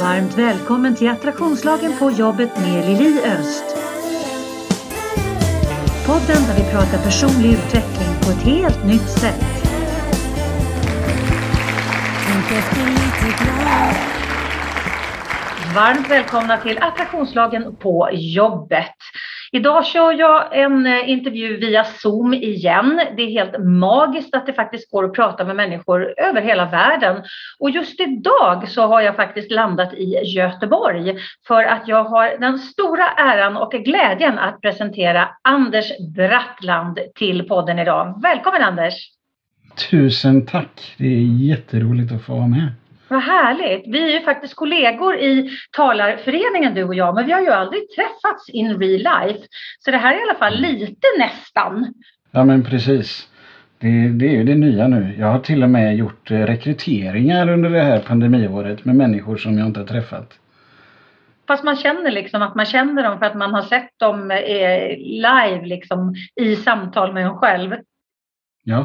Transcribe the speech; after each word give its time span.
Varmt 0.00 0.38
välkommen 0.38 0.94
till 0.94 1.08
Attraktionslagen 1.08 1.92
på 1.98 2.10
jobbet 2.10 2.56
med 2.56 2.86
Lili 2.86 3.20
Öst. 3.24 3.64
Podden 6.06 6.42
där 6.46 6.64
vi 6.64 6.70
pratar 6.70 6.98
personlig 6.98 7.52
utveckling 7.52 8.08
på 8.22 8.30
ett 8.30 8.42
helt 8.42 8.84
nytt 8.84 9.08
sätt. 9.08 9.44
Varmt 15.74 16.10
välkomna 16.10 16.56
till 16.56 16.78
Attraktionslagen 16.78 17.76
på 17.76 18.08
jobbet. 18.12 18.97
Idag 19.52 19.86
kör 19.86 20.12
jag 20.12 20.58
en 20.58 20.86
eh, 20.86 21.10
intervju 21.10 21.56
via 21.56 21.84
Zoom 21.84 22.34
igen. 22.34 23.00
Det 23.16 23.22
är 23.22 23.30
helt 23.30 23.64
magiskt 23.64 24.34
att 24.34 24.46
det 24.46 24.52
faktiskt 24.52 24.90
går 24.90 25.04
att 25.04 25.14
prata 25.14 25.44
med 25.44 25.56
människor 25.56 26.14
över 26.16 26.40
hela 26.40 26.66
världen. 26.66 27.22
Och 27.58 27.70
just 27.70 28.00
idag 28.00 28.68
så 28.68 28.86
har 28.86 29.00
jag 29.00 29.16
faktiskt 29.16 29.50
landat 29.50 29.94
i 29.94 30.20
Göteborg 30.24 31.16
för 31.46 31.64
att 31.64 31.88
jag 31.88 32.04
har 32.04 32.38
den 32.40 32.58
stora 32.58 33.08
äran 33.08 33.56
och 33.56 33.72
glädjen 33.72 34.38
att 34.38 34.60
presentera 34.60 35.28
Anders 35.42 35.92
Brattland 36.16 36.98
till 37.14 37.48
podden 37.48 37.78
idag. 37.78 38.20
Välkommen 38.22 38.62
Anders! 38.62 38.94
Tusen 39.90 40.46
tack! 40.46 40.94
Det 40.98 41.06
är 41.06 41.46
jätteroligt 41.48 42.12
att 42.12 42.22
få 42.22 42.34
vara 42.34 42.46
med. 42.46 42.72
Vad 43.08 43.22
härligt! 43.22 43.94
Vi 43.94 44.02
är 44.02 44.18
ju 44.18 44.24
faktiskt 44.24 44.54
kollegor 44.54 45.16
i 45.16 45.50
talarföreningen 45.76 46.74
du 46.74 46.84
och 46.84 46.94
jag, 46.94 47.14
men 47.14 47.26
vi 47.26 47.32
har 47.32 47.40
ju 47.40 47.50
aldrig 47.50 47.82
träffats 47.90 48.48
in 48.48 48.78
real 48.78 49.26
life. 49.28 49.46
Så 49.78 49.90
det 49.90 49.96
här 49.96 50.14
är 50.14 50.18
i 50.18 50.22
alla 50.22 50.38
fall 50.38 50.60
lite 50.60 51.06
nästan. 51.18 51.94
Ja 52.30 52.44
men 52.44 52.64
precis. 52.64 53.28
Det, 53.78 54.08
det 54.08 54.26
är 54.26 54.32
ju 54.32 54.44
det 54.44 54.54
nya 54.54 54.88
nu. 54.88 55.14
Jag 55.18 55.26
har 55.26 55.38
till 55.38 55.62
och 55.62 55.70
med 55.70 55.96
gjort 55.96 56.30
eh, 56.30 56.38
rekryteringar 56.38 57.48
under 57.48 57.70
det 57.70 57.82
här 57.82 57.98
pandemiåret 57.98 58.84
med 58.84 58.96
människor 58.96 59.36
som 59.36 59.58
jag 59.58 59.66
inte 59.66 59.80
har 59.80 59.86
träffat. 59.86 60.38
Fast 61.46 61.64
man 61.64 61.76
känner 61.76 62.10
liksom 62.10 62.42
att 62.42 62.54
man 62.54 62.66
känner 62.66 63.02
dem 63.02 63.18
för 63.18 63.26
att 63.26 63.34
man 63.34 63.54
har 63.54 63.62
sett 63.62 63.98
dem 63.98 64.30
eh, 64.30 64.96
live 64.98 65.66
liksom 65.66 66.14
i 66.40 66.56
samtal 66.56 67.12
med 67.12 67.24
en 67.24 67.34
själv. 67.34 67.74
Ja, 68.64 68.84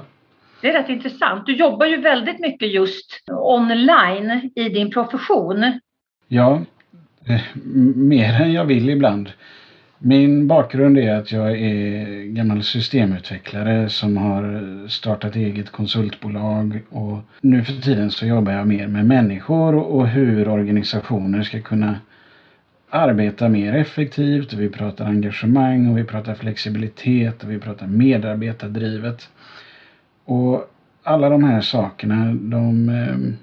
det 0.63 0.69
är 0.69 0.73
rätt 0.73 0.89
intressant. 0.89 1.45
Du 1.45 1.55
jobbar 1.55 1.85
ju 1.85 1.97
väldigt 1.97 2.39
mycket 2.39 2.71
just 2.71 3.19
online 3.27 4.51
i 4.55 4.69
din 4.69 4.91
profession. 4.91 5.79
Ja, 6.27 6.61
eh, 7.27 7.41
mer 7.95 8.41
än 8.41 8.53
jag 8.53 8.65
vill 8.65 8.89
ibland. 8.89 9.29
Min 9.97 10.47
bakgrund 10.47 10.97
är 10.97 11.15
att 11.15 11.31
jag 11.31 11.51
är 11.51 12.23
gammal 12.23 12.63
systemutvecklare 12.63 13.89
som 13.89 14.17
har 14.17 14.87
startat 14.87 15.35
eget 15.35 15.71
konsultbolag 15.71 16.81
och 16.89 17.19
nu 17.41 17.63
för 17.63 17.73
tiden 17.73 18.11
så 18.11 18.25
jobbar 18.25 18.51
jag 18.51 18.67
mer 18.67 18.87
med 18.87 19.05
människor 19.05 19.75
och 19.75 20.07
hur 20.07 20.47
organisationer 20.47 21.43
ska 21.43 21.61
kunna 21.61 21.95
arbeta 22.89 23.49
mer 23.49 23.73
effektivt. 23.73 24.53
Vi 24.53 24.69
pratar 24.69 25.05
engagemang 25.05 25.91
och 25.91 25.97
vi 25.97 26.03
pratar 26.03 26.35
flexibilitet 26.35 27.43
och 27.43 27.51
vi 27.51 27.59
pratar 27.59 27.87
medarbetardrivet. 27.87 29.29
Och 30.25 30.71
alla 31.03 31.29
de 31.29 31.43
här 31.43 31.61
sakerna, 31.61 32.33
de... 32.33 32.89
Eh, 32.89 33.33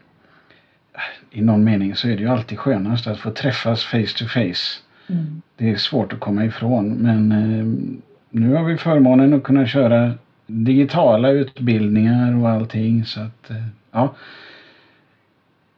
I 1.31 1.43
någon 1.43 1.65
mening 1.65 1.95
så 1.95 2.09
är 2.09 2.17
det 2.17 2.23
ju 2.23 2.29
alltid 2.29 2.59
skönast 2.59 3.07
att 3.07 3.19
få 3.19 3.31
träffas 3.31 3.85
face 3.85 4.19
to 4.19 4.25
face. 4.27 4.81
Mm. 5.09 5.43
Det 5.57 5.71
är 5.71 5.77
svårt 5.77 6.13
att 6.13 6.21
komma 6.21 6.45
ifrån 6.45 6.89
men 6.89 7.33
eh, 7.33 7.97
nu 8.31 8.55
har 8.55 8.65
vi 8.65 8.77
förmånen 8.77 9.35
att 9.35 9.43
kunna 9.43 9.67
köra 9.67 10.13
digitala 10.47 11.31
utbildningar 11.31 12.37
och 12.37 12.49
allting 12.49 13.05
så 13.05 13.21
att 13.21 13.51
eh, 13.51 13.65
ja. 13.93 14.15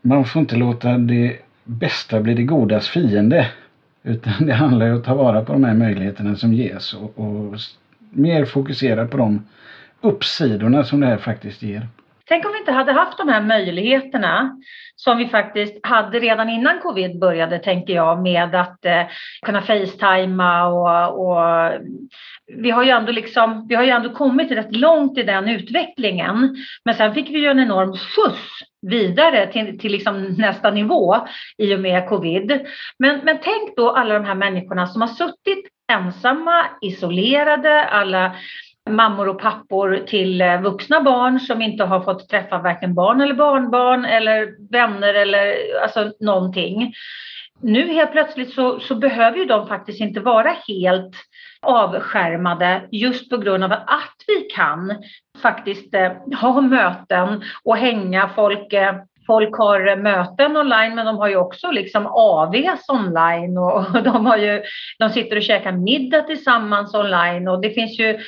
Man 0.02 0.24
får 0.24 0.40
inte 0.40 0.56
låta 0.56 0.98
det 0.98 1.36
bästa 1.64 2.20
bli 2.20 2.34
det 2.34 2.42
godas 2.42 2.88
fiende. 2.88 3.46
Utan 4.02 4.46
det 4.46 4.52
handlar 4.52 4.86
ju 4.86 4.92
om 4.92 4.98
att 4.98 5.04
ta 5.04 5.14
vara 5.14 5.44
på 5.44 5.52
de 5.52 5.64
här 5.64 5.74
möjligheterna 5.74 6.36
som 6.36 6.52
ges 6.52 6.94
och, 6.94 7.18
och 7.18 7.58
mer 8.10 8.44
fokusera 8.44 9.06
på 9.06 9.16
de 9.16 9.44
uppsidorna 10.02 10.84
som 10.84 11.00
det 11.00 11.06
här 11.06 11.18
faktiskt 11.18 11.62
ger. 11.62 11.88
Tänk 12.24 12.46
om 12.46 12.52
vi 12.52 12.58
inte 12.58 12.72
hade 12.72 12.92
haft 12.92 13.18
de 13.18 13.28
här 13.28 13.40
möjligheterna 13.40 14.58
som 14.96 15.18
vi 15.18 15.28
faktiskt 15.28 15.78
hade 15.82 16.18
redan 16.18 16.48
innan 16.48 16.80
covid 16.80 17.18
började, 17.18 17.58
tänker 17.58 17.94
jag, 17.94 18.22
med 18.22 18.54
att 18.54 18.84
eh, 18.84 19.02
kunna 19.46 19.62
facetima 19.62 20.66
och, 20.66 21.28
och 21.28 21.72
vi 22.46 22.70
har 22.70 22.84
ju 22.84 22.90
ändå 22.90 23.12
liksom, 23.12 23.66
vi 23.68 23.74
har 23.74 23.82
ju 23.82 23.90
ändå 23.90 24.10
kommit 24.10 24.50
rätt 24.50 24.76
långt 24.76 25.18
i 25.18 25.22
den 25.22 25.48
utvecklingen. 25.48 26.56
Men 26.84 26.94
sen 26.94 27.14
fick 27.14 27.28
vi 27.30 27.38
ju 27.38 27.46
en 27.46 27.60
enorm 27.60 27.92
skjuts 27.92 28.48
vidare 28.86 29.52
till, 29.52 29.78
till 29.78 29.92
liksom 29.92 30.22
nästa 30.38 30.70
nivå 30.70 31.16
i 31.58 31.74
och 31.74 31.80
med 31.80 32.08
covid. 32.08 32.60
Men, 32.98 33.20
men 33.24 33.38
tänk 33.42 33.76
då 33.76 33.90
alla 33.90 34.14
de 34.14 34.24
här 34.24 34.34
människorna 34.34 34.86
som 34.86 35.00
har 35.00 35.08
suttit 35.08 35.68
ensamma, 35.92 36.66
isolerade, 36.80 37.84
alla 37.84 38.36
mammor 38.90 39.28
och 39.28 39.40
pappor 39.40 40.02
till 40.06 40.40
eh, 40.40 40.60
vuxna 40.60 41.02
barn 41.02 41.40
som 41.40 41.62
inte 41.62 41.84
har 41.84 42.00
fått 42.00 42.28
träffa 42.28 42.58
varken 42.58 42.94
barn 42.94 43.20
eller 43.20 43.34
barnbarn 43.34 44.04
eller 44.04 44.70
vänner 44.72 45.14
eller 45.14 45.54
alltså 45.82 46.12
någonting. 46.20 46.94
Nu 47.60 47.92
helt 47.92 48.12
plötsligt 48.12 48.54
så, 48.54 48.80
så 48.80 48.94
behöver 48.94 49.38
ju 49.38 49.44
de 49.44 49.66
faktiskt 49.66 50.00
inte 50.00 50.20
vara 50.20 50.56
helt 50.68 51.16
avskärmade 51.62 52.88
just 52.90 53.30
på 53.30 53.36
grund 53.36 53.64
av 53.64 53.72
att 53.72 54.16
vi 54.26 54.40
kan 54.54 55.02
faktiskt 55.42 55.94
eh, 55.94 56.12
ha 56.40 56.60
möten 56.60 57.42
och 57.64 57.76
hänga. 57.76 58.28
Folk, 58.28 58.72
eh, 58.72 58.94
folk 59.26 59.56
har 59.58 59.96
möten 59.96 60.56
online 60.56 60.94
men 60.94 61.06
de 61.06 61.16
har 61.16 61.28
ju 61.28 61.36
också 61.36 61.70
liksom 61.70 62.06
AVs 62.06 62.88
online 62.88 63.58
och 63.58 64.02
de, 64.04 64.26
har 64.26 64.36
ju, 64.36 64.62
de 64.98 65.10
sitter 65.10 65.36
och 65.36 65.42
käkar 65.42 65.72
middag 65.72 66.22
tillsammans 66.22 66.94
online 66.94 67.48
och 67.48 67.60
det 67.60 67.70
finns 67.70 67.98
ju 67.98 68.18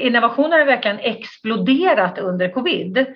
innovationer 0.00 0.58
har 0.58 0.66
verkligen 0.66 0.98
exploderat 0.98 2.18
under 2.18 2.48
covid. 2.48 3.06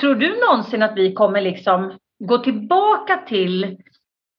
Tror 0.00 0.14
du 0.14 0.40
någonsin 0.40 0.82
att 0.82 0.96
vi 0.96 1.12
kommer 1.12 1.40
liksom 1.40 1.98
gå 2.18 2.38
tillbaka 2.38 3.16
till 3.16 3.76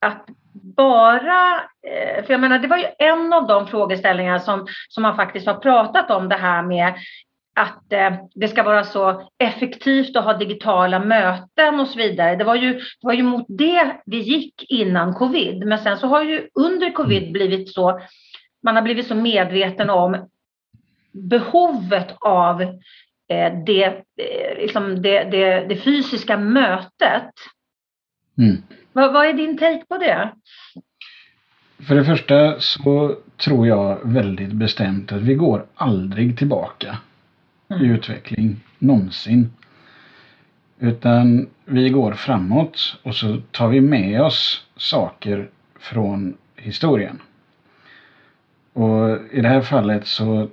att 0.06 0.26
bara, 0.54 1.56
eh, 1.88 2.26
för 2.26 2.34
jag 2.34 2.42
menar 2.42 2.60
det 2.60 2.68
var 2.68 2.78
ju 2.78 2.86
en 3.00 3.34
av 3.34 3.48
de 3.48 3.68
frågeställningar 3.68 4.40
som, 4.40 4.68
som 4.90 5.04
man 5.04 5.16
faktiskt 5.16 5.48
har 5.48 5.54
pratat 5.54 6.12
om 6.12 6.30
det 6.30 6.36
här 6.36 6.62
med 6.62 6.94
att 7.56 7.94
eh, 7.94 8.14
det 8.36 8.48
ska 8.48 8.64
vara 8.64 8.84
så 8.84 9.30
effektivt 9.38 10.16
att 10.16 10.24
ha 10.24 10.38
digitala 10.38 11.00
möten 11.00 11.80
och 11.80 11.88
så 11.88 11.98
vidare. 11.98 12.36
Det 12.36 12.44
var, 12.44 12.56
ju, 12.56 12.74
det 12.74 13.08
var 13.08 13.14
ju 13.14 13.24
mot 13.24 13.46
det 13.48 14.02
vi 14.06 14.18
gick 14.18 14.66
innan 14.70 15.14
covid. 15.14 15.68
Men 15.68 15.80
sen 15.80 15.98
så 15.98 16.08
har 16.08 16.24
ju 16.24 16.48
under 16.54 16.92
covid 16.92 17.22
mm. 17.22 17.34
blivit 17.34 17.74
så, 17.74 18.02
man 18.64 18.76
har 18.76 18.82
blivit 18.84 19.08
så 19.08 19.16
medveten 19.16 19.90
om 19.90 20.28
behovet 21.12 22.16
av 22.20 22.62
eh, 22.62 23.54
det, 23.66 23.86
eh, 24.18 24.58
liksom 24.58 25.02
det, 25.02 25.24
det, 25.24 25.66
det 25.70 25.76
fysiska 25.76 26.38
mötet. 26.38 27.32
Mm. 28.38 28.58
Vad, 28.94 29.14
vad 29.14 29.26
är 29.26 29.34
din 29.34 29.58
take 29.58 29.86
på 29.90 29.98
det? 29.98 30.32
För 31.88 31.96
det 31.96 32.06
första 32.06 32.60
så 32.60 33.16
tror 33.38 33.68
jag 33.68 34.00
väldigt 34.04 34.52
bestämt 34.52 35.12
att 35.12 35.22
vi 35.22 35.34
går 35.34 35.66
aldrig 35.76 36.38
tillbaka. 36.38 36.98
I 37.80 37.86
utveckling, 37.86 38.60
någonsin. 38.80 39.52
Utan 40.80 41.48
vi 41.66 41.90
går 41.90 42.14
framåt 42.14 42.98
och 43.04 43.16
så 43.16 43.38
tar 43.52 43.68
vi 43.68 43.82
med 43.82 44.22
oss 44.22 44.66
saker 44.78 45.50
från 45.80 46.38
historien. 46.56 47.20
Och 48.74 49.18
i 49.32 49.42
det 49.42 49.48
här 49.48 49.62
fallet 49.62 50.08
så 50.08 50.50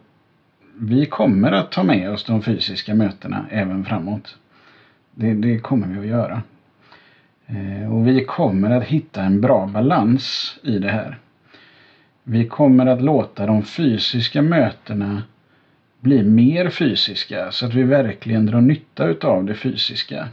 vi 0.79 1.07
kommer 1.07 1.53
att 1.53 1.73
ta 1.73 1.83
med 1.83 2.11
oss 2.11 2.25
de 2.25 2.43
fysiska 2.43 2.95
mötena 2.95 3.47
även 3.51 3.85
framåt. 3.85 4.37
Det, 5.15 5.35
det 5.35 5.59
kommer 5.59 5.87
vi 5.87 5.99
att 5.99 6.07
göra. 6.07 6.43
Eh, 7.47 7.95
och 7.95 8.07
vi 8.07 8.25
kommer 8.25 8.71
att 8.71 8.85
hitta 8.85 9.23
en 9.23 9.41
bra 9.41 9.67
balans 9.67 10.59
i 10.63 10.79
det 10.79 10.91
här. 10.91 11.19
Vi 12.23 12.49
kommer 12.49 12.87
att 12.87 13.03
låta 13.03 13.47
de 13.47 13.63
fysiska 13.63 14.43
mötena 14.43 15.23
bli 16.01 16.23
mer 16.23 16.71
fysiska 16.71 17.51
så 17.51 17.67
att 17.67 17.75
vi 17.75 17.83
verkligen 17.83 18.47
drar 18.47 18.61
nytta 18.61 19.05
utav 19.05 19.45
det 19.45 19.55
fysiska. 19.55 20.29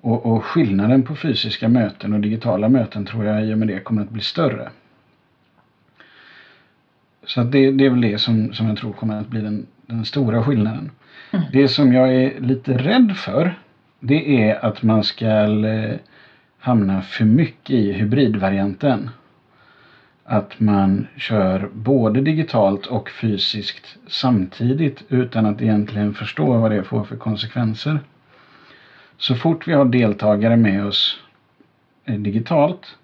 Och, 0.00 0.26
och 0.26 0.44
skillnaden 0.44 1.02
på 1.02 1.16
fysiska 1.16 1.68
möten 1.68 2.12
och 2.12 2.20
digitala 2.20 2.68
möten 2.68 3.06
tror 3.06 3.24
jag 3.24 3.46
i 3.46 3.54
och 3.54 3.58
med 3.58 3.68
det 3.68 3.80
kommer 3.80 4.02
att 4.02 4.10
bli 4.10 4.22
större. 4.22 4.68
Så 7.26 7.42
det, 7.42 7.70
det 7.70 7.86
är 7.86 7.90
väl 7.90 8.00
det 8.00 8.18
som, 8.18 8.52
som 8.52 8.68
jag 8.68 8.76
tror 8.76 8.92
kommer 8.92 9.20
att 9.20 9.28
bli 9.28 9.40
den, 9.40 9.66
den 9.86 10.04
stora 10.04 10.44
skillnaden. 10.44 10.90
Mm. 11.30 11.44
Det 11.52 11.68
som 11.68 11.92
jag 11.92 12.14
är 12.14 12.40
lite 12.40 12.78
rädd 12.78 13.16
för 13.16 13.54
det 14.00 14.48
är 14.48 14.64
att 14.64 14.82
man 14.82 15.04
ska 15.04 15.26
eh, 15.66 15.96
hamna 16.58 17.02
för 17.02 17.24
mycket 17.24 17.70
i 17.70 17.92
hybridvarianten. 17.92 19.10
Att 20.24 20.60
man 20.60 21.06
kör 21.16 21.68
både 21.72 22.20
digitalt 22.20 22.86
och 22.86 23.10
fysiskt 23.10 23.96
samtidigt 24.06 25.02
utan 25.08 25.46
att 25.46 25.62
egentligen 25.62 26.14
förstå 26.14 26.58
vad 26.58 26.70
det 26.70 26.84
får 26.84 27.04
för 27.04 27.16
konsekvenser. 27.16 28.00
Så 29.18 29.34
fort 29.34 29.68
vi 29.68 29.72
har 29.72 29.84
deltagare 29.84 30.56
med 30.56 30.84
oss 30.84 31.18
eh, 32.04 32.18
digitalt 32.18 32.96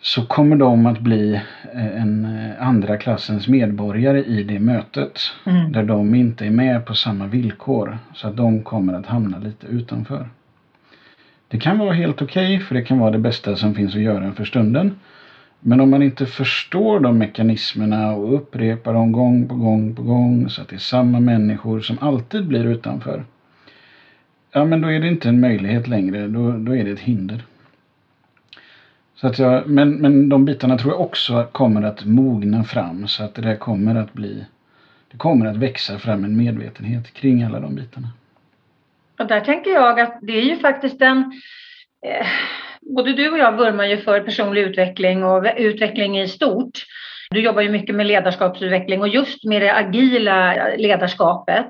så 0.00 0.22
kommer 0.22 0.56
de 0.56 0.86
att 0.86 0.98
bli 0.98 1.34
eh, 1.74 2.00
en 2.00 2.24
eh, 2.24 2.66
andra 2.66 2.96
klassens 2.96 3.48
medborgare 3.48 4.24
i 4.24 4.42
det 4.42 4.58
mötet. 4.58 5.20
Mm. 5.46 5.72
Där 5.72 5.82
de 5.82 6.14
inte 6.14 6.46
är 6.46 6.50
med 6.50 6.86
på 6.86 6.94
samma 6.94 7.26
villkor. 7.26 7.98
Så 8.14 8.28
att 8.28 8.36
de 8.36 8.62
kommer 8.62 8.92
att 8.92 9.06
hamna 9.06 9.38
lite 9.38 9.66
utanför. 9.66 10.28
Det 11.48 11.58
kan 11.58 11.78
vara 11.78 11.92
helt 11.92 12.22
okej 12.22 12.56
okay, 12.56 12.66
för 12.66 12.74
det 12.74 12.82
kan 12.82 12.98
vara 12.98 13.10
det 13.10 13.18
bästa 13.18 13.56
som 13.56 13.74
finns 13.74 13.94
att 13.94 14.00
göra 14.00 14.32
för 14.32 14.44
stunden. 14.44 14.92
Men 15.60 15.80
om 15.80 15.90
man 15.90 16.02
inte 16.02 16.26
förstår 16.26 17.00
de 17.00 17.18
mekanismerna 17.18 18.12
och 18.12 18.34
upprepar 18.34 18.92
dem 18.92 19.12
gång 19.12 19.48
på 19.48 19.54
gång 19.54 19.94
på 19.94 20.02
gång 20.02 20.50
så 20.50 20.62
att 20.62 20.68
det 20.68 20.76
är 20.76 20.80
samma 20.80 21.20
människor 21.20 21.80
som 21.80 21.98
alltid 22.00 22.46
blir 22.46 22.64
utanför. 22.64 23.24
Ja 24.52 24.64
men 24.64 24.80
då 24.80 24.92
är 24.92 25.00
det 25.00 25.08
inte 25.08 25.28
en 25.28 25.40
möjlighet 25.40 25.88
längre, 25.88 26.28
då, 26.28 26.52
då 26.52 26.76
är 26.76 26.84
det 26.84 26.90
ett 26.90 27.00
hinder. 27.00 27.44
Så 29.14 29.26
att 29.26 29.38
jag, 29.38 29.66
men, 29.66 29.94
men 29.94 30.28
de 30.28 30.44
bitarna 30.44 30.78
tror 30.78 30.92
jag 30.92 31.00
också 31.00 31.46
kommer 31.52 31.82
att 31.82 32.04
mogna 32.04 32.64
fram 32.64 33.06
så 33.06 33.24
att 33.24 33.34
det 33.34 33.42
där 33.42 33.56
kommer 33.56 33.94
att 33.94 34.12
bli 34.12 34.44
det 35.10 35.16
kommer 35.16 35.46
att 35.46 35.56
växa 35.56 35.98
fram 35.98 36.24
en 36.24 36.36
medvetenhet 36.36 37.12
kring 37.12 37.42
alla 37.42 37.60
de 37.60 37.74
bitarna. 37.74 38.08
Och 39.18 39.26
där 39.26 39.40
tänker 39.40 39.70
jag 39.70 40.00
att 40.00 40.18
det 40.22 40.32
är 40.32 40.42
ju 40.42 40.56
faktiskt 40.56 41.02
en 41.02 41.18
eh, 42.06 42.26
både 42.80 43.12
du 43.12 43.30
och 43.30 43.38
jag 43.38 43.56
vurmar 43.56 43.84
ju 43.84 43.96
för 43.96 44.20
personlig 44.20 44.62
utveckling 44.62 45.24
och 45.24 45.44
utveckling 45.56 46.20
i 46.20 46.28
stort. 46.28 46.84
Du 47.30 47.40
jobbar 47.40 47.62
ju 47.62 47.68
mycket 47.68 47.94
med 47.94 48.06
ledarskapsutveckling 48.06 49.00
och 49.00 49.08
just 49.08 49.44
med 49.44 49.62
det 49.62 49.74
agila 49.74 50.68
ledarskapet. 50.76 51.68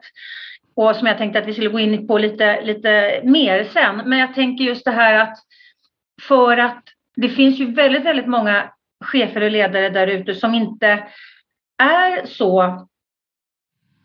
Och 0.75 0.97
som 0.97 1.07
jag 1.07 1.19
tänkte 1.19 1.39
att 1.39 1.47
vi 1.47 1.53
skulle 1.53 1.71
gå 1.71 1.81
in 1.81 2.07
på 2.07 2.19
lite, 2.19 2.63
lite 2.63 3.21
mer 3.25 3.65
sen. 3.65 3.97
Men 3.97 4.19
jag 4.19 4.35
tänker 4.35 4.65
just 4.65 4.85
det 4.85 4.91
här 4.91 5.15
att 5.15 5.39
för 6.23 6.57
att 6.57 6.85
det 7.17 7.29
finns 7.29 7.59
ju 7.59 7.75
väldigt, 7.75 8.05
väldigt 8.05 8.27
många 8.27 8.71
chefer 9.05 9.41
och 9.41 9.51
ledare 9.51 9.89
där 9.89 10.07
ute 10.07 10.35
som 10.35 10.55
inte 10.55 11.05
är 11.83 12.27
så 12.27 12.87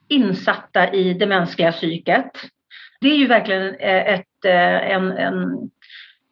insatta 0.07 0.93
i 0.93 1.13
det 1.13 1.25
mänskliga 1.25 1.71
psyket. 1.71 2.31
Det 3.01 3.07
är 3.07 3.15
ju 3.15 3.27
verkligen 3.27 3.75
ett, 3.79 4.45
eh, 4.45 4.91
en, 4.91 5.11
en, 5.11 5.69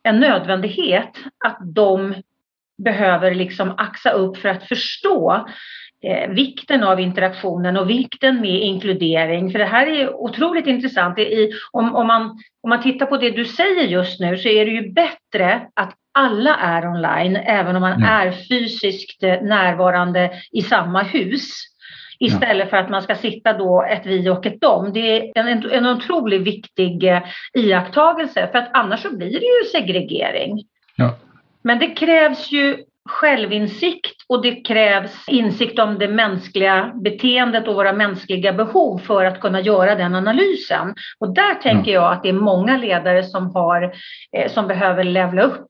en 0.04 0.20
nödvändighet 0.20 1.18
att 1.46 1.58
de 1.76 2.16
behöver 2.84 3.36
liksom 3.36 3.74
axa 3.78 4.12
upp 4.12 4.38
för 4.38 4.50
att 4.50 4.64
förstå 4.64 5.48
eh, 6.04 6.30
vikten 6.30 6.84
av 6.84 7.00
interaktionen 7.00 7.78
och 7.78 7.90
vikten 7.90 8.42
med 8.42 8.62
inkludering. 8.62 9.52
För 9.52 9.60
det 9.60 9.66
här 9.66 9.88
är 9.88 10.16
otroligt 10.16 10.68
intressant. 10.68 11.20
I, 11.20 11.52
om, 11.72 11.96
om, 11.96 12.08
man, 12.08 12.24
om 12.64 12.70
man 12.70 12.82
tittar 12.82 13.06
på 13.06 13.18
det 13.18 13.32
du 13.32 13.46
säger 13.46 13.84
just 13.84 14.20
nu 14.20 14.38
så 14.38 14.50
är 14.50 14.66
det 14.66 14.72
ju 14.72 14.92
bättre 14.92 15.68
att 15.74 15.94
alla 16.14 16.56
är 16.56 16.88
online 16.88 17.36
även 17.36 17.76
om 17.76 17.82
man 17.82 17.94
mm. 17.94 18.10
är 18.10 18.32
fysiskt 18.32 19.22
närvarande 19.22 20.32
i 20.52 20.62
samma 20.62 21.04
hus. 21.04 21.71
Istället 22.22 22.70
för 22.70 22.78
att 22.78 22.90
man 22.90 23.02
ska 23.02 23.16
sitta 23.16 23.54
då 23.54 23.84
ett 23.84 24.06
vi 24.06 24.30
och 24.30 24.46
ett 24.46 24.62
dom. 24.62 24.94
Det 24.94 25.30
är 25.30 25.32
en, 25.40 25.72
en 25.72 25.86
otroligt 25.86 26.42
viktig 26.42 27.04
eh, 27.04 27.22
iakttagelse 27.54 28.50
för 28.52 28.58
att 28.58 28.70
annars 28.74 29.02
så 29.02 29.18
blir 29.18 29.40
det 29.40 29.46
ju 29.46 29.70
segregering. 29.72 30.64
Ja. 30.96 31.16
Men 31.64 31.80
det 31.80 31.88
krävs 31.88 32.52
ju 32.52 32.78
självinsikt 33.10 34.16
och 34.28 34.42
det 34.42 34.56
krävs 34.56 35.28
insikt 35.28 35.80
om 35.80 36.00
det 36.00 36.08
mänskliga 36.08 36.92
beteendet 37.04 37.68
och 37.68 37.76
våra 37.76 37.94
mänskliga 37.94 38.54
behov 38.54 38.98
för 38.98 39.26
att 39.26 39.40
kunna 39.40 39.62
göra 39.62 39.96
den 39.96 40.16
analysen. 40.16 40.96
Och 41.20 41.34
där 41.34 41.56
tänker 41.56 41.92
jag 41.92 42.14
att 42.14 42.24
det 42.24 42.30
är 42.30 42.34
många 42.34 42.78
ledare 42.78 43.24
som, 43.24 43.56
har, 43.56 43.94
eh, 44.38 44.52
som 44.52 44.68
behöver 44.68 45.04
levla 45.04 45.42
upp. 45.42 45.68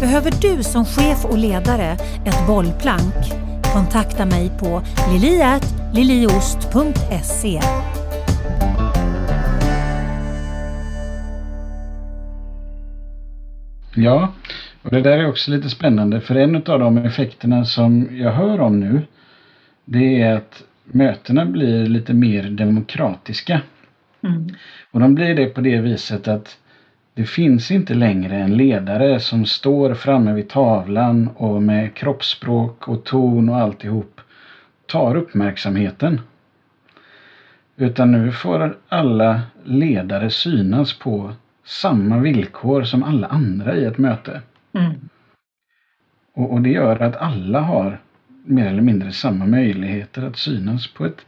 Behöver 0.00 0.30
du 0.30 0.62
som 0.62 0.84
chef 0.84 1.24
och 1.24 1.38
ledare 1.38 1.96
ett 2.26 2.46
bollplank? 2.46 3.51
Kontakta 3.72 4.26
mig 4.26 4.52
på 4.60 4.82
liliat.liliost.se 5.12 7.60
Ja, 13.94 14.32
och 14.82 14.90
det 14.90 15.00
där 15.00 15.18
är 15.18 15.28
också 15.28 15.50
lite 15.50 15.70
spännande 15.70 16.20
för 16.20 16.34
en 16.34 16.56
av 16.56 16.78
de 16.78 16.98
effekterna 16.98 17.64
som 17.64 18.08
jag 18.10 18.32
hör 18.32 18.60
om 18.60 18.80
nu 18.80 19.02
det 19.84 20.22
är 20.22 20.36
att 20.36 20.62
mötena 20.84 21.46
blir 21.46 21.86
lite 21.86 22.14
mer 22.14 22.42
demokratiska. 22.42 23.60
Mm. 24.22 24.48
Och 24.90 25.00
de 25.00 25.14
blir 25.14 25.34
det 25.34 25.46
på 25.46 25.60
det 25.60 25.80
viset 25.80 26.28
att 26.28 26.58
det 27.14 27.24
finns 27.24 27.70
inte 27.70 27.94
längre 27.94 28.36
en 28.36 28.56
ledare 28.56 29.20
som 29.20 29.46
står 29.46 29.94
framme 29.94 30.32
vid 30.32 30.48
tavlan 30.48 31.28
och 31.36 31.62
med 31.62 31.94
kroppsspråk 31.94 32.88
och 32.88 33.04
ton 33.04 33.48
och 33.48 33.56
alltihop 33.56 34.20
tar 34.86 35.16
uppmärksamheten. 35.16 36.20
Utan 37.76 38.12
nu 38.12 38.32
får 38.32 38.76
alla 38.88 39.40
ledare 39.64 40.30
synas 40.30 40.98
på 40.98 41.32
samma 41.64 42.18
villkor 42.18 42.82
som 42.82 43.02
alla 43.02 43.26
andra 43.26 43.76
i 43.76 43.84
ett 43.84 43.98
möte. 43.98 44.42
Mm. 44.72 44.92
Och, 46.34 46.52
och, 46.52 46.60
det 46.62 46.70
gör 46.70 47.02
att 47.02 47.16
alla 47.16 47.60
har 47.60 48.00
mer 48.44 48.66
eller 48.66 48.82
mindre 48.82 49.12
samma 49.12 49.46
möjligheter 49.46 50.22
att 50.22 50.36
synas 50.36 50.86
på 50.86 51.04
ett 51.04 51.26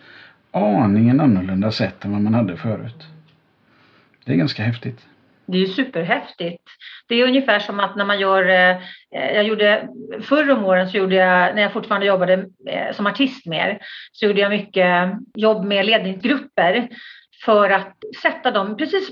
aningen 0.50 1.20
annorlunda 1.20 1.70
sätt 1.70 2.04
än 2.04 2.12
vad 2.12 2.20
man 2.20 2.34
hade 2.34 2.56
förut. 2.56 3.06
Det 4.24 4.32
är 4.32 4.36
ganska 4.36 4.62
häftigt. 4.62 5.06
Det 5.46 5.56
är 5.56 5.60
ju 5.60 5.66
superhäftigt. 5.66 6.62
Det 7.08 7.14
är 7.14 7.24
ungefär 7.24 7.58
som 7.58 7.80
att 7.80 7.96
när 7.96 8.04
man 8.04 8.20
gör, 8.20 8.48
eh, 8.48 8.76
eh, 9.14 9.34
jag 9.34 9.44
gjorde, 9.44 9.88
förr 10.22 10.50
om 10.50 10.64
åren 10.64 10.90
så 10.90 10.96
gjorde 10.96 11.14
jag, 11.14 11.54
när 11.54 11.62
jag 11.62 11.72
fortfarande 11.72 12.06
jobbade 12.06 12.46
eh, 12.68 12.92
som 12.92 13.06
artist 13.06 13.46
mer, 13.46 13.78
så 14.12 14.26
gjorde 14.26 14.40
jag 14.40 14.50
mycket 14.50 15.10
jobb 15.34 15.64
med 15.64 15.86
ledningsgrupper 15.86 16.88
för 17.44 17.70
att 17.70 17.96
sätta 18.22 18.50
dem, 18.50 18.76
precis 18.76 19.10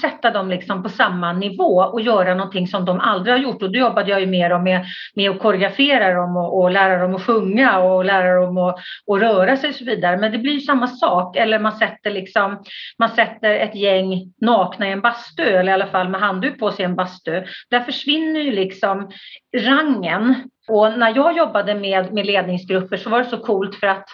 sätta 0.00 0.30
dem 0.30 0.50
liksom 0.50 0.82
på 0.82 0.88
samma 0.88 1.32
nivå 1.32 1.82
och 1.92 2.00
göra 2.00 2.34
någonting 2.34 2.66
som 2.66 2.84
de 2.84 3.00
aldrig 3.00 3.34
har 3.34 3.40
gjort. 3.40 3.62
Och 3.62 3.72
då 3.72 3.78
jobbade 3.78 4.10
jag 4.10 4.20
ju 4.20 4.26
mer 4.26 4.58
med, 4.58 4.84
med 5.14 5.30
att 5.30 5.38
koreografera 5.38 6.14
dem 6.14 6.36
och, 6.36 6.60
och 6.60 6.70
lära 6.70 7.02
dem 7.02 7.14
att 7.14 7.22
sjunga 7.22 7.78
och 7.78 8.04
lära 8.04 8.40
dem 8.40 8.58
att, 8.58 8.78
och 9.06 9.20
röra 9.20 9.56
sig 9.56 9.70
och 9.70 9.76
så 9.76 9.84
vidare. 9.84 10.16
Men 10.16 10.32
det 10.32 10.38
blir 10.38 10.52
ju 10.52 10.60
samma 10.60 10.86
sak. 10.86 11.36
Eller 11.36 11.58
man 11.58 11.72
sätter, 11.72 12.10
liksom, 12.10 12.62
man 12.98 13.08
sätter 13.08 13.54
ett 13.54 13.74
gäng 13.74 14.32
nakna 14.40 14.88
i 14.88 14.92
en 14.92 15.00
bastu, 15.00 15.42
eller 15.42 15.72
i 15.72 15.74
alla 15.74 15.86
fall 15.86 16.08
med 16.08 16.20
handduk 16.20 16.58
på 16.58 16.70
sig 16.70 16.82
i 16.82 16.86
en 16.86 16.96
bastu. 16.96 17.42
Där 17.70 17.80
försvinner 17.80 18.40
ju 18.40 18.52
liksom 18.52 19.10
rangen. 19.56 20.34
Och 20.68 20.98
när 20.98 21.16
jag 21.16 21.36
jobbade 21.36 21.74
med, 21.74 22.12
med 22.12 22.26
ledningsgrupper 22.26 22.96
så 22.96 23.10
var 23.10 23.18
det 23.18 23.24
så 23.24 23.38
coolt 23.38 23.74
för 23.74 23.86
att 23.86 24.08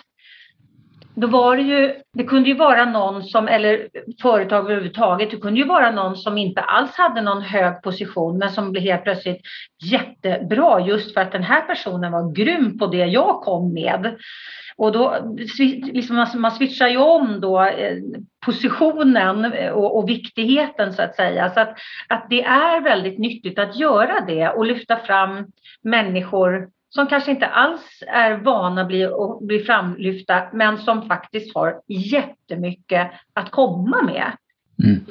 då 1.16 1.26
var 1.26 1.56
det 1.56 1.62
ju, 1.62 1.94
det 2.12 2.24
kunde 2.24 2.48
ju 2.48 2.54
vara 2.54 2.84
någon 2.84 3.22
som, 3.22 3.48
eller 3.48 3.88
företag 4.22 4.64
överhuvudtaget, 4.64 5.30
det 5.30 5.36
kunde 5.36 5.60
ju 5.60 5.66
vara 5.66 5.90
någon 5.90 6.16
som 6.16 6.38
inte 6.38 6.60
alls 6.60 6.96
hade 6.96 7.20
någon 7.20 7.42
hög 7.42 7.82
position 7.82 8.38
men 8.38 8.50
som 8.50 8.72
blev 8.72 8.84
helt 8.84 9.02
plötsligt 9.02 9.40
jättebra 9.84 10.80
just 10.80 11.14
för 11.14 11.20
att 11.20 11.32
den 11.32 11.42
här 11.42 11.60
personen 11.60 12.12
var 12.12 12.32
grym 12.32 12.78
på 12.78 12.86
det 12.86 13.06
jag 13.06 13.40
kom 13.40 13.72
med. 13.74 14.16
Och 14.78 14.92
då, 14.92 15.36
liksom 15.92 16.26
man, 16.34 16.52
switchar 16.52 16.88
ju 16.88 16.96
om 16.96 17.40
då 17.40 17.64
eh, 17.64 17.96
positionen 18.46 19.52
och, 19.72 19.98
och 19.98 20.08
viktigheten 20.08 20.92
så 20.92 21.02
att 21.02 21.16
säga. 21.16 21.50
Så 21.50 21.60
att, 21.60 21.78
att 22.08 22.26
det 22.30 22.42
är 22.42 22.80
väldigt 22.80 23.18
nyttigt 23.18 23.58
att 23.58 23.76
göra 23.76 24.20
det 24.26 24.48
och 24.48 24.66
lyfta 24.66 24.96
fram 24.96 25.46
människor 25.82 26.68
som 26.96 27.06
kanske 27.06 27.30
inte 27.30 27.46
alls 27.46 28.02
är 28.06 28.36
vana 28.36 28.80
att 28.80 28.88
bli, 28.88 29.08
bli 29.40 29.58
framlyfta 29.58 30.42
men 30.52 30.78
som 30.78 31.08
faktiskt 31.08 31.54
har 31.54 31.80
jättemycket 31.88 33.10
att 33.32 33.50
komma 33.50 34.02
med. 34.02 34.32
Mm. 34.84 35.04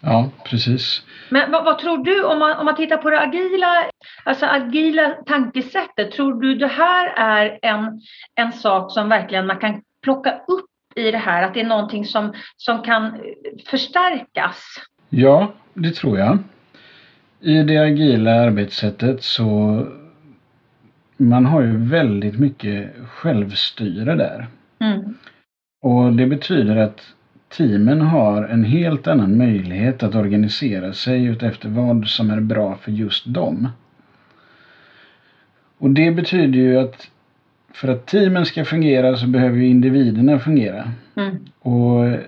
Ja, 0.00 0.30
precis. 0.44 1.02
Men 1.28 1.50
vad, 1.50 1.64
vad, 1.64 1.78
tror 1.78 2.04
du 2.04 2.24
om 2.24 2.38
man, 2.38 2.58
om 2.58 2.64
man 2.64 2.76
tittar 2.76 2.96
på 2.96 3.10
det 3.10 3.20
agila, 3.20 3.84
alltså 4.24 4.46
agila 4.46 5.10
tankesättet, 5.26 6.12
tror 6.12 6.40
du 6.40 6.54
det 6.54 6.66
här 6.66 7.12
är 7.16 7.58
en, 7.62 8.00
en 8.34 8.52
sak 8.52 8.92
som 8.92 9.08
verkligen 9.08 9.46
man 9.46 9.58
kan 9.58 9.82
plocka 10.02 10.30
upp 10.30 10.70
i 10.94 11.10
det 11.10 11.18
här, 11.18 11.42
att 11.42 11.54
det 11.54 11.60
är 11.60 11.66
någonting 11.66 12.04
som, 12.04 12.32
som 12.56 12.82
kan 12.82 13.20
förstärkas? 13.66 14.64
Ja, 15.08 15.52
det 15.74 15.94
tror 15.94 16.18
jag. 16.18 16.38
I 17.40 17.62
det 17.62 17.78
agila 17.78 18.30
arbetssättet 18.30 19.22
så 19.22 19.86
man 21.18 21.46
har 21.46 21.60
ju 21.60 21.76
väldigt 21.76 22.38
mycket 22.38 22.90
självstyre 23.08 24.14
där. 24.14 24.46
Mm. 24.78 25.14
Och 25.82 26.12
det 26.12 26.26
betyder 26.26 26.76
att 26.76 27.00
teamen 27.48 28.00
har 28.00 28.42
en 28.42 28.64
helt 28.64 29.06
annan 29.06 29.38
möjlighet 29.38 30.02
att 30.02 30.14
organisera 30.14 30.92
sig 30.92 31.24
utefter 31.24 31.68
vad 31.68 32.06
som 32.06 32.30
är 32.30 32.40
bra 32.40 32.76
för 32.76 32.92
just 32.92 33.26
dem. 33.26 33.68
Och 35.78 35.90
det 35.90 36.10
betyder 36.10 36.58
ju 36.58 36.78
att 36.78 37.10
för 37.72 37.88
att 37.88 38.06
teamen 38.06 38.46
ska 38.46 38.64
fungera 38.64 39.16
så 39.16 39.26
behöver 39.26 39.56
ju 39.58 39.66
individerna 39.66 40.38
fungera. 40.38 40.92
Mm. 41.14 41.36
Och 41.60 42.18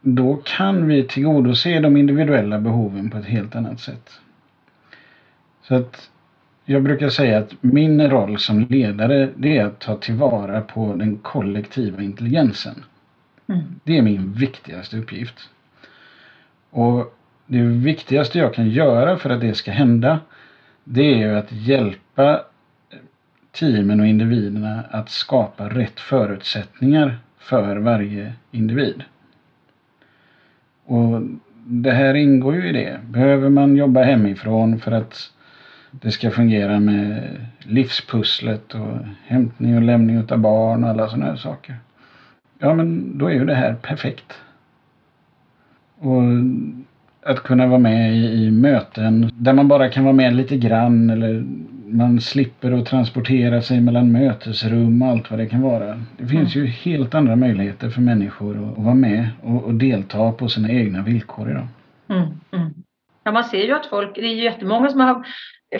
då 0.00 0.40
kan 0.44 0.88
vi 0.88 1.02
tillgodose 1.02 1.80
de 1.80 1.96
individuella 1.96 2.58
behoven 2.58 3.10
på 3.10 3.18
ett 3.18 3.24
helt 3.24 3.56
annat 3.56 3.80
sätt. 3.80 4.20
Så 5.62 5.74
att 5.74 6.10
jag 6.64 6.82
brukar 6.82 7.08
säga 7.08 7.38
att 7.38 7.54
min 7.60 8.10
roll 8.10 8.38
som 8.38 8.66
ledare 8.66 9.30
det 9.36 9.58
är 9.58 9.64
att 9.64 9.78
ta 9.78 9.96
tillvara 9.96 10.60
på 10.60 10.94
den 10.94 11.16
kollektiva 11.16 12.02
intelligensen. 12.02 12.84
Mm. 13.46 13.62
Det 13.84 13.98
är 13.98 14.02
min 14.02 14.32
viktigaste 14.32 14.98
uppgift. 14.98 15.50
Och 16.70 17.14
det 17.46 17.62
viktigaste 17.62 18.38
jag 18.38 18.54
kan 18.54 18.68
göra 18.68 19.16
för 19.16 19.30
att 19.30 19.40
det 19.40 19.54
ska 19.54 19.70
hända 19.70 20.20
det 20.84 21.22
är 21.22 21.34
att 21.34 21.52
hjälpa 21.52 22.44
teamen 23.52 24.00
och 24.00 24.06
individerna 24.06 24.84
att 24.90 25.10
skapa 25.10 25.68
rätt 25.68 26.00
förutsättningar 26.00 27.18
för 27.38 27.76
varje 27.76 28.32
individ. 28.50 29.02
Och 30.84 31.22
det 31.66 31.92
här 31.92 32.14
ingår 32.14 32.54
ju 32.54 32.68
i 32.68 32.72
det. 32.72 33.00
Behöver 33.04 33.48
man 33.48 33.76
jobba 33.76 34.02
hemifrån 34.02 34.80
för 34.80 34.92
att 34.92 35.30
det 36.00 36.10
ska 36.10 36.30
fungera 36.30 36.80
med 36.80 37.36
livspusslet 37.58 38.74
och 38.74 38.98
hämtning 39.26 39.76
och 39.76 39.82
lämning 39.82 40.18
av 40.18 40.38
barn 40.38 40.84
och 40.84 40.90
alla 40.90 41.08
sådana 41.08 41.26
här 41.26 41.36
saker. 41.36 41.76
Ja, 42.58 42.74
men 42.74 43.18
då 43.18 43.26
är 43.26 43.32
ju 43.32 43.44
det 43.44 43.54
här 43.54 43.74
perfekt. 43.74 44.40
Och 45.98 46.22
att 47.22 47.42
kunna 47.42 47.66
vara 47.66 47.78
med 47.78 48.14
i, 48.16 48.44
i, 48.44 48.50
möten 48.50 49.30
där 49.34 49.52
man 49.52 49.68
bara 49.68 49.88
kan 49.88 50.04
vara 50.04 50.14
med 50.14 50.36
lite 50.36 50.56
grann 50.56 51.10
eller 51.10 51.44
man 51.86 52.20
slipper 52.20 52.72
att 52.72 52.86
transportera 52.86 53.62
sig 53.62 53.80
mellan 53.80 54.12
mötesrum 54.12 55.02
och 55.02 55.08
allt 55.08 55.30
vad 55.30 55.40
det 55.40 55.46
kan 55.46 55.62
vara. 55.62 56.00
Det 56.16 56.26
finns 56.26 56.56
mm. 56.56 56.66
ju 56.66 56.72
helt 56.72 57.14
andra 57.14 57.36
möjligheter 57.36 57.90
för 57.90 58.00
människor 58.00 58.56
att, 58.56 58.78
att 58.78 58.84
vara 58.84 58.94
med 58.94 59.28
och, 59.42 59.64
och, 59.64 59.74
delta 59.74 60.32
på 60.32 60.48
sina 60.48 60.70
egna 60.70 61.02
villkor 61.02 61.50
idag. 61.50 61.66
Mm, 62.08 62.22
mm. 62.52 62.74
Ja, 63.24 63.32
man 63.32 63.44
ser 63.44 63.64
ju 63.64 63.72
att 63.72 63.86
folk, 63.86 64.14
det 64.14 64.20
är 64.20 64.34
ju 64.34 64.44
jättemånga 64.44 64.88
som 64.88 65.00
har 65.00 65.26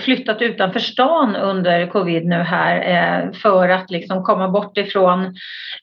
flyttat 0.01 0.43
utanför 0.43 0.81
stan 0.81 1.37
under 1.37 1.87
covid 1.87 2.27
nu 2.27 2.37
här 2.37 2.77
eh, 2.77 3.33
för 3.33 3.69
att 3.69 3.91
liksom 3.91 4.23
komma 4.23 4.49
bort 4.49 4.79
ifrån 4.79 5.35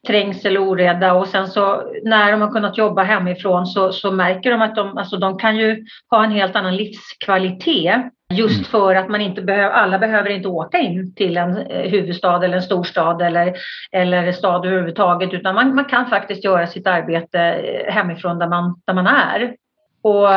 trängsel 0.08 0.58
och 0.58 0.68
oreda 0.68 1.14
och 1.14 1.28
sen 1.28 1.48
så 1.48 1.84
när 2.04 2.32
de 2.32 2.42
har 2.42 2.52
kunnat 2.52 2.78
jobba 2.78 3.04
hemifrån 3.04 3.66
så, 3.66 3.92
så 3.92 4.12
märker 4.12 4.52
de 4.52 4.62
att 4.62 4.76
de, 4.76 4.98
alltså 4.98 5.18
de 5.18 5.38
kan 5.38 5.58
ju 5.58 5.86
ha 6.10 6.24
en 6.24 6.32
helt 6.32 6.56
annan 6.56 6.76
livskvalitet 6.76 8.02
Just 8.32 8.56
mm. 8.56 8.64
för 8.64 8.96
att 8.96 9.10
man 9.10 9.22
inte 9.22 9.42
behöver, 9.42 9.70
alla 9.70 10.00
behöver 10.00 10.30
inte 10.30 10.48
åka 10.48 10.78
in 10.78 11.16
till 11.16 11.38
en 11.38 11.58
eh, 11.58 11.90
huvudstad 11.90 12.46
eller 12.46 12.56
en 12.56 12.62
storstad 12.62 13.22
eller, 13.22 13.54
eller 13.92 14.32
stad 14.32 14.66
överhuvudtaget 14.66 15.34
utan 15.34 15.56
man, 15.56 15.76
man 15.76 15.86
kan 15.86 16.06
faktiskt 16.06 16.44
göra 16.44 16.68
sitt 16.68 16.88
arbete 16.88 17.40
eh, 17.40 17.94
hemifrån 17.94 18.40
där 18.40 18.48
man, 18.48 18.82
där 18.86 18.94
man 18.94 19.08
är. 19.08 19.56
Och 20.04 20.28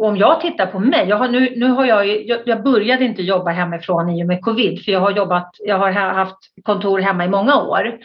om 0.00 0.16
jag 0.16 0.40
tittar 0.40 0.66
på 0.66 0.78
mig, 0.78 1.08
jag 1.08 1.16
har 1.16 1.28
nu, 1.28 1.52
nu 1.56 1.66
har 1.66 1.86
jag, 1.86 2.06
jag 2.44 2.62
började 2.62 3.04
inte 3.04 3.22
jobba 3.22 3.50
hemifrån 3.50 4.10
i 4.10 4.22
och 4.22 4.26
med 4.26 4.42
covid 4.42 4.84
för 4.84 4.92
jag 4.92 5.00
har 5.00 5.10
jobbat, 5.10 5.50
jag 5.58 5.78
har 5.78 5.90
haft 5.92 6.38
kontor 6.62 6.98
hemma 6.98 7.24
i 7.24 7.28
många 7.28 7.56
år. 7.56 7.98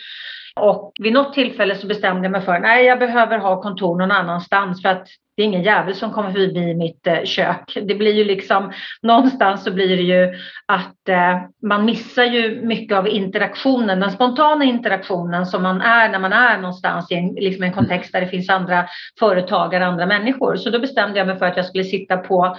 Och 0.56 0.92
vid 1.00 1.14
något 1.14 1.34
tillfälle 1.34 1.76
så 1.76 1.88
bestämde 1.88 2.24
jag 2.24 2.32
mig 2.32 2.42
för 2.42 2.60
nej 2.60 2.86
jag 2.86 3.00
behöver 3.00 3.38
ha 3.38 3.62
kontor 3.62 3.98
någon 3.98 4.12
annanstans 4.12 4.82
för 4.82 4.90
att 4.90 5.08
det 5.36 5.44
är 5.44 5.46
ingen 5.46 5.64
jävel 5.64 5.96
som 5.96 6.12
kommer 6.12 6.32
förbi 6.32 6.76
mitt 6.76 7.08
eh, 7.08 7.24
kök. 7.24 7.78
Det 7.88 7.96
blir 7.96 8.14
ju 8.14 8.24
liksom, 8.24 8.72
någonstans 9.02 9.64
så 9.64 9.72
blir 9.72 9.98
det 9.98 10.04
ju 10.04 10.34
att 10.66 11.10
eh, 11.10 11.42
man 11.68 11.86
missar 11.86 12.24
ju 12.24 12.62
mycket 12.62 12.98
av 12.98 13.08
interaktionen, 13.08 14.00
den 14.00 14.12
spontana 14.12 14.64
interaktionen 14.66 15.46
som 15.46 15.64
man 15.64 15.82
är 15.82 16.10
när 16.10 16.20
man 16.20 16.34
är 16.34 16.58
någonstans 16.58 17.12
i 17.12 17.16
en, 17.16 17.34
liksom 17.34 17.64
en 17.64 17.74
kontext 17.74 18.14
där 18.14 18.22
det 18.22 18.28
finns 18.28 18.50
andra 18.50 18.86
företagare, 19.20 19.86
andra 19.86 20.06
människor. 20.06 20.56
Så 20.56 20.70
då 20.70 20.80
bestämde 20.80 21.18
jag 21.18 21.28
mig 21.28 21.40
för 21.40 21.46
att 21.46 21.58
jag 21.58 21.66
skulle 21.66 21.84
sitta 21.84 22.18
på 22.18 22.58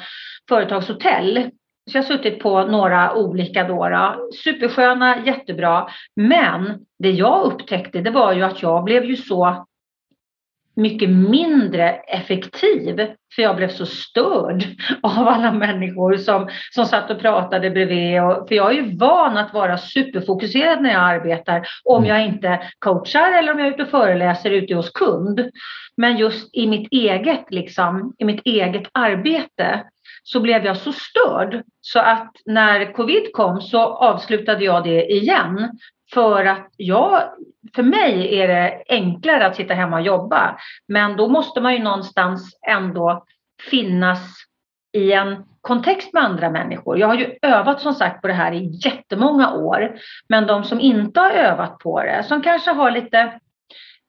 företagshotell 0.49 1.51
så 1.91 1.97
jag 1.99 2.03
har 2.03 2.17
suttit 2.17 2.39
på 2.41 2.65
några 2.65 3.15
olika 3.15 3.65
då, 3.65 3.89
då. 3.89 4.29
Supersköna, 4.45 5.25
jättebra. 5.27 5.89
Men 6.17 6.85
det 6.99 7.11
jag 7.11 7.45
upptäckte 7.45 8.01
det 8.01 8.11
var 8.11 8.33
ju 8.33 8.43
att 8.43 8.63
jag 8.63 8.85
blev 8.85 9.05
ju 9.05 9.17
så 9.17 9.67
mycket 10.77 11.11
mindre 11.11 11.91
effektiv 11.91 12.97
för 13.35 13.43
jag 13.43 13.57
blev 13.57 13.69
så 13.69 13.87
störd 13.87 14.65
av 15.03 15.29
alla 15.29 15.53
människor 15.53 16.17
som, 16.17 16.49
som 16.71 16.85
satt 16.85 17.11
och 17.11 17.21
pratade 17.21 17.71
bredvid. 17.71 18.23
Och, 18.23 18.49
för 18.49 18.55
jag 18.55 18.71
är 18.71 18.75
ju 18.75 18.97
van 18.97 19.37
att 19.37 19.55
vara 19.55 19.79
superfokuserad 19.79 20.83
när 20.83 20.93
jag 20.93 21.03
arbetar 21.03 21.67
om 21.85 22.05
mm. 22.05 22.17
jag 22.17 22.27
inte 22.27 22.61
coachar 22.79 23.33
eller 23.33 23.53
om 23.53 23.59
jag 23.59 23.69
är 23.69 23.73
ute 23.73 23.83
och 23.83 23.89
föreläser 23.89 24.51
ute 24.51 24.75
hos 24.75 24.91
kund. 24.91 25.51
Men 25.97 26.17
just 26.17 26.55
i 26.55 26.67
mitt 26.67 26.89
eget, 26.93 27.45
liksom, 27.51 28.15
i 28.19 28.25
mitt 28.25 28.41
eget 28.45 28.89
arbete 28.93 29.83
så 30.25 30.41
blev 30.41 30.65
jag 30.65 30.77
så 30.77 30.93
störd 30.93 31.63
så 31.81 31.99
att 31.99 32.33
när 32.47 32.93
covid 32.93 33.33
kom 33.33 33.61
så 33.61 33.81
avslutade 33.81 34.65
jag 34.65 34.85
det 34.85 35.13
igen. 35.13 35.79
För 36.15 36.45
att 36.45 36.69
jag, 36.77 37.23
för 37.75 37.83
mig 37.83 38.41
är 38.41 38.49
det 38.49 38.83
enklare 38.89 39.47
att 39.47 39.57
sitta 39.57 39.75
hemma 39.75 39.97
och 39.97 40.07
jobba. 40.07 40.59
Men 40.89 41.17
då 41.17 41.29
måste 41.29 41.61
man 41.61 41.73
ju 41.73 41.83
någonstans 41.83 42.59
ändå 42.69 43.25
finnas 43.71 44.21
i 44.93 45.13
en 45.13 45.45
kontext 45.61 46.13
med 46.13 46.25
andra 46.25 46.51
människor. 46.51 46.99
Jag 46.99 47.07
har 47.07 47.15
ju 47.15 47.39
övat 47.43 47.81
som 47.81 47.95
sagt 47.95 48.23
på 48.23 48.29
det 48.29 48.35
här 48.35 48.53
i 48.53 48.79
jättemånga 48.85 49.53
år. 49.53 49.99
Men 50.29 50.47
de 50.47 50.65
som 50.65 50.81
inte 50.81 51.21
har 51.21 51.31
övat 51.31 51.79
på 51.79 52.03
det, 52.03 52.23
som 52.23 52.43
kanske 52.43 52.71
har 52.71 52.91
lite 52.91 53.41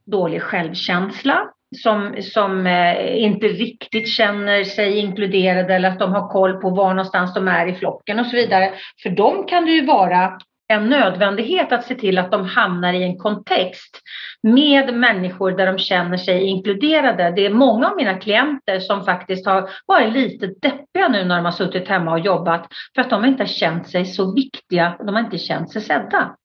dålig 0.05 0.41
självkänsla, 0.41 1.49
som, 1.77 2.15
som 2.21 2.67
eh, 2.67 3.23
inte 3.23 3.47
riktigt 3.47 4.09
känner 4.09 4.63
sig 4.63 4.97
inkluderade 4.97 5.75
eller 5.75 5.89
att 5.89 5.99
de 5.99 6.11
har 6.11 6.29
koll 6.29 6.53
på 6.61 6.69
var 6.69 6.89
någonstans 6.89 7.33
de 7.33 7.47
är 7.47 7.67
i 7.67 7.73
flocken 7.73 8.19
och 8.19 8.25
så 8.25 8.35
vidare. 8.35 8.73
För 9.03 9.09
dem 9.09 9.45
kan 9.47 9.65
det 9.65 9.71
ju 9.71 9.85
vara 9.85 10.37
en 10.67 10.89
nödvändighet 10.89 11.71
att 11.71 11.85
se 11.85 11.95
till 11.95 12.17
att 12.17 12.31
de 12.31 12.45
hamnar 12.45 12.93
i 12.93 13.03
en 13.03 13.17
kontext 13.17 14.01
med 14.43 14.93
människor 14.93 15.51
där 15.51 15.65
de 15.65 15.77
känner 15.77 16.17
sig 16.17 16.41
inkluderade. 16.41 17.33
Det 17.35 17.45
är 17.45 17.49
många 17.49 17.89
av 17.89 17.95
mina 17.95 18.13
klienter 18.13 18.79
som 18.79 19.05
faktiskt 19.05 19.45
har 19.45 19.69
varit 19.85 20.13
lite 20.13 20.47
deppiga 20.47 21.07
nu 21.07 21.25
när 21.25 21.35
de 21.35 21.45
har 21.45 21.51
suttit 21.51 21.87
hemma 21.87 22.11
och 22.11 22.19
jobbat 22.19 22.67
för 22.95 23.01
att 23.01 23.09
de 23.09 23.25
inte 23.25 23.43
har 23.43 23.47
känt 23.47 23.89
sig 23.89 24.05
så 24.05 24.35
viktiga 24.35 24.95
och 24.99 25.05
de 25.05 25.15
har 25.15 25.21
inte 25.21 25.37
känt 25.37 25.71
sig 25.71 25.81
sedda. 25.81 26.35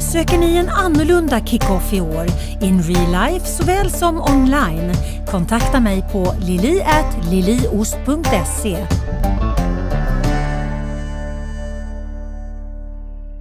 Söker 0.00 0.38
ni 0.38 0.56
en 0.56 0.68
annorlunda 0.68 1.40
kick-off 1.40 1.92
i 1.92 2.00
år, 2.00 2.26
in 2.62 2.82
real 2.82 3.30
life 3.30 3.46
såväl 3.46 3.90
som 3.90 4.20
online? 4.20 4.92
Kontakta 5.26 5.80
mig 5.80 6.02
på 6.12 6.34
lili.liliost.se. 6.46 8.76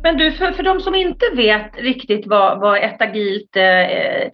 Men 0.04 0.18
du, 0.18 0.32
för, 0.32 0.52
för 0.52 0.64
de 0.64 0.80
som 0.80 0.96
inte 0.96 1.26
vet 1.36 1.78
riktigt 1.78 2.28
vad, 2.28 2.60
vad 2.60 2.84
ett 2.84 3.02
agilt 3.02 3.56
eh, 3.56 3.64
eh 3.64 4.30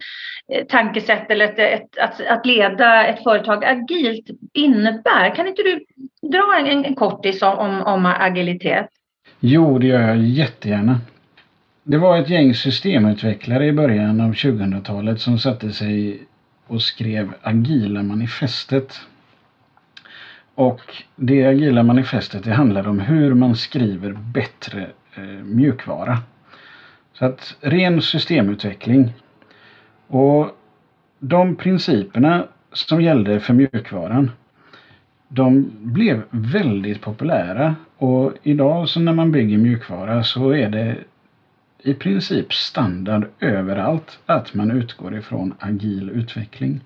tankesätt 0.68 1.30
eller 1.30 1.44
ett, 1.44 1.58
ett, 1.58 1.98
att, 1.98 2.26
att 2.26 2.46
leda 2.46 3.06
ett 3.06 3.22
företag 3.22 3.64
agilt 3.64 4.26
innebär, 4.52 5.34
kan 5.34 5.48
inte 5.48 5.62
du 5.62 5.84
dra 6.28 6.56
en, 6.58 6.84
en 6.84 6.94
kortis 6.94 7.42
om, 7.42 7.58
om, 7.58 7.82
om 7.82 8.06
agilitet? 8.06 8.88
Jo, 9.40 9.78
det 9.78 9.86
gör 9.86 10.00
jag 10.00 10.16
jättegärna. 10.16 11.00
Det 11.86 11.98
var 11.98 12.18
ett 12.18 12.30
gäng 12.30 12.54
systemutvecklare 12.54 13.66
i 13.66 13.72
början 13.72 14.20
av 14.20 14.32
2000-talet 14.32 15.20
som 15.20 15.38
satte 15.38 15.72
sig 15.72 16.22
och 16.66 16.82
skrev 16.82 17.34
Agila 17.42 18.02
manifestet. 18.02 19.00
Och 20.54 20.80
det 21.16 21.44
Agila 21.46 21.82
manifestet 21.82 22.44
det 22.44 22.52
handlar 22.52 22.88
om 22.88 23.00
hur 23.00 23.34
man 23.34 23.56
skriver 23.56 24.12
bättre 24.12 24.86
eh, 25.14 25.22
mjukvara. 25.44 26.18
Så 27.12 27.24
att 27.24 27.56
ren 27.60 28.02
systemutveckling. 28.02 29.12
Och 30.06 30.48
de 31.18 31.56
principerna 31.56 32.46
som 32.72 33.02
gällde 33.02 33.40
för 33.40 33.54
mjukvaran 33.54 34.30
de 35.28 35.70
blev 35.80 36.22
väldigt 36.30 37.00
populära 37.00 37.74
och 37.96 38.32
idag 38.42 38.88
så 38.88 39.00
när 39.00 39.12
man 39.12 39.32
bygger 39.32 39.58
mjukvara 39.58 40.22
så 40.22 40.50
är 40.50 40.70
det 40.70 40.96
i 41.84 41.94
princip 41.94 42.52
standard 42.52 43.26
överallt 43.40 44.18
att 44.26 44.54
man 44.54 44.70
utgår 44.70 45.16
ifrån 45.16 45.54
agil 45.58 46.10
utveckling. 46.10 46.80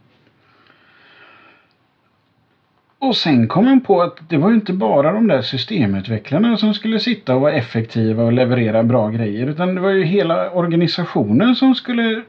Och 2.99 3.17
sen 3.17 3.49
kom 3.49 3.65
man 3.65 3.81
på 3.81 4.03
att 4.03 4.19
det 4.29 4.37
var 4.37 4.53
inte 4.53 4.73
bara 4.73 5.13
de 5.13 5.29
där 5.29 5.43
systemutvecklarna 5.43 6.57
som 6.57 6.75
skulle 6.75 7.01
sitta 7.01 7.35
och 7.35 7.41
vara 7.41 7.53
effektiva 7.53 8.25
och 8.25 8.33
leverera 8.33 8.83
bra 8.83 9.09
grejer 9.09 9.47
utan 9.47 9.75
det 9.75 9.81
var 9.81 9.91
ju 9.91 10.05
hela 10.05 10.51
organisationen 10.51 11.55
som 11.55 11.75
skulle 11.75 12.23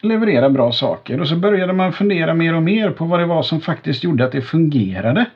leverera 0.00 0.50
bra 0.50 0.72
saker 0.72 1.20
och 1.20 1.28
så 1.28 1.36
började 1.36 1.72
man 1.72 1.92
fundera 1.92 2.34
mer 2.34 2.54
och 2.54 2.62
mer 2.62 2.90
på 2.90 3.04
vad 3.04 3.20
det 3.20 3.26
var 3.26 3.42
som 3.42 3.60
faktiskt 3.60 4.04
gjorde 4.04 4.24
att 4.24 4.32
det 4.32 4.42
fungerade. 4.42 5.26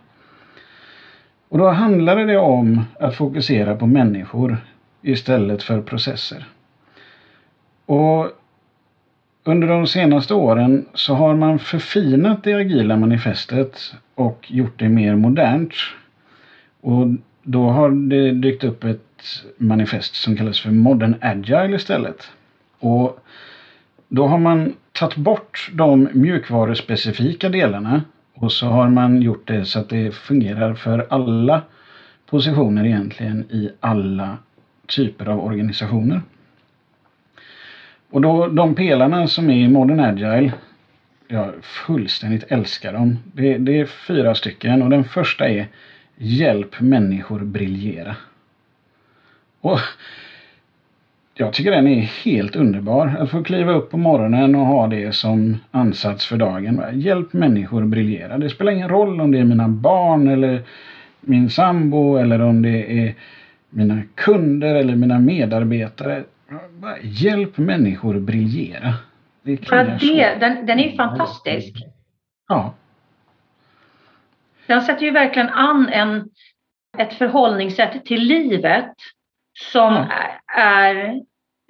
Och 1.48 1.58
då 1.58 1.68
handlade 1.68 2.24
det 2.24 2.38
om 2.38 2.84
att 3.00 3.16
fokusera 3.16 3.76
på 3.76 3.86
människor 3.86 4.56
istället 5.02 5.62
för 5.62 5.80
processer. 5.80 6.46
Och 7.92 8.30
under 9.44 9.68
de 9.68 9.86
senaste 9.86 10.34
åren 10.34 10.86
så 10.94 11.14
har 11.14 11.34
man 11.34 11.58
förfinat 11.58 12.44
det 12.44 12.54
agila 12.54 12.96
manifestet 12.96 13.94
och 14.14 14.52
gjort 14.52 14.78
det 14.78 14.88
mer 14.88 15.14
modernt. 15.14 15.74
Och 16.80 17.06
då 17.42 17.68
har 17.68 17.90
det 17.90 18.32
dykt 18.32 18.64
upp 18.64 18.84
ett 18.84 19.44
manifest 19.56 20.14
som 20.14 20.36
kallas 20.36 20.60
för 20.60 20.70
Modern 20.70 21.14
Agile 21.20 21.76
istället. 21.76 22.30
Och 22.78 23.20
då 24.08 24.26
har 24.26 24.38
man 24.38 24.74
tagit 24.92 25.16
bort 25.16 25.70
de 25.72 26.08
mjukvaruspecifika 26.12 27.48
delarna 27.48 28.02
och 28.34 28.52
så 28.52 28.66
har 28.66 28.88
man 28.88 29.22
gjort 29.22 29.48
det 29.48 29.64
så 29.64 29.78
att 29.78 29.88
det 29.88 30.14
fungerar 30.14 30.74
för 30.74 31.06
alla 31.10 31.62
positioner 32.26 32.86
egentligen 32.86 33.44
i 33.50 33.70
alla 33.80 34.38
typer 34.86 35.26
av 35.26 35.44
organisationer. 35.44 36.20
Och 38.12 38.20
då 38.20 38.46
de 38.46 38.74
pelarna 38.74 39.26
som 39.26 39.50
är 39.50 39.64
i 39.64 39.68
Modern 39.68 40.00
Agile, 40.00 40.52
jag 41.28 41.52
fullständigt 41.62 42.44
älskar 42.48 42.92
dem. 42.92 43.18
Det, 43.32 43.58
det 43.58 43.80
är 43.80 43.86
fyra 43.86 44.34
stycken 44.34 44.82
och 44.82 44.90
den 44.90 45.04
första 45.04 45.48
är 45.48 45.66
Hjälp 46.16 46.80
människor 46.80 47.40
briljera. 47.40 48.16
Och 49.60 49.78
jag 51.34 51.52
tycker 51.52 51.70
den 51.70 51.86
är 51.86 52.00
helt 52.24 52.56
underbar. 52.56 53.16
Att 53.18 53.30
få 53.30 53.42
kliva 53.42 53.72
upp 53.72 53.90
på 53.90 53.96
morgonen 53.96 54.54
och 54.54 54.66
ha 54.66 54.86
det 54.86 55.14
som 55.14 55.56
ansats 55.70 56.26
för 56.26 56.36
dagen. 56.36 56.82
Hjälp 56.92 57.32
människor 57.32 57.84
briljera. 57.84 58.38
Det 58.38 58.50
spelar 58.50 58.72
ingen 58.72 58.88
roll 58.88 59.20
om 59.20 59.30
det 59.30 59.38
är 59.38 59.44
mina 59.44 59.68
barn 59.68 60.28
eller 60.28 60.62
min 61.20 61.50
sambo 61.50 62.16
eller 62.16 62.42
om 62.42 62.62
det 62.62 63.06
är 63.06 63.14
mina 63.70 64.02
kunder 64.14 64.74
eller 64.74 64.96
mina 64.96 65.18
medarbetare. 65.18 66.24
Hjälp 67.02 67.58
människor 67.58 68.20
briljera. 68.20 68.94
Det 69.42 69.68
För 69.68 69.98
det, 70.00 70.34
den, 70.40 70.66
den 70.66 70.78
är 70.78 70.90
ju 70.90 70.96
fantastisk. 70.96 71.76
Ja. 72.48 72.74
Den 74.66 74.82
sätter 74.82 75.02
ju 75.02 75.10
verkligen 75.10 75.48
an 75.48 75.88
en, 75.88 76.30
ett 76.98 77.14
förhållningssätt 77.14 78.04
till 78.04 78.22
livet 78.22 78.94
som 79.58 79.94
ja. 79.94 80.08
är... 80.56 81.20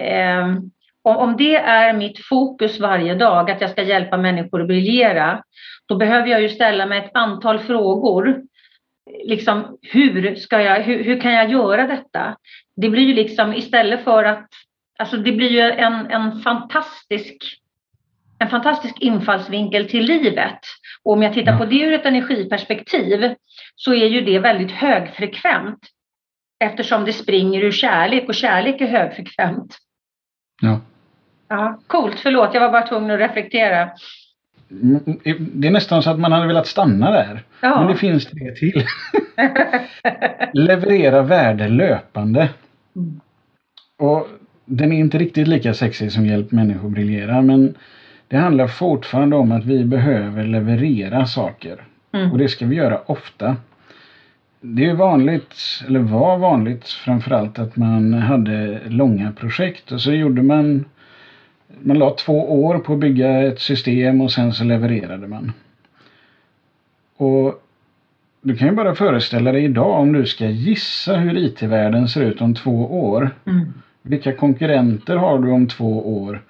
Eh, 0.03 0.57
om 1.05 1.37
det 1.37 1.57
är 1.57 1.93
mitt 1.93 2.27
fokus 2.27 2.81
varje 2.81 3.15
dag, 3.15 3.51
att 3.51 3.61
jag 3.61 3.71
ska 3.71 3.83
hjälpa 3.83 4.17
människor 4.17 4.61
att 4.61 4.67
briljera, 4.67 5.43
då 5.87 5.97
behöver 5.97 6.29
jag 6.29 6.43
ju 6.43 6.49
ställa 6.49 6.87
mig 6.87 6.99
ett 6.99 7.11
antal 7.17 7.59
frågor. 7.59 8.43
Liksom, 9.25 9.79
hur, 9.83 10.35
ska 10.35 10.63
jag, 10.63 10.81
hur, 10.81 11.05
hur 11.05 11.21
kan 11.21 11.33
jag 11.33 11.51
göra 11.51 11.87
detta? 11.87 12.37
Det 12.77 12.91
blir 12.91 13.03
ju 13.03 13.15
liksom 13.15 13.55
istället 13.55 14.05
för 14.05 14.25
att... 14.25 14.49
Alltså 15.03 15.17
det 15.17 15.33
blir 15.33 15.51
ju 15.51 15.61
en, 15.61 16.11
en 16.11 16.41
fantastisk 16.41 17.59
en 18.39 18.49
fantastisk 18.49 18.95
infallsvinkel 19.01 19.89
till 19.89 20.05
livet. 20.05 20.59
Och 21.03 21.13
om 21.13 21.23
jag 21.23 21.35
tittar 21.35 21.59
på 21.59 21.65
det 21.65 21.81
ur 21.81 21.93
ett 21.93 22.07
energiperspektiv 22.07 23.35
så 23.77 23.95
är 23.95 24.07
ju 24.07 24.21
det 24.21 24.39
väldigt 24.39 24.71
högfrekvent 24.71 25.79
eftersom 26.65 27.05
det 27.05 27.13
springer 27.13 27.61
ur 27.61 27.71
kärlek 27.71 28.29
och 28.29 28.35
kärlek 28.35 28.81
är 28.81 28.87
högfrekvent. 28.87 29.79
Ja. 30.63 30.81
Ja, 31.49 31.81
coolt, 31.87 32.21
förlåt, 32.21 32.55
jag 32.55 32.61
var 32.61 32.73
bara 32.73 32.87
tvungen 32.87 33.11
att 33.11 33.21
reflektera. 33.21 33.91
Mm, 34.71 35.01
det 35.37 35.69
är 35.69 35.73
nästan 35.73 36.03
så 36.03 36.11
att 36.11 36.19
man 36.19 36.33
hade 36.33 36.47
velat 36.47 36.67
stanna 36.67 37.11
där. 37.11 37.43
Ja. 37.61 37.79
Men 37.79 37.93
det 37.93 37.97
finns 37.97 38.27
det 38.27 38.57
till. 38.57 38.85
Leverera 40.53 41.23
värde 41.23 41.69
löpande. 41.69 42.49
Mm. 42.97 43.21
Och 43.99 44.29
den 44.77 44.93
är 44.93 44.99
inte 44.99 45.19
riktigt 45.19 45.49
lika 45.49 45.75
sexig 45.75 46.13
som 46.13 46.27
Hjälp 46.27 46.53
människor 46.53 46.89
briljera 46.89 47.43
men 47.43 47.75
det 48.29 48.37
handlar 48.37 48.67
fortfarande 48.67 49.37
om 49.37 49.53
att 49.53 49.65
vi 49.65 49.85
behöver 49.85 50.45
leverera 50.45 51.27
saker. 51.27 51.85
Mm. 52.13 52.33
Och 52.33 52.39
det 52.39 52.49
ska 52.49 52.67
vi 52.67 52.77
göra 52.77 53.01
ofta. 53.07 53.57
Det 54.61 54.87
är 54.87 54.95
vanligt, 54.95 55.55
eller 55.87 56.01
var 56.01 56.39
vanligt 56.39 56.89
framförallt 56.89 57.59
att 57.59 57.77
man 57.77 58.15
hade 58.15 58.81
långa 58.89 59.33
projekt 59.33 59.93
och 59.93 60.01
så 60.01 60.13
gjorde 60.13 60.43
man 60.43 60.85
man 61.81 61.99
la 61.99 62.11
två 62.11 62.65
år 62.65 62.79
på 62.79 62.93
att 62.93 62.99
bygga 62.99 63.43
ett 63.43 63.61
system 63.61 64.21
och 64.21 64.33
sen 64.33 64.53
så 64.53 64.65
levererade 64.65 65.27
man. 65.27 65.53
Och 67.17 67.63
du 68.41 68.57
kan 68.57 68.69
ju 68.69 68.75
bara 68.75 68.95
föreställa 68.95 69.53
dig 69.53 69.65
idag 69.65 70.01
om 70.01 70.13
du 70.13 70.27
ska 70.27 70.47
gissa 70.47 71.17
hur 71.17 71.37
IT-världen 71.37 72.09
ser 72.09 72.21
ut 72.21 72.41
om 72.41 72.55
två 72.55 73.09
år. 73.11 73.31
Mm. 73.47 73.73
Vilka 74.03 74.33
konkurrenter 74.33 75.17
har 75.17 75.39
du 75.39 75.51
om 75.51 75.69
två 75.69 76.23
år? 76.23 76.43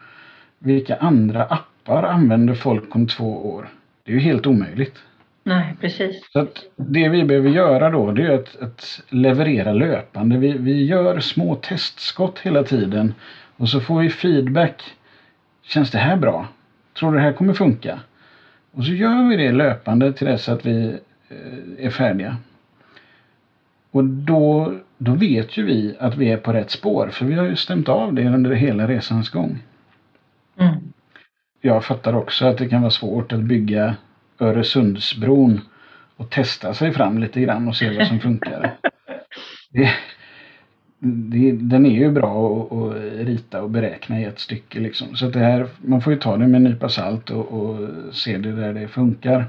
Vilka 0.58 0.96
andra 0.96 1.44
appar 1.44 2.02
använder 2.02 2.54
folk 2.54 2.96
om 2.96 3.06
två 3.06 3.54
år? 3.54 3.68
Det 4.04 4.12
är 4.12 4.14
ju 4.14 4.20
helt 4.20 4.46
omöjligt. 4.46 4.98
Nej, 5.44 5.76
precis. 5.80 6.28
Så 6.32 6.46
det 6.76 7.08
vi 7.08 7.24
behöver 7.24 7.50
göra 7.50 7.90
då 7.90 8.12
det 8.12 8.22
är 8.22 8.30
att, 8.30 8.56
att 8.62 9.02
leverera 9.08 9.72
löpande. 9.72 10.38
Vi, 10.38 10.52
vi 10.52 10.84
gör 10.84 11.20
små 11.20 11.54
testskott 11.54 12.38
hela 12.38 12.62
tiden 12.62 13.14
och 13.56 13.68
så 13.68 13.80
får 13.80 14.00
vi 14.00 14.10
feedback. 14.10 14.82
Känns 15.62 15.90
det 15.90 15.98
här 15.98 16.16
bra? 16.16 16.48
Tror 16.98 17.12
du 17.12 17.18
det 17.18 17.24
här 17.24 17.32
kommer 17.32 17.54
funka? 17.54 18.00
Och 18.72 18.84
så 18.84 18.92
gör 18.92 19.28
vi 19.28 19.36
det 19.36 19.52
löpande 19.52 20.12
till 20.12 20.26
dess 20.26 20.48
att 20.48 20.66
vi 20.66 20.98
eh, 21.28 21.86
är 21.86 21.90
färdiga. 21.90 22.36
Och 23.90 24.04
då, 24.04 24.74
då 25.04 25.14
vet 25.14 25.56
ju 25.56 25.64
vi 25.64 25.96
att 26.00 26.16
vi 26.16 26.30
är 26.30 26.36
på 26.36 26.52
rätt 26.52 26.70
spår 26.70 27.08
för 27.08 27.24
vi 27.24 27.34
har 27.34 27.44
ju 27.44 27.56
stämt 27.56 27.88
av 27.88 28.14
det 28.14 28.28
under 28.28 28.50
hela 28.50 28.88
resans 28.88 29.30
gång. 29.30 29.58
Mm 30.58 30.92
jag 31.62 31.84
fattar 31.84 32.14
också 32.14 32.46
att 32.46 32.58
det 32.58 32.68
kan 32.68 32.80
vara 32.80 32.90
svårt 32.90 33.32
att 33.32 33.40
bygga 33.40 33.96
Öresundsbron 34.38 35.60
och 36.16 36.30
testa 36.30 36.74
sig 36.74 36.92
fram 36.92 37.18
lite 37.18 37.40
grann 37.40 37.68
och 37.68 37.76
se 37.76 37.98
vad 37.98 38.06
som 38.06 38.20
funkar. 38.20 38.74
Det, 39.74 39.90
det, 40.98 41.52
den 41.52 41.86
är 41.86 41.98
ju 41.98 42.10
bra 42.10 42.62
att, 42.62 42.72
att, 42.72 43.26
rita 43.26 43.62
och 43.62 43.70
beräkna 43.70 44.20
i 44.20 44.24
ett 44.24 44.38
stycke 44.38 44.80
liksom. 44.80 45.16
Så 45.16 45.28
det 45.28 45.38
här, 45.38 45.66
man 45.76 46.00
får 46.00 46.12
ju 46.12 46.18
ta 46.18 46.36
det 46.36 46.46
med 46.46 46.54
en 46.54 46.64
nypa 46.64 46.88
salt 46.88 47.30
och, 47.30 47.52
och 47.52 47.88
se 48.14 48.38
det 48.38 48.52
där 48.52 48.72
det 48.72 48.88
funkar. 48.88 49.46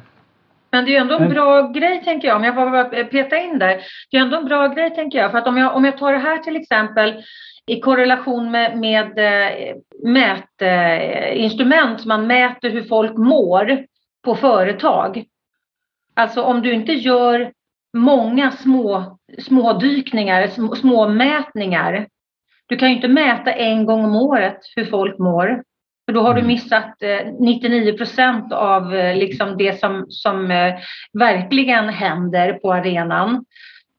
Men 0.74 0.86
det 0.86 0.92
är 0.92 0.94
ju 0.94 0.98
ändå 0.98 1.18
en 1.18 1.30
bra 1.30 1.68
grej 1.68 2.04
tänker 2.04 2.28
jag, 2.28 2.38
om 2.38 2.44
jag 2.44 2.56
får 2.56 2.70
bara 2.70 3.04
peta 3.04 3.38
in 3.38 3.60
där. 3.60 3.82
Det 4.12 4.18
är 4.18 4.22
ändå 4.22 4.38
en 4.38 4.46
bra 4.46 4.68
grej 4.68 4.96
tänker 4.96 5.18
jag, 5.18 5.32
för 5.32 5.38
att 5.38 5.48
om 5.48 5.58
jag, 5.58 5.76
om 5.76 5.86
jag 5.86 5.98
tar 5.98 6.14
det 6.14 6.20
här 6.20 6.38
till 6.38 6.56
exempel 6.56 7.24
i 7.66 7.80
korrelation 7.80 8.52
med, 8.52 8.78
med 8.78 9.20
eh, 9.20 9.52
mätinstrument, 10.04 12.06
man 12.06 12.28
mäter 12.28 12.70
hur 12.70 12.84
folk 12.84 13.18
mår 13.18 13.86
på 14.24 14.36
företag. 14.36 15.26
Alltså 16.14 16.42
om 16.42 16.62
du 16.62 16.74
inte 16.74 16.94
gör 16.94 17.52
många 17.98 18.52
små, 18.52 19.18
små 19.40 19.74
dykningar, 19.74 20.48
små, 20.48 20.76
små 20.76 21.08
mätningar. 21.08 22.08
Du 22.68 22.76
kan 22.76 22.90
ju 22.90 22.96
inte 22.96 23.08
mäta 23.08 23.52
en 23.52 23.86
gång 23.86 24.06
om 24.06 24.16
året 24.16 24.60
hur 24.76 24.86
folk 24.86 25.20
mår. 25.20 25.64
För 26.06 26.14
då 26.14 26.22
har 26.22 26.34
du 26.34 26.40
mm. 26.40 26.48
missat 26.48 26.96
99 27.40 27.90
eh, 27.90 27.96
procent 27.96 28.54
av 28.54 28.96
eh, 28.96 29.16
liksom 29.16 29.58
det 29.58 29.80
som, 29.80 30.06
som 30.10 30.48
verkligen 31.14 31.90
händer 31.90 32.54
på 32.54 32.74
arenan. 32.74 33.46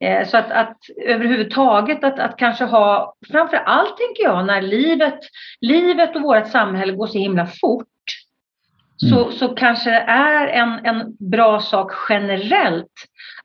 Eh, 0.05 0.27
så 0.29 0.37
att, 0.37 0.51
att 0.51 0.77
överhuvudtaget 1.07 2.05
att, 2.05 2.19
att 2.19 2.37
kanske 2.37 2.65
ha, 2.65 3.15
framför 3.33 3.57
allt 3.57 3.97
tänker 3.97 4.23
jag 4.23 4.47
när 4.47 4.63
livet, 4.63 5.19
livet 5.61 6.17
och 6.17 6.23
vårt 6.23 6.49
samhälle 6.49 6.93
går 6.93 7.07
så 7.07 7.19
himla 7.19 7.47
fort, 7.47 7.87
mm. 9.03 9.15
så, 9.15 9.31
så 9.31 9.49
kanske 9.49 9.91
det 9.91 10.05
är 10.09 10.47
en, 10.47 10.87
en 10.87 11.17
bra 11.31 11.61
sak 11.61 11.93
generellt 12.09 12.93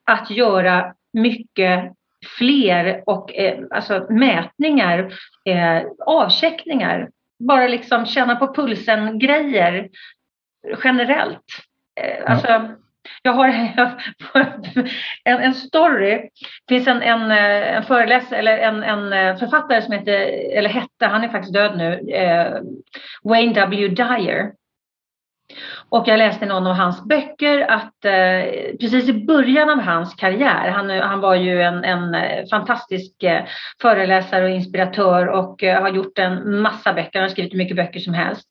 att 0.04 0.30
göra 0.32 0.94
mycket 1.14 1.94
fler 2.38 3.04
och 3.06 3.36
eh, 3.36 3.60
alltså 3.72 4.08
mätningar, 4.10 5.14
eh, 5.46 5.82
avcheckningar, 6.06 7.10
bara 7.40 7.68
liksom 7.68 8.06
känna 8.06 8.36
på 8.36 8.54
pulsen 8.54 9.20
grejer 9.20 9.90
generellt. 10.84 11.46
Eh, 12.02 12.32
alltså, 12.32 12.76
jag 13.22 13.34
har 13.34 13.48
en, 15.24 15.40
en 15.40 15.54
story. 15.54 16.30
Det 16.68 16.76
finns 16.76 16.88
en, 16.88 17.02
en, 17.02 17.32
eh, 17.32 17.76
en 17.76 17.84
föreläsare 17.84 18.40
eller 18.40 18.58
en, 18.58 18.84
en 18.84 19.14
eh, 19.14 19.38
författare 19.38 19.82
som 19.82 19.94
heter, 19.94 20.14
eller 20.58 20.70
hette, 20.70 21.06
han 21.06 21.24
är 21.24 21.30
faktiskt 21.30 21.54
död 21.54 21.78
nu, 21.78 22.12
eh, 22.12 22.62
Wayne 23.24 23.54
W. 23.54 23.88
Dyer. 23.88 24.52
Och 25.90 26.08
jag 26.08 26.18
läste 26.18 26.46
någon 26.46 26.68
av 26.68 26.76
hans 26.76 27.04
böcker 27.06 27.72
att 27.72 28.06
eh, 28.06 28.78
precis 28.80 29.10
i 29.10 29.26
början 29.26 29.70
av 29.70 29.80
hans 29.80 30.16
karriär, 30.16 30.70
han, 30.70 30.90
han 30.90 31.20
var 31.20 31.36
ju 31.36 31.62
en, 31.62 31.84
en 31.84 32.16
eh, 32.16 32.46
fantastisk 32.52 33.24
eh, 33.24 33.44
föreläsare 33.82 34.44
och 34.44 34.50
inspiratör 34.50 35.28
och 35.28 35.64
eh, 35.64 35.82
har 35.82 35.90
gjort 35.90 36.20
en 36.20 36.62
massa 36.62 36.94
böcker, 36.94 37.20
han 37.20 37.22
har 37.22 37.30
skrivit 37.30 37.54
hur 37.54 37.58
mycket 37.58 37.76
böcker 37.76 38.00
som 38.00 38.14
helst. 38.14 38.48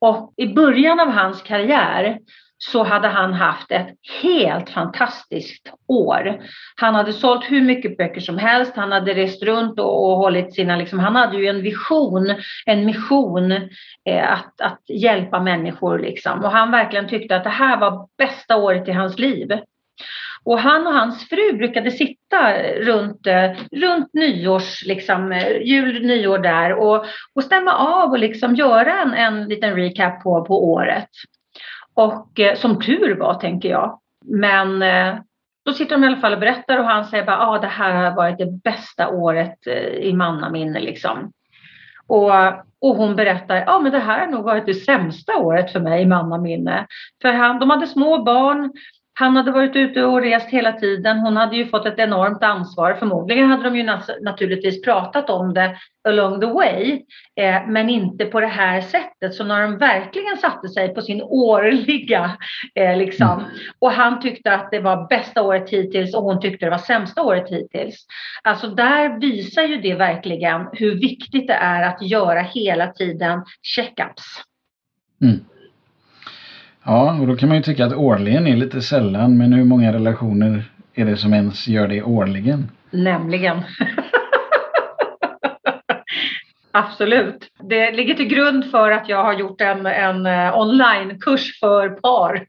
Och 0.00 0.34
i 0.36 0.46
början 0.46 1.00
av 1.00 1.10
hans 1.10 1.42
karriär 1.42 2.18
så 2.70 2.82
hade 2.82 3.08
han 3.08 3.32
haft 3.32 3.70
ett 3.72 3.88
helt 4.22 4.70
fantastiskt 4.70 5.72
år. 5.88 6.40
Han 6.76 6.94
hade 6.94 7.12
sålt 7.12 7.44
hur 7.44 7.62
mycket 7.62 7.96
böcker 7.96 8.20
som 8.20 8.38
helst, 8.38 8.72
han 8.76 8.92
hade 8.92 9.14
rest 9.14 9.42
runt 9.42 9.80
och, 9.80 10.10
och 10.10 10.16
hållit 10.16 10.54
sina, 10.54 10.76
liksom, 10.76 10.98
han 10.98 11.16
hade 11.16 11.36
ju 11.36 11.46
en 11.46 11.62
vision, 11.62 12.34
en 12.66 12.86
mission 12.86 13.52
eh, 14.08 14.32
att, 14.32 14.60
att 14.60 14.82
hjälpa 14.88 15.40
människor 15.40 15.98
liksom. 15.98 16.44
Och 16.44 16.50
han 16.50 16.70
verkligen 16.70 17.08
tyckte 17.08 17.36
att 17.36 17.44
det 17.44 17.50
här 17.50 17.80
var 17.80 18.08
bästa 18.18 18.56
året 18.56 18.88
i 18.88 18.92
hans 18.92 19.18
liv. 19.18 19.52
Och 20.44 20.58
han 20.58 20.86
och 20.86 20.92
hans 20.92 21.28
fru 21.28 21.52
brukade 21.52 21.90
sitta 21.90 22.62
runt, 22.62 23.26
eh, 23.26 23.50
runt 23.72 24.14
nyårs, 24.14 24.84
liksom, 24.86 25.32
eh, 25.32 25.62
jul, 25.62 26.06
nyår 26.06 26.38
där 26.38 26.72
och, 26.72 27.04
och 27.34 27.44
stämma 27.44 27.72
av 27.72 28.10
och 28.10 28.18
liksom 28.18 28.54
göra 28.54 29.02
en, 29.02 29.14
en 29.14 29.48
liten 29.48 29.76
recap 29.76 30.22
på, 30.22 30.44
på 30.44 30.72
året. 30.72 31.08
Och 31.94 32.40
eh, 32.40 32.56
som 32.56 32.80
tur 32.80 33.16
var, 33.18 33.34
tänker 33.34 33.68
jag. 33.68 34.00
Men 34.24 34.82
eh, 34.82 35.18
då 35.64 35.72
sitter 35.72 35.94
de 35.94 36.04
i 36.04 36.06
alla 36.06 36.16
fall 36.16 36.32
och 36.32 36.40
berättar 36.40 36.78
och 36.78 36.84
han 36.84 37.04
säger 37.04 37.26
bara 37.26 37.46
ah, 37.48 37.58
det 37.58 37.66
här 37.66 37.94
har 37.94 38.16
varit 38.16 38.38
det 38.38 38.62
bästa 38.64 39.08
året 39.08 39.66
eh, 39.66 39.88
i 39.88 40.12
mannaminne. 40.12 40.80
Liksom. 40.80 41.32
Och, 42.06 42.32
och 42.80 42.96
hon 42.96 43.16
berättar 43.16 43.56
ja 43.56 43.64
ah, 43.66 43.80
men 43.80 43.92
det 43.92 43.98
här 43.98 44.20
har 44.20 44.26
nog 44.26 44.44
varit 44.44 44.66
det 44.66 44.74
sämsta 44.74 45.36
året 45.36 45.72
för 45.72 45.80
mig 45.80 46.02
i 46.02 46.06
mannaminne. 46.06 46.86
För 47.22 47.32
han, 47.32 47.58
de 47.58 47.70
hade 47.70 47.86
små 47.86 48.22
barn, 48.22 48.72
han 49.14 49.36
hade 49.36 49.50
varit 49.50 49.76
ute 49.76 50.04
och 50.04 50.22
rest 50.22 50.50
hela 50.50 50.72
tiden. 50.72 51.18
Hon 51.18 51.36
hade 51.36 51.56
ju 51.56 51.66
fått 51.66 51.86
ett 51.86 51.98
enormt 51.98 52.42
ansvar. 52.42 52.94
Förmodligen 52.94 53.50
hade 53.50 53.62
de 53.62 53.76
ju 53.76 53.82
naturligtvis 54.20 54.82
pratat 54.82 55.30
om 55.30 55.54
det 55.54 55.76
along 56.08 56.40
the 56.40 56.46
way, 56.46 57.02
eh, 57.36 57.66
men 57.66 57.88
inte 57.88 58.24
på 58.24 58.40
det 58.40 58.46
här 58.46 58.80
sättet. 58.80 59.34
Så 59.34 59.44
när 59.44 59.62
de 59.62 59.78
verkligen 59.78 60.36
satte 60.36 60.68
sig 60.68 60.94
på 60.94 61.02
sin 61.02 61.22
årliga, 61.22 62.38
eh, 62.74 62.96
liksom, 62.96 63.30
mm. 63.30 63.44
och 63.78 63.90
han 63.92 64.20
tyckte 64.20 64.54
att 64.54 64.70
det 64.70 64.80
var 64.80 65.08
bästa 65.08 65.42
året 65.42 65.70
hittills 65.70 66.14
och 66.14 66.22
hon 66.22 66.40
tyckte 66.40 66.66
det 66.66 66.70
var 66.70 66.78
sämsta 66.78 67.22
året 67.22 67.50
hittills. 67.50 68.06
Alltså 68.42 68.68
där 68.68 69.20
visar 69.20 69.62
ju 69.62 69.80
det 69.80 69.94
verkligen 69.94 70.68
hur 70.72 70.94
viktigt 71.00 71.46
det 71.46 71.54
är 71.54 71.82
att 71.82 72.02
göra 72.02 72.40
hela 72.40 72.86
tiden 72.86 73.44
checkups. 73.62 74.24
Mm. 75.22 75.44
Ja, 76.86 77.18
och 77.20 77.26
då 77.26 77.36
kan 77.36 77.48
man 77.48 77.56
ju 77.56 77.62
tycka 77.62 77.86
att 77.86 77.92
årligen 77.92 78.46
är 78.46 78.56
lite 78.56 78.82
sällan, 78.82 79.38
men 79.38 79.52
hur 79.52 79.64
många 79.64 79.92
relationer 79.92 80.64
är 80.94 81.04
det 81.04 81.16
som 81.16 81.34
ens 81.34 81.68
gör 81.68 81.88
det 81.88 82.02
årligen? 82.02 82.70
Nämligen. 82.90 83.56
Absolut. 86.72 87.48
Det 87.68 87.90
ligger 87.90 88.14
till 88.14 88.26
grund 88.26 88.70
för 88.70 88.90
att 88.90 89.08
jag 89.08 89.24
har 89.24 89.32
gjort 89.32 89.60
en, 89.60 89.86
en 89.86 90.26
eh, 90.26 90.58
onlinekurs 90.58 91.60
för 91.60 91.88
par. 91.88 92.46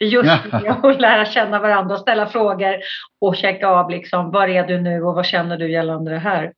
Just 0.00 0.30
att 0.82 1.00
lära 1.00 1.24
känna 1.24 1.58
varandra 1.58 1.94
och 1.94 2.00
ställa 2.00 2.26
frågor 2.26 2.74
och 3.20 3.36
checka 3.36 3.68
av 3.68 3.90
liksom, 3.90 4.30
var 4.30 4.48
är 4.48 4.66
du 4.66 4.80
nu 4.80 5.02
och 5.02 5.14
vad 5.14 5.26
känner 5.26 5.58
du 5.58 5.72
gällande 5.72 6.10
det 6.10 6.18
här? 6.18 6.52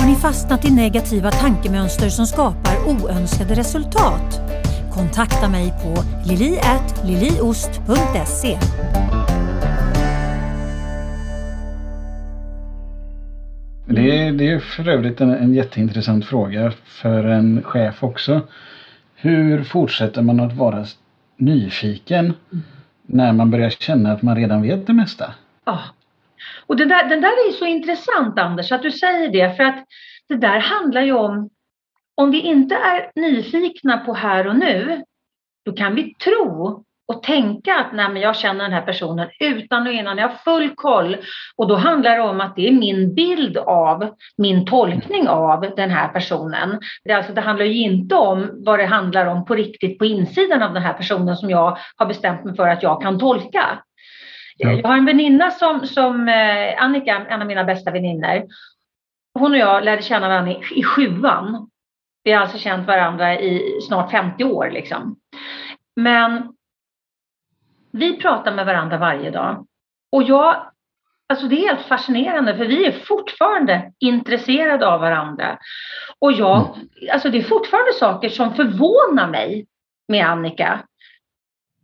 Har 0.00 0.06
ni 0.08 0.14
fastnat 0.14 0.64
i 0.64 0.74
negativa 0.74 1.30
tankemönster 1.30 2.08
som 2.08 2.26
skapar 2.26 2.74
oönskade 2.86 3.54
resultat? 3.54 4.61
Kontakta 4.94 5.48
mig 5.48 5.72
på 5.82 5.94
lili.liliost.se 6.28 8.58
Det 13.86 14.18
är, 14.18 14.32
det 14.32 14.52
är 14.52 14.58
för 14.58 14.88
övrigt 14.88 15.20
en, 15.20 15.30
en 15.30 15.54
jätteintressant 15.54 16.26
fråga 16.26 16.72
för 16.84 17.24
en 17.24 17.62
chef 17.62 18.02
också. 18.02 18.40
Hur 19.14 19.64
fortsätter 19.64 20.22
man 20.22 20.40
att 20.40 20.52
vara 20.52 20.84
nyfiken 21.36 22.24
mm. 22.24 22.36
när 23.06 23.32
man 23.32 23.50
börjar 23.50 23.70
känna 23.70 24.12
att 24.12 24.22
man 24.22 24.36
redan 24.36 24.62
vet 24.62 24.86
det 24.86 24.92
mesta? 24.92 25.34
Ja, 25.64 25.80
och 26.66 26.76
den 26.76 26.88
där, 26.88 27.08
den 27.08 27.20
där 27.20 27.28
är 27.28 27.52
så 27.52 27.66
intressant 27.66 28.38
Anders 28.38 28.72
att 28.72 28.82
du 28.82 28.90
säger 28.90 29.32
det 29.32 29.56
för 29.56 29.64
att 29.64 29.84
det 30.28 30.36
där 30.36 30.58
handlar 30.58 31.02
ju 31.02 31.12
om 31.12 31.50
om 32.14 32.30
vi 32.30 32.40
inte 32.40 32.74
är 32.74 33.10
nyfikna 33.14 33.98
på 33.98 34.14
här 34.14 34.46
och 34.46 34.56
nu, 34.56 35.02
då 35.64 35.72
kan 35.72 35.94
vi 35.94 36.14
tro 36.14 36.84
och 37.08 37.22
tänka 37.22 37.74
att 37.74 37.92
nej, 37.92 38.08
men 38.08 38.22
jag 38.22 38.36
känner 38.36 38.64
den 38.64 38.72
här 38.72 38.82
personen 38.82 39.28
utan 39.40 39.86
och 39.86 39.92
innan, 39.92 40.18
jag 40.18 40.28
har 40.28 40.36
full 40.36 40.70
koll. 40.74 41.16
Och 41.56 41.68
då 41.68 41.76
handlar 41.76 42.16
det 42.16 42.22
om 42.22 42.40
att 42.40 42.56
det 42.56 42.68
är 42.68 42.72
min 42.72 43.14
bild 43.14 43.56
av, 43.56 44.14
min 44.36 44.66
tolkning 44.66 45.28
av 45.28 45.60
den 45.76 45.90
här 45.90 46.08
personen. 46.08 46.80
Det, 47.04 47.12
alltså, 47.12 47.32
det 47.32 47.40
handlar 47.40 47.64
ju 47.64 47.74
inte 47.74 48.14
om 48.14 48.50
vad 48.52 48.78
det 48.78 48.86
handlar 48.86 49.26
om 49.26 49.44
på 49.44 49.54
riktigt 49.54 49.98
på 49.98 50.04
insidan 50.04 50.62
av 50.62 50.74
den 50.74 50.82
här 50.82 50.92
personen 50.92 51.36
som 51.36 51.50
jag 51.50 51.78
har 51.96 52.06
bestämt 52.06 52.44
mig 52.44 52.56
för 52.56 52.68
att 52.68 52.82
jag 52.82 53.02
kan 53.02 53.18
tolka. 53.18 53.78
Ja. 54.56 54.72
Jag 54.72 54.88
har 54.88 54.96
en 54.96 55.04
väninna 55.04 55.50
som, 55.50 55.86
som 55.86 56.28
eh, 56.28 56.82
Annika, 56.82 57.26
en 57.28 57.40
av 57.40 57.46
mina 57.46 57.64
bästa 57.64 57.90
väninnor. 57.90 58.42
Hon 59.38 59.52
och 59.52 59.58
jag 59.58 59.84
lärde 59.84 60.02
känna 60.02 60.28
varandra 60.28 60.52
i, 60.52 60.60
i 60.74 60.82
sjuan 60.82 61.68
vi 62.24 62.32
har 62.32 62.40
alltså 62.40 62.58
känt 62.58 62.86
varandra 62.86 63.40
i 63.40 63.80
snart 63.80 64.10
50 64.10 64.44
år. 64.44 64.70
Liksom. 64.70 65.16
Men 65.96 66.52
vi 67.92 68.16
pratar 68.16 68.54
med 68.54 68.66
varandra 68.66 68.98
varje 68.98 69.30
dag. 69.30 69.66
Och 70.12 70.22
jag, 70.22 70.72
alltså 71.28 71.46
det 71.46 71.56
är 71.56 71.74
helt 71.74 71.86
fascinerande 71.86 72.56
för 72.56 72.64
vi 72.64 72.86
är 72.86 72.92
fortfarande 72.92 73.92
intresserade 73.98 74.86
av 74.86 75.00
varandra. 75.00 75.58
Och 76.18 76.32
jag, 76.32 76.56
mm. 76.56 76.88
alltså 77.12 77.30
det 77.30 77.38
är 77.38 77.42
fortfarande 77.42 77.92
saker 77.92 78.28
som 78.28 78.54
förvånar 78.54 79.28
mig 79.28 79.66
med 80.08 80.26
Annika. 80.26 80.80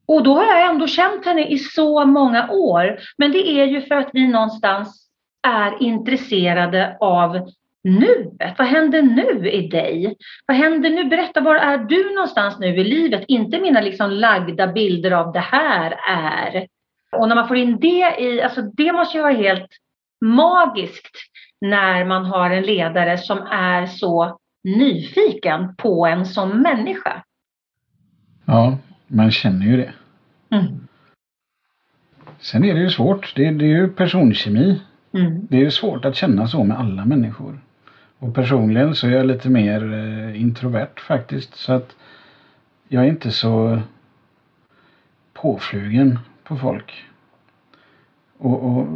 Och 0.07 0.23
då 0.23 0.35
har 0.35 0.45
jag 0.45 0.71
ändå 0.71 0.87
känt 0.87 1.25
henne 1.25 1.47
i 1.47 1.59
så 1.59 2.05
många 2.05 2.51
år. 2.51 2.99
Men 3.19 3.33
det 3.33 3.49
är 3.49 3.65
ju 3.65 3.83
för 3.83 3.95
att 3.95 4.11
vi 4.13 4.29
någonstans 4.29 5.09
är 5.43 5.83
intresserade 5.83 6.97
av 7.01 7.49
nuet. 7.89 8.55
Vad 8.59 8.67
händer 8.67 9.03
nu 9.03 9.51
i 9.51 9.69
dig? 9.69 10.17
Vad 10.47 10.57
händer 10.57 10.91
nu? 10.91 11.05
Berätta, 11.05 11.41
var 11.41 11.55
är 11.57 11.79
du 11.79 12.15
någonstans 12.15 12.59
nu 12.59 12.67
i 12.67 12.85
livet? 12.85 13.25
Inte 13.29 13.61
mina 13.61 13.81
liksom 13.81 14.11
lagda 14.11 14.67
bilder 14.67 15.11
av 15.11 15.33
det 15.33 15.41
här 15.41 15.95
är. 16.09 16.67
Och 17.13 17.29
när 17.29 17.35
man 17.35 17.49
får 17.49 17.57
in 17.57 17.79
det 17.81 18.21
i, 18.21 18.43
alltså 18.43 18.63
det 18.63 18.93
måste 18.93 19.17
ju 19.17 19.23
vara 19.23 19.33
helt 19.33 19.71
magiskt 20.21 21.17
när 21.61 22.05
man 22.05 22.25
har 22.25 22.51
en 22.51 22.63
ledare 22.63 23.19
som 23.19 23.39
är 23.51 23.87
så 23.87 24.39
nyfiken 24.65 25.75
på 25.77 26.07
en 26.07 26.27
som 26.27 26.63
människa. 26.63 27.23
Ja, 28.45 28.79
man 29.07 29.31
känner 29.31 29.67
ju 29.67 29.77
det. 29.77 29.93
Mm. 30.51 30.89
Sen 32.41 32.65
är 32.65 32.75
det 32.75 32.81
ju 32.81 32.91
svårt. 32.91 33.33
Det, 33.37 33.51
det 33.51 33.65
är 33.65 33.69
ju 33.69 33.89
personkemi. 33.89 34.81
Mm. 35.13 35.47
Det 35.51 35.57
är 35.57 35.61
ju 35.61 35.71
svårt 35.71 36.05
att 36.05 36.17
känna 36.17 36.49
så 36.49 36.65
med 36.65 36.79
alla 36.79 37.05
människor. 37.05 37.61
Och 38.19 38.35
personligen 38.35 38.95
så 38.95 39.07
är 39.07 39.11
jag 39.11 39.27
lite 39.27 39.49
mer 39.49 39.95
eh, 39.95 40.41
introvert 40.41 41.01
faktiskt. 41.01 41.55
Så 41.55 41.73
att 41.73 41.97
jag 42.89 43.05
är 43.05 43.09
inte 43.09 43.31
så 43.31 43.81
påflugen 45.33 46.19
på 46.45 46.57
folk. 46.57 47.05
Och, 48.39 48.65
och, 48.65 48.87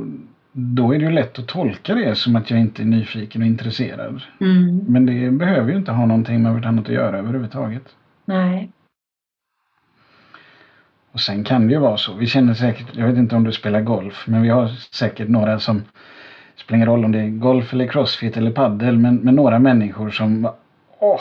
då 0.53 0.95
är 0.95 0.99
det 0.99 1.05
ju 1.05 1.11
lätt 1.11 1.39
att 1.39 1.49
tolka 1.49 1.95
det 1.95 2.15
som 2.15 2.37
att 2.37 2.51
jag 2.51 2.61
inte 2.61 2.83
är 2.83 2.87
nyfiken 2.87 3.43
och 3.43 3.47
intresserad. 3.47 4.23
Mm. 4.41 4.85
Men 4.89 5.07
det 5.07 5.31
behöver 5.31 5.71
ju 5.71 5.79
inte 5.79 5.93
ha 5.93 6.07
någonting 6.07 6.43
med 6.43 6.53
vartannat 6.53 6.85
att 6.85 6.95
göra 6.95 7.19
överhuvudtaget. 7.19 7.97
Nej. 8.25 8.71
Och 11.13 11.21
sen 11.21 11.45
kan 11.45 11.67
det 11.67 11.73
ju 11.73 11.79
vara 11.79 11.97
så. 11.97 12.15
Vi 12.15 12.27
känner 12.27 12.55
säkert, 12.55 12.87
jag 12.93 13.07
vet 13.07 13.17
inte 13.17 13.37
om 13.37 13.45
du 13.45 13.53
spelar 13.53 13.81
golf, 13.81 14.25
men 14.27 14.43
vi 14.43 14.49
har 14.49 14.69
säkert 14.69 15.29
några 15.29 15.59
som 15.59 15.83
spelar 16.57 16.77
ingen 16.77 16.89
roll 16.89 17.05
om 17.05 17.13
det 17.13 17.21
är 17.21 17.29
golf 17.29 17.73
eller 17.73 17.87
crossfit 17.87 18.37
eller 18.37 18.51
paddel 18.51 18.99
men, 18.99 19.17
men 19.17 19.35
några 19.35 19.59
människor 19.59 20.11
som 20.11 20.49
åh, 20.99 21.21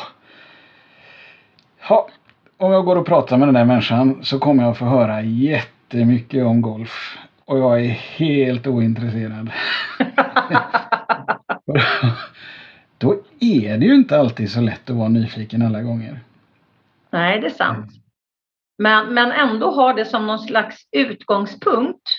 ha, 1.81 2.09
om 2.57 2.71
jag 2.71 2.85
går 2.85 2.95
och 2.95 3.05
pratar 3.05 3.37
med 3.37 3.47
den 3.47 3.55
där 3.55 3.65
människan 3.65 4.23
så 4.23 4.39
kommer 4.39 4.63
jag 4.63 4.77
få 4.77 4.85
höra 4.85 5.21
jättemycket 5.21 6.45
om 6.45 6.61
golf. 6.61 7.17
Och 7.45 7.59
jag 7.59 7.85
är 7.85 7.89
helt 7.89 8.67
ointresserad. 8.67 9.51
Då 12.97 13.15
är 13.39 13.77
det 13.77 13.85
ju 13.85 13.95
inte 13.95 14.19
alltid 14.19 14.51
så 14.51 14.61
lätt 14.61 14.89
att 14.89 14.95
vara 14.95 15.09
nyfiken 15.09 15.61
alla 15.61 15.81
gånger. 15.81 16.19
Nej, 17.09 17.41
det 17.41 17.47
är 17.47 17.51
sant. 17.51 17.91
Men, 18.77 19.13
men 19.13 19.31
ändå 19.31 19.71
ha 19.71 19.93
det 19.93 20.05
som 20.05 20.27
någon 20.27 20.39
slags 20.39 20.87
utgångspunkt 20.91 22.09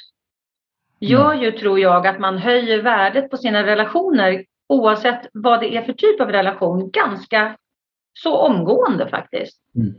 gör 1.02 1.34
ju, 1.34 1.52
tror 1.52 1.80
jag, 1.80 2.06
att 2.06 2.18
man 2.18 2.38
höjer 2.38 2.82
värdet 2.82 3.30
på 3.30 3.36
sina 3.36 3.66
relationer 3.66 4.44
oavsett 4.68 5.28
vad 5.32 5.60
det 5.60 5.76
är 5.76 5.82
för 5.82 5.92
typ 5.92 6.20
av 6.20 6.28
relation 6.28 6.90
ganska 6.90 7.56
så 8.14 8.36
omgående 8.36 9.08
faktiskt. 9.08 9.58
Mm. 9.76 9.94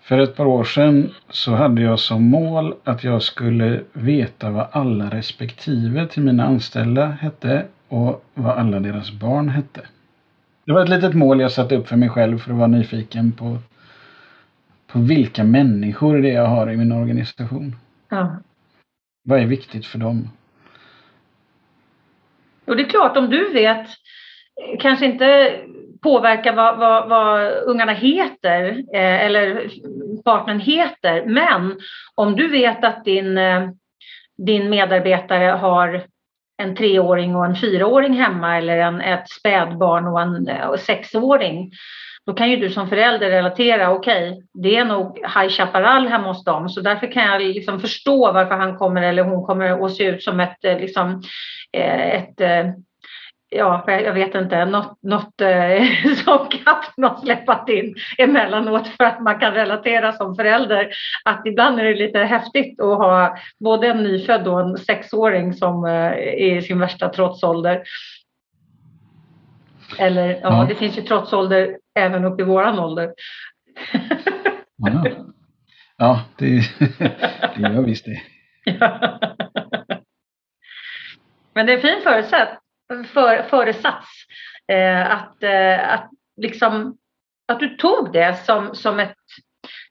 För 0.00 0.18
ett 0.18 0.36
par 0.36 0.46
år 0.46 0.64
sedan 0.64 1.10
så 1.28 1.52
hade 1.52 1.82
jag 1.82 1.98
som 1.98 2.30
mål 2.30 2.74
att 2.84 3.04
jag 3.04 3.22
skulle 3.22 3.80
veta 3.92 4.50
vad 4.50 4.66
alla 4.72 5.10
respektive 5.10 6.06
till 6.06 6.22
mina 6.22 6.44
anställda 6.44 7.06
hette 7.06 7.66
och 7.88 8.24
vad 8.34 8.58
alla 8.58 8.80
deras 8.80 9.12
barn 9.12 9.48
hette. 9.48 9.80
Det 10.66 10.72
var 10.72 10.82
ett 10.82 10.88
litet 10.88 11.14
mål 11.14 11.40
jag 11.40 11.52
satte 11.52 11.76
upp 11.76 11.88
för 11.88 11.96
mig 11.96 12.08
själv 12.08 12.38
för 12.38 12.50
att 12.50 12.56
vara 12.56 12.66
nyfiken 12.66 13.32
på 13.32 13.58
på 14.86 14.98
vilka 14.98 15.44
människor 15.44 16.18
det 16.18 16.30
är 16.30 16.34
jag 16.34 16.46
har 16.46 16.70
i 16.70 16.76
min 16.76 16.92
organisation. 16.92 17.76
Ja. 18.08 18.36
Vad 19.26 19.40
är 19.40 19.46
viktigt 19.46 19.86
för 19.86 19.98
dem? 19.98 20.28
Och 22.64 22.76
det 22.76 22.82
är 22.82 22.88
klart, 22.88 23.16
om 23.16 23.30
du 23.30 23.52
vet, 23.52 23.86
kanske 24.80 25.06
inte 25.06 25.58
påverka 26.02 26.52
vad, 26.52 26.78
vad, 26.78 27.08
vad 27.08 27.52
ungarna 27.52 27.92
heter 27.92 28.68
eh, 28.94 29.24
eller 29.24 29.70
partnern 30.24 30.60
heter, 30.60 31.24
men 31.26 31.78
om 32.14 32.36
du 32.36 32.48
vet 32.48 32.84
att 32.84 33.04
din, 33.04 33.38
eh, 33.38 33.68
din 34.46 34.70
medarbetare 34.70 35.50
har 35.50 36.04
en 36.62 36.76
treåring 36.76 37.36
och 37.36 37.46
en 37.46 37.56
fyraåring 37.56 38.12
hemma 38.12 38.58
eller 38.58 38.78
en, 38.78 39.00
ett 39.00 39.30
spädbarn 39.30 40.06
och 40.06 40.20
en 40.20 40.48
eh, 40.48 40.66
och 40.66 40.80
sexåring. 40.80 41.72
Då 42.26 42.34
kan 42.34 42.50
ju 42.50 42.56
du 42.56 42.70
som 42.70 42.88
förälder 42.88 43.30
relatera, 43.30 43.90
okej, 43.90 44.30
okay, 44.30 44.42
det 44.54 44.76
är 44.76 44.84
nog 44.84 45.18
High 45.18 45.48
Chaparral 45.48 46.08
hemma 46.08 46.28
hos 46.28 46.44
dem, 46.44 46.68
så 46.68 46.80
därför 46.80 47.12
kan 47.12 47.24
jag 47.24 47.42
liksom 47.42 47.80
förstå 47.80 48.32
varför 48.32 48.54
han 48.54 48.76
kommer 48.76 49.02
eller 49.02 49.22
hon 49.22 49.46
kommer 49.46 49.84
att 49.84 49.94
se 49.94 50.04
ut 50.04 50.22
som 50.22 50.40
ett, 50.40 50.64
eh, 50.64 50.78
liksom, 50.78 51.22
ett 51.72 52.40
ja, 53.56 53.84
jag 53.86 54.12
vet 54.12 54.34
inte, 54.34 54.64
något, 54.64 54.98
något 55.02 55.40
eh, 55.40 55.82
som 56.24 56.48
katten 56.48 57.04
har 57.04 57.16
släppat 57.16 57.68
in 57.68 57.94
emellanåt 58.18 58.88
för 58.88 59.04
att 59.04 59.20
man 59.20 59.38
kan 59.38 59.54
relatera 59.54 60.12
som 60.12 60.36
förälder 60.36 60.88
att 61.24 61.46
ibland 61.46 61.80
är 61.80 61.84
det 61.84 61.94
lite 61.94 62.18
häftigt 62.18 62.80
att 62.80 62.98
ha 62.98 63.36
både 63.60 63.86
en 63.88 64.02
nyfödd 64.02 64.48
och 64.48 64.60
en 64.60 64.78
sexåring 64.78 65.52
som 65.52 65.84
eh, 65.84 66.12
är 66.12 66.56
i 66.56 66.62
sin 66.62 66.78
värsta 66.78 67.08
trotsålder. 67.08 67.82
Eller 69.98 70.28
ja, 70.28 70.38
ja. 70.42 70.66
det 70.68 70.74
finns 70.74 70.98
ju 70.98 71.02
trotsålder 71.02 71.76
även 71.94 72.24
upp 72.24 72.40
i 72.40 72.42
våran 72.42 72.78
ålder. 72.78 73.14
ja, 74.76 75.04
ja 75.96 76.24
det, 76.38 76.62
det 77.56 77.60
gör 77.60 77.82
visst 77.82 78.04
det. 78.04 78.22
Men 81.54 81.66
det 81.66 81.72
är 81.72 81.76
en 81.76 81.82
fin 81.82 82.00
förutsätt 82.02 82.58
för, 82.88 83.42
föresats. 83.42 84.08
Eh, 84.72 85.10
att, 85.12 85.42
eh, 85.42 85.92
att, 85.92 86.10
liksom, 86.36 86.98
att 87.48 87.60
du 87.60 87.76
tog 87.76 88.12
det 88.12 88.44
som, 88.44 88.74
som, 88.74 89.00
ett, 89.00 89.16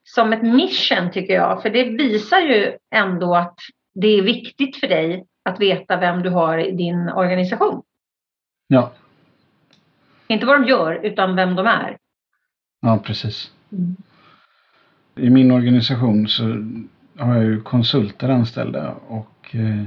som 0.04 0.34
ett 0.34 0.44
mission 0.44 1.12
tycker 1.12 1.34
jag. 1.34 1.62
För 1.62 1.70
det 1.70 1.84
visar 1.84 2.40
ju 2.40 2.78
ändå 2.96 3.36
att 3.36 3.56
det 3.94 4.08
är 4.08 4.22
viktigt 4.22 4.80
för 4.80 4.88
dig 4.88 5.26
att 5.50 5.60
veta 5.60 5.98
vem 5.98 6.24
du 6.24 6.30
har 6.30 6.58
i 6.58 6.72
din 6.72 7.10
organisation. 7.10 7.84
Ja. 8.68 8.92
Inte 10.28 10.46
vad 10.46 10.62
de 10.62 10.68
gör, 10.68 11.00
utan 11.04 11.36
vem 11.36 11.56
de 11.56 11.68
är. 11.68 11.98
Ja, 12.82 13.00
precis. 13.06 13.52
Mm. 13.72 13.96
I 15.16 15.30
min 15.30 15.52
organisation 15.52 16.28
så 16.28 16.44
har 17.18 17.36
jag 17.36 17.44
ju 17.44 17.62
konsulter 17.62 18.30
anställda 18.30 18.96
och 19.08 19.56
eh, 19.56 19.86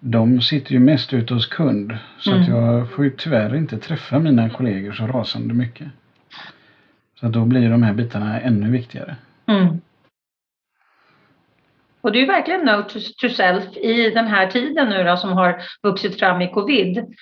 de 0.00 0.40
sitter 0.40 0.72
ju 0.72 0.78
mest 0.78 1.12
ute 1.12 1.34
hos 1.34 1.46
kund. 1.46 1.98
Så 2.18 2.30
mm. 2.30 2.42
att 2.42 2.48
jag 2.48 2.90
får 2.90 3.04
ju 3.04 3.10
tyvärr 3.10 3.56
inte 3.56 3.78
träffa 3.78 4.18
mina 4.18 4.50
kollegor 4.50 4.92
så 4.92 5.06
rasande 5.06 5.54
mycket. 5.54 5.88
Så 7.20 7.28
då 7.28 7.44
blir 7.44 7.70
de 7.70 7.82
här 7.82 7.94
bitarna 7.94 8.40
ännu 8.40 8.70
viktigare. 8.70 9.16
Mm. 9.46 9.80
Och 12.00 12.12
det 12.12 12.18
är 12.18 12.20
ju 12.20 12.26
verkligen 12.26 12.64
note 12.64 13.00
to 13.00 13.28
self 13.28 13.76
i 13.76 14.10
den 14.10 14.26
här 14.26 14.46
tiden 14.46 14.88
nu 14.88 15.04
då 15.04 15.16
som 15.16 15.32
har 15.32 15.62
vuxit 15.82 16.18
fram 16.18 16.42
i 16.42 16.48
covid. 16.48 17.14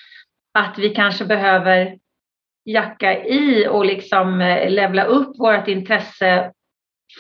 Att 0.57 0.79
vi 0.79 0.89
kanske 0.89 1.25
behöver 1.25 1.99
jacka 2.65 3.25
i 3.25 3.67
och 3.69 3.87
liksom 3.87 4.41
eh, 4.41 4.71
levla 4.71 5.05
upp 5.05 5.39
vårt 5.39 5.69
intresse 5.69 6.53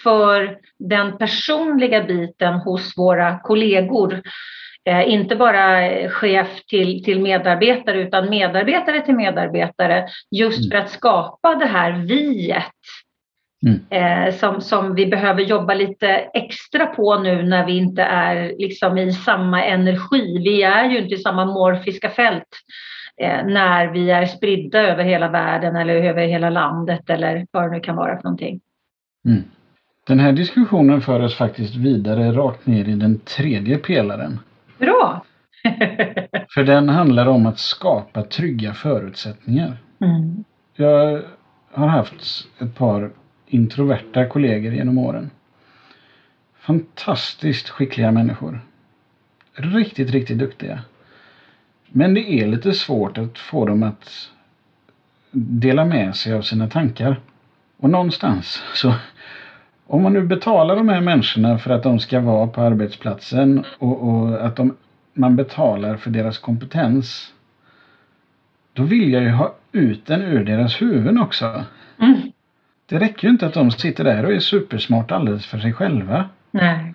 för 0.02 0.58
den 0.78 1.18
personliga 1.18 2.04
biten 2.04 2.54
hos 2.54 2.98
våra 2.98 3.38
kollegor 3.38 4.22
Eh, 4.88 5.12
inte 5.12 5.36
bara 5.36 5.88
chef 6.08 6.64
till, 6.66 7.04
till 7.04 7.20
medarbetare 7.20 8.02
utan 8.02 8.30
medarbetare 8.30 9.00
till 9.00 9.14
medarbetare 9.14 10.06
just 10.30 10.58
mm. 10.58 10.70
för 10.70 10.78
att 10.78 10.90
skapa 10.90 11.54
det 11.54 11.66
här 11.66 11.92
viet 11.92 12.72
mm. 13.66 13.80
eh, 13.90 14.34
som, 14.34 14.60
som 14.60 14.94
vi 14.94 15.06
behöver 15.06 15.42
jobba 15.42 15.74
lite 15.74 16.08
extra 16.34 16.86
på 16.86 17.18
nu 17.18 17.42
när 17.42 17.66
vi 17.66 17.76
inte 17.76 18.02
är 18.02 18.54
liksom 18.58 18.98
i 18.98 19.12
samma 19.12 19.64
energi. 19.64 20.38
Vi 20.44 20.62
är 20.62 20.90
ju 20.90 20.98
inte 20.98 21.14
i 21.14 21.18
samma 21.18 21.44
morfiska 21.44 22.10
fält 22.10 22.48
när 23.20 23.86
vi 23.86 24.10
är 24.10 24.26
spridda 24.26 24.78
över 24.78 25.04
hela 25.04 25.28
världen 25.28 25.76
eller 25.76 25.94
över 25.94 26.26
hela 26.26 26.50
landet 26.50 27.10
eller 27.10 27.46
vad 27.50 27.64
det 27.64 27.70
nu 27.70 27.80
kan 27.80 27.96
vara 27.96 28.16
för 28.16 28.24
någonting. 28.24 28.60
Mm. 29.24 29.42
Den 30.06 30.20
här 30.20 30.32
diskussionen 30.32 31.00
för 31.00 31.20
oss 31.20 31.36
faktiskt 31.36 31.76
vidare 31.76 32.32
rakt 32.32 32.66
ner 32.66 32.88
i 32.88 32.92
den 32.92 33.18
tredje 33.18 33.78
pelaren. 33.78 34.38
Bra! 34.78 35.24
För 36.54 36.64
den 36.64 36.88
handlar 36.88 37.26
om 37.26 37.46
att 37.46 37.58
skapa 37.58 38.22
trygga 38.22 38.74
förutsättningar. 38.74 39.76
Mm. 40.00 40.44
Jag 40.76 41.22
har 41.72 41.86
haft 41.86 42.48
ett 42.58 42.74
par 42.74 43.10
introverta 43.46 44.26
kollegor 44.26 44.72
genom 44.72 44.98
åren. 44.98 45.30
Fantastiskt 46.58 47.68
skickliga 47.68 48.12
människor. 48.12 48.60
Riktigt, 49.54 50.10
riktigt 50.10 50.38
duktiga. 50.38 50.80
Men 51.88 52.14
det 52.14 52.32
är 52.32 52.46
lite 52.46 52.72
svårt 52.72 53.18
att 53.18 53.38
få 53.38 53.66
dem 53.66 53.82
att 53.82 54.30
dela 55.30 55.84
med 55.84 56.16
sig 56.16 56.34
av 56.34 56.42
sina 56.42 56.68
tankar. 56.68 57.20
Och 57.76 57.90
någonstans 57.90 58.62
så 58.74 58.94
om 59.86 60.02
man 60.02 60.12
nu 60.12 60.22
betalar 60.22 60.76
de 60.76 60.88
här 60.88 61.00
människorna 61.00 61.58
för 61.58 61.70
att 61.70 61.82
de 61.82 61.98
ska 61.98 62.20
vara 62.20 62.46
på 62.46 62.60
arbetsplatsen 62.60 63.64
och, 63.78 64.08
och 64.08 64.46
att 64.46 64.56
de, 64.56 64.76
man 65.12 65.36
betalar 65.36 65.96
för 65.96 66.10
deras 66.10 66.38
kompetens. 66.38 67.32
Då 68.72 68.82
vill 68.82 69.12
jag 69.12 69.22
ju 69.22 69.30
ha 69.30 69.54
ut 69.72 70.06
den 70.06 70.22
ur 70.22 70.44
deras 70.44 70.82
huvuden 70.82 71.18
också. 71.18 71.64
Mm. 72.00 72.16
Det 72.86 72.98
räcker 72.98 73.28
ju 73.28 73.32
inte 73.32 73.46
att 73.46 73.54
de 73.54 73.70
sitter 73.70 74.04
där 74.04 74.24
och 74.24 74.32
är 74.32 74.40
supersmarta 74.40 75.16
alldeles 75.16 75.46
för 75.46 75.58
sig 75.58 75.72
själva. 75.72 76.28
Nej. 76.50 76.94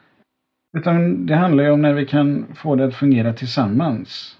Utan 0.77 1.25
det 1.25 1.35
handlar 1.35 1.63
ju 1.63 1.69
om 1.69 1.81
när 1.81 1.93
vi 1.93 2.05
kan 2.05 2.45
få 2.55 2.75
det 2.75 2.85
att 2.85 2.95
fungera 2.95 3.33
tillsammans. 3.33 4.37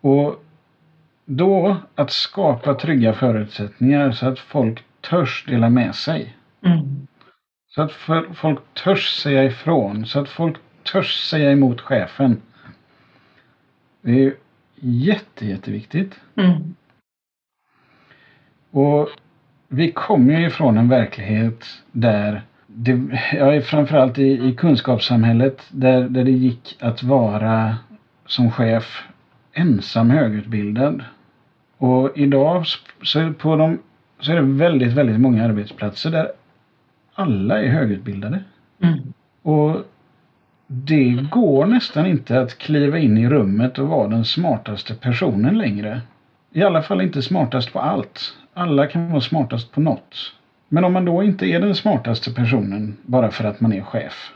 Och 0.00 0.44
då 1.24 1.76
att 1.94 2.10
skapa 2.10 2.74
trygga 2.74 3.12
förutsättningar 3.12 4.12
så 4.12 4.28
att 4.28 4.38
folk 4.38 4.84
törs 5.00 5.44
dela 5.48 5.68
med 5.70 5.94
sig. 5.94 6.36
Mm. 6.62 7.06
Så 7.68 7.82
att 7.82 7.92
folk 8.34 8.58
törs 8.84 9.08
säga 9.08 9.44
ifrån. 9.44 10.06
Så 10.06 10.20
att 10.20 10.28
folk 10.28 10.56
törs 10.92 11.20
säga 11.30 11.52
emot 11.52 11.80
chefen. 11.80 12.42
Det 14.02 14.24
är 14.24 14.34
jätte, 14.80 15.46
jätteviktigt. 15.46 16.20
Mm. 16.36 16.74
Och 18.70 19.08
vi 19.68 19.92
kommer 19.92 20.40
ju 20.40 20.46
ifrån 20.46 20.78
en 20.78 20.88
verklighet 20.88 21.64
där 21.92 22.42
det, 22.66 23.20
ja, 23.32 23.60
framförallt 23.60 24.18
i, 24.18 24.48
i 24.48 24.54
kunskapssamhället 24.54 25.66
där, 25.70 26.08
där 26.08 26.24
det 26.24 26.30
gick 26.30 26.76
att 26.80 27.02
vara 27.02 27.76
som 28.26 28.50
chef 28.50 29.04
ensam 29.56 30.10
högutbildad. 30.10 31.04
Och 31.78 32.18
idag 32.18 32.64
så, 33.02 33.32
på 33.32 33.56
de, 33.56 33.78
så 34.20 34.32
är 34.32 34.36
det 34.36 34.42
väldigt, 34.42 34.92
väldigt 34.92 35.20
många 35.20 35.44
arbetsplatser 35.44 36.10
där 36.10 36.32
alla 37.14 37.62
är 37.62 37.68
högutbildade. 37.68 38.44
Mm. 38.82 38.98
Och 39.42 39.84
det 40.66 41.28
går 41.30 41.66
nästan 41.66 42.06
inte 42.06 42.40
att 42.40 42.58
kliva 42.58 42.98
in 42.98 43.18
i 43.18 43.28
rummet 43.28 43.78
och 43.78 43.88
vara 43.88 44.08
den 44.08 44.24
smartaste 44.24 44.94
personen 44.94 45.58
längre. 45.58 46.00
I 46.52 46.62
alla 46.62 46.82
fall 46.82 47.00
inte 47.00 47.22
smartast 47.22 47.72
på 47.72 47.80
allt. 47.80 48.36
Alla 48.54 48.86
kan 48.86 49.10
vara 49.10 49.20
smartast 49.20 49.72
på 49.72 49.80
något. 49.80 50.32
Men 50.68 50.84
om 50.84 50.92
man 50.92 51.04
då 51.04 51.22
inte 51.22 51.46
är 51.46 51.60
den 51.60 51.74
smartaste 51.74 52.34
personen 52.34 52.96
bara 53.02 53.30
för 53.30 53.44
att 53.44 53.60
man 53.60 53.72
är 53.72 53.82
chef. 53.82 54.32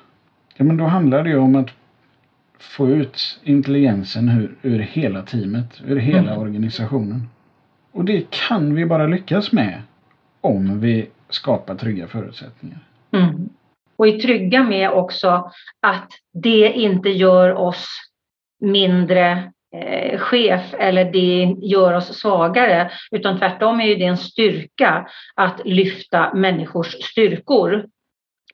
Ja, 0.56 0.64
men 0.64 0.76
då 0.76 0.85
handlar 0.85 1.24
det 1.24 1.30
ju 1.30 1.38
om 1.38 1.56
att 1.56 1.70
få 2.61 2.88
ut 2.88 3.40
intelligensen 3.44 4.29
ur, 4.29 4.55
ur 4.62 4.79
hela 4.79 5.23
teamet, 5.23 5.81
ur 5.87 5.96
hela 5.96 6.31
mm. 6.31 6.38
organisationen. 6.38 7.29
Och 7.92 8.05
det 8.05 8.31
kan 8.31 8.75
vi 8.75 8.87
bara 8.87 9.07
lyckas 9.07 9.53
med 9.53 9.83
om 10.40 10.81
vi 10.81 11.09
skapa 11.29 11.75
trygga 11.75 12.07
förutsättningar. 12.07 12.79
Mm. 13.12 13.49
Och 13.96 14.09
är 14.09 14.18
trygga 14.18 14.62
med 14.62 14.90
också 14.90 15.51
att 15.81 16.09
det 16.33 16.73
inte 16.73 17.09
gör 17.09 17.55
oss 17.55 17.87
mindre 18.61 19.53
eh, 19.77 20.18
chef 20.18 20.75
eller 20.75 21.12
det 21.12 21.57
gör 21.66 21.92
oss 21.92 22.18
svagare 22.18 22.90
utan 23.11 23.38
tvärtom 23.38 23.81
är 23.81 23.85
ju 23.85 23.94
det 23.94 24.05
en 24.05 24.16
styrka 24.16 25.07
att 25.35 25.61
lyfta 25.64 26.35
människors 26.35 26.92
styrkor. 26.92 27.87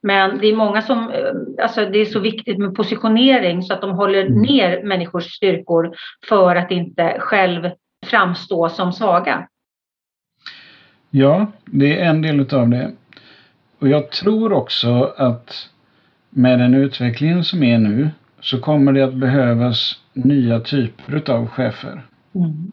Men 0.07 0.38
det 0.38 0.47
är 0.47 0.57
många 0.57 0.83
som, 0.83 1.11
eh, 1.11 1.64
alltså 1.64 1.85
det 1.85 1.99
är 1.99 2.05
så 2.05 2.21
viktigt 2.21 2.59
med 2.59 2.75
positionering 2.75 3.62
så 3.62 3.75
att 3.75 3.81
de 3.81 3.90
håller 3.90 4.27
mm. 4.27 4.42
ner 4.42 4.83
människors 4.83 5.25
styrkor 5.25 5.95
för 6.29 6.57
att 6.57 6.71
inte 6.71 7.16
själv 7.19 7.71
framstå 8.07 8.69
som 8.69 8.92
svaga. 8.92 9.49
Ja, 11.11 11.47
det 11.64 12.01
är 12.01 12.11
en 12.11 12.23
del 12.23 12.40
utav 12.40 12.69
det. 12.69 12.92
Och 13.79 13.88
jag 13.88 14.11
tror 14.11 14.53
också 14.53 15.14
att 15.16 15.71
med 16.31 16.59
den 16.59 16.75
utvecklingen 16.75 17.45
som 17.45 17.62
är 17.62 17.79
nu 17.79 18.11
så 18.40 18.61
kommer 18.61 18.92
det 18.92 19.03
att 19.03 19.14
behövas 19.14 20.01
nya 20.12 20.61
typer 20.61 21.31
av 21.31 21.47
chefer. 21.49 22.03
Mm. 22.35 22.73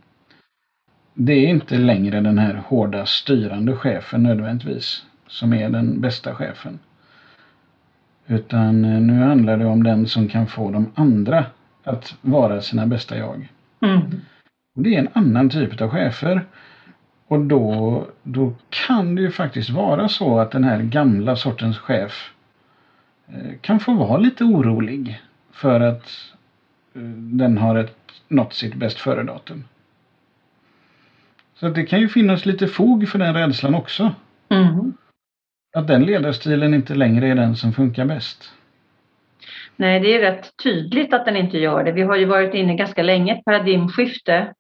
Det 1.14 1.34
är 1.34 1.48
inte 1.48 1.78
längre 1.78 2.22
den 2.22 2.38
här 2.38 2.64
hårda 2.68 3.06
styrande 3.06 3.76
chefen 3.76 4.24
nödvändigtvis 4.24 5.06
som 5.28 5.54
är 5.54 5.70
den 5.70 6.02
bästa 6.02 6.36
chefen. 6.36 6.80
Utan 8.28 8.86
eh, 8.86 9.02
nu 9.02 9.20
handlar 9.20 9.58
det 9.58 9.66
om 9.66 9.84
den 9.84 10.08
som 10.08 10.28
kan 10.28 10.48
få 10.48 10.72
de 10.72 10.92
andra 10.96 11.46
att 11.84 12.16
vara 12.22 12.62
sina 12.62 12.88
bästa 12.88 13.18
jag. 13.18 13.50
Mm. 13.82 14.02
Och 14.76 14.84
det 14.84 14.96
är 14.96 15.00
en 15.00 15.10
annan 15.14 15.50
typ 15.50 15.82
av 15.82 15.90
chefer. 15.90 16.46
Och 17.28 17.40
då, 17.40 18.08
då 18.24 18.54
kan 18.70 19.16
det 19.16 19.22
ju 19.22 19.32
faktiskt 19.32 19.70
vara 19.70 20.08
så 20.08 20.40
att 20.40 20.52
den 20.52 20.64
här 20.64 20.82
gamla 20.82 21.36
sortens 21.36 21.78
chef 21.78 22.34
eh, 23.28 23.58
kan 23.62 23.80
få 23.80 23.94
vara 23.94 24.18
lite 24.18 24.44
orolig 24.44 25.22
för 25.52 25.80
att 25.80 26.12
eh, 26.94 27.02
den 27.18 27.58
har 27.58 27.76
ett, 27.76 27.98
nått 28.28 28.54
sitt 28.54 28.76
bäst 28.76 29.00
före-datum. 29.00 29.64
Så 31.56 31.70
det 31.70 31.86
kan 31.86 32.00
ju 32.00 32.10
finnas 32.10 32.46
lite 32.46 32.68
fog 32.68 33.10
för 33.10 33.20
den 33.20 33.34
rädslan 33.34 33.76
också. 33.76 34.12
Mm. 34.50 34.94
Att 35.74 35.88
den 35.88 36.06
ledarstilen 36.06 36.74
inte 36.74 36.96
längre 36.96 37.28
är 37.28 37.36
den 37.36 37.56
som 37.56 37.74
funkar 37.74 38.06
bäst. 38.06 38.52
Nej, 39.76 40.00
det 40.00 40.16
är 40.16 40.20
rätt 40.20 40.58
tydligt 40.64 41.14
att 41.14 41.26
den 41.26 41.36
inte 41.36 41.58
gör 41.58 41.84
det. 41.84 41.92
Vi 41.92 42.02
har 42.02 42.16
ju 42.16 42.26
varit 42.26 42.54
inne 42.54 42.76
ganska 42.76 43.04
länge 43.04 43.34
i 43.34 43.38
ett 43.38 43.46
paradigmskifte 43.46 44.54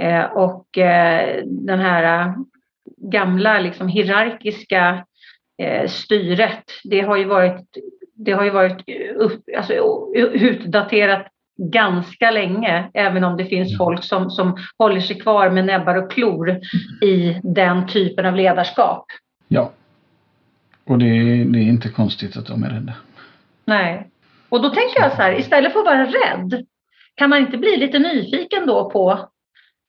eh, 0.00 0.24
och 0.24 0.78
eh, 0.78 1.42
den 1.44 1.78
här 1.78 2.34
gamla 2.96 3.60
liksom 3.60 3.88
hierarkiska 3.88 5.04
eh, 5.62 5.88
styret, 5.88 6.64
det 6.84 7.00
har 7.00 7.16
ju 7.16 7.24
varit, 7.24 7.76
det 8.14 8.32
har 8.32 8.44
ju 8.44 8.50
varit 8.50 8.84
upp, 9.16 9.42
alltså, 9.56 9.74
utdaterat 10.34 11.26
ganska 11.58 12.30
länge, 12.30 12.90
även 12.94 13.24
om 13.24 13.36
det 13.36 13.44
finns 13.44 13.78
folk 13.78 14.04
som, 14.04 14.30
som 14.30 14.56
håller 14.78 15.00
sig 15.00 15.20
kvar 15.20 15.50
med 15.50 15.64
näbbar 15.64 15.94
och 15.94 16.10
klor 16.10 16.60
i 17.02 17.40
den 17.42 17.88
typen 17.88 18.26
av 18.26 18.36
ledarskap. 18.36 19.04
Ja. 19.48 19.72
Och 20.86 20.98
det, 20.98 21.44
det 21.44 21.58
är 21.58 21.68
inte 21.68 21.88
konstigt 21.88 22.36
att 22.36 22.46
de 22.46 22.62
är 22.62 22.68
rädda. 22.68 22.92
Nej. 23.64 24.10
Och 24.48 24.62
då 24.62 24.68
tänker 24.68 25.00
jag 25.00 25.12
så 25.12 25.22
här, 25.22 25.38
istället 25.38 25.72
för 25.72 25.80
att 25.80 25.86
vara 25.86 26.04
rädd, 26.04 26.66
kan 27.14 27.30
man 27.30 27.38
inte 27.38 27.58
bli 27.58 27.76
lite 27.76 27.98
nyfiken 27.98 28.66
då 28.66 28.90
på, 28.90 29.28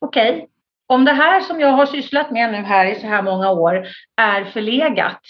okej, 0.01 0.33
okay, 0.33 0.45
om 0.87 1.05
det 1.05 1.13
här 1.13 1.41
som 1.41 1.59
jag 1.59 1.71
har 1.71 1.85
sysslat 1.85 2.31
med 2.31 2.51
nu 2.51 2.57
här 2.57 2.85
i 2.85 2.95
så 2.95 3.07
här 3.07 3.21
många 3.21 3.51
år 3.51 3.87
är 4.21 4.43
förlegat. 4.43 5.21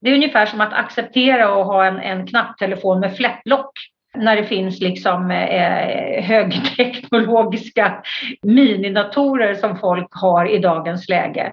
Det 0.00 0.10
är 0.10 0.14
ungefär 0.14 0.46
som 0.46 0.60
att 0.60 0.72
acceptera 0.72 1.60
att 1.60 1.66
ha 1.66 1.84
en, 1.84 1.98
en 1.98 2.26
knapptelefon 2.26 3.00
med 3.00 3.16
fläpplock 3.16 3.70
när 4.14 4.36
det 4.36 4.44
finns 4.44 4.80
liksom 4.80 5.30
eh, 5.30 6.24
högteknologiska 6.24 8.02
minidatorer 8.42 9.54
som 9.54 9.78
folk 9.78 10.08
har 10.10 10.46
i 10.46 10.58
dagens 10.58 11.08
läge. 11.08 11.52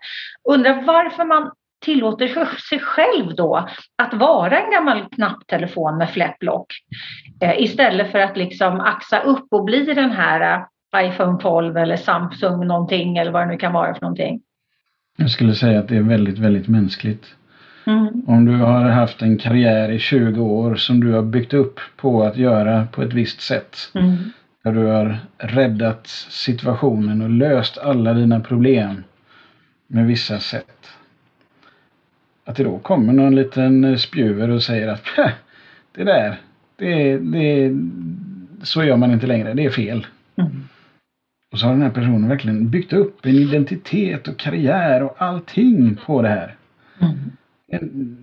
Undrar 0.50 0.82
varför 0.82 1.26
man 1.26 1.52
tillåter 1.84 2.28
sig 2.70 2.80
själv 2.80 3.36
då 3.36 3.68
att 3.98 4.14
vara 4.14 4.60
en 4.60 4.72
gammal 4.72 5.06
knapptelefon 5.16 5.98
med 5.98 6.10
fläpplock 6.10 6.74
eh, 7.42 7.62
istället 7.62 8.12
för 8.12 8.20
att 8.20 8.38
liksom 8.38 8.80
axa 8.80 9.20
upp 9.20 9.48
och 9.52 9.64
bli 9.64 9.86
den 9.86 10.12
här 10.12 10.66
eh, 10.96 11.08
iPhone 11.08 11.40
12 11.42 11.78
eller 11.78 11.96
Samsung 11.96 12.68
någonting 12.68 13.18
eller 13.18 13.32
vad 13.32 13.42
det 13.42 13.52
nu 13.52 13.58
kan 13.58 13.74
vara 13.74 13.94
för 13.94 14.02
någonting. 14.02 14.42
Jag 15.18 15.30
skulle 15.30 15.54
säga 15.54 15.80
att 15.80 15.88
det 15.88 15.98
är 15.98 16.02
väldigt, 16.02 16.40
väldigt 16.40 16.68
mänskligt. 16.68 17.36
Mm. 17.86 18.24
Om 18.28 18.46
du 18.46 18.58
har 18.58 18.86
haft 18.86 19.22
en 19.22 19.38
karriär 19.38 19.92
i 19.92 20.00
20 20.00 20.42
år 20.42 20.76
som 20.76 21.00
du 21.00 21.12
har 21.12 21.22
byggt 21.22 21.54
upp 21.54 21.80
på 21.98 22.24
att 22.24 22.38
göra 22.38 22.88
på 22.92 23.02
ett 23.02 23.14
visst 23.14 23.42
sätt. 23.42 23.78
Mm. 23.94 24.18
Där 24.64 24.72
du 24.72 24.86
har 24.86 25.20
räddat 25.38 26.08
situationen 26.30 27.22
och 27.22 27.30
löst 27.30 27.78
alla 27.78 28.14
dina 28.14 28.40
problem 28.40 29.04
med 29.88 30.06
vissa 30.06 30.40
sätt. 30.40 30.90
Att 32.46 32.56
det 32.56 32.64
då 32.64 32.80
kommer 32.80 33.14
någon 33.14 33.36
liten 33.36 34.00
spjuver 34.00 34.50
och 34.50 34.64
säger 34.64 34.88
att 34.88 35.06
det 35.96 36.04
där, 36.04 36.40
det, 36.76 37.18
det, 37.18 37.72
så 38.64 38.84
gör 38.84 38.98
man 38.98 39.12
inte 39.12 39.28
längre, 39.28 39.54
det 39.54 39.66
är 39.66 39.70
fel. 39.70 40.08
Mm. 40.36 40.52
Och 41.52 41.60
så 41.60 41.66
har 41.66 41.74
den 41.74 41.82
här 41.82 41.90
personen 41.90 42.30
verkligen 42.30 42.70
byggt 42.70 42.94
upp 42.94 43.26
en 43.26 43.36
identitet 43.36 44.28
och 44.28 44.38
karriär 44.38 45.04
och 45.04 45.16
allting 45.18 45.96
på 46.06 46.22
det 46.22 46.30
här. 46.30 46.56
Mm 47.00 47.32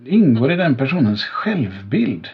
ingår 0.05 0.51
i 0.51 0.55
den 0.55 0.75
personens 0.75 1.23
självbild. 1.23 2.27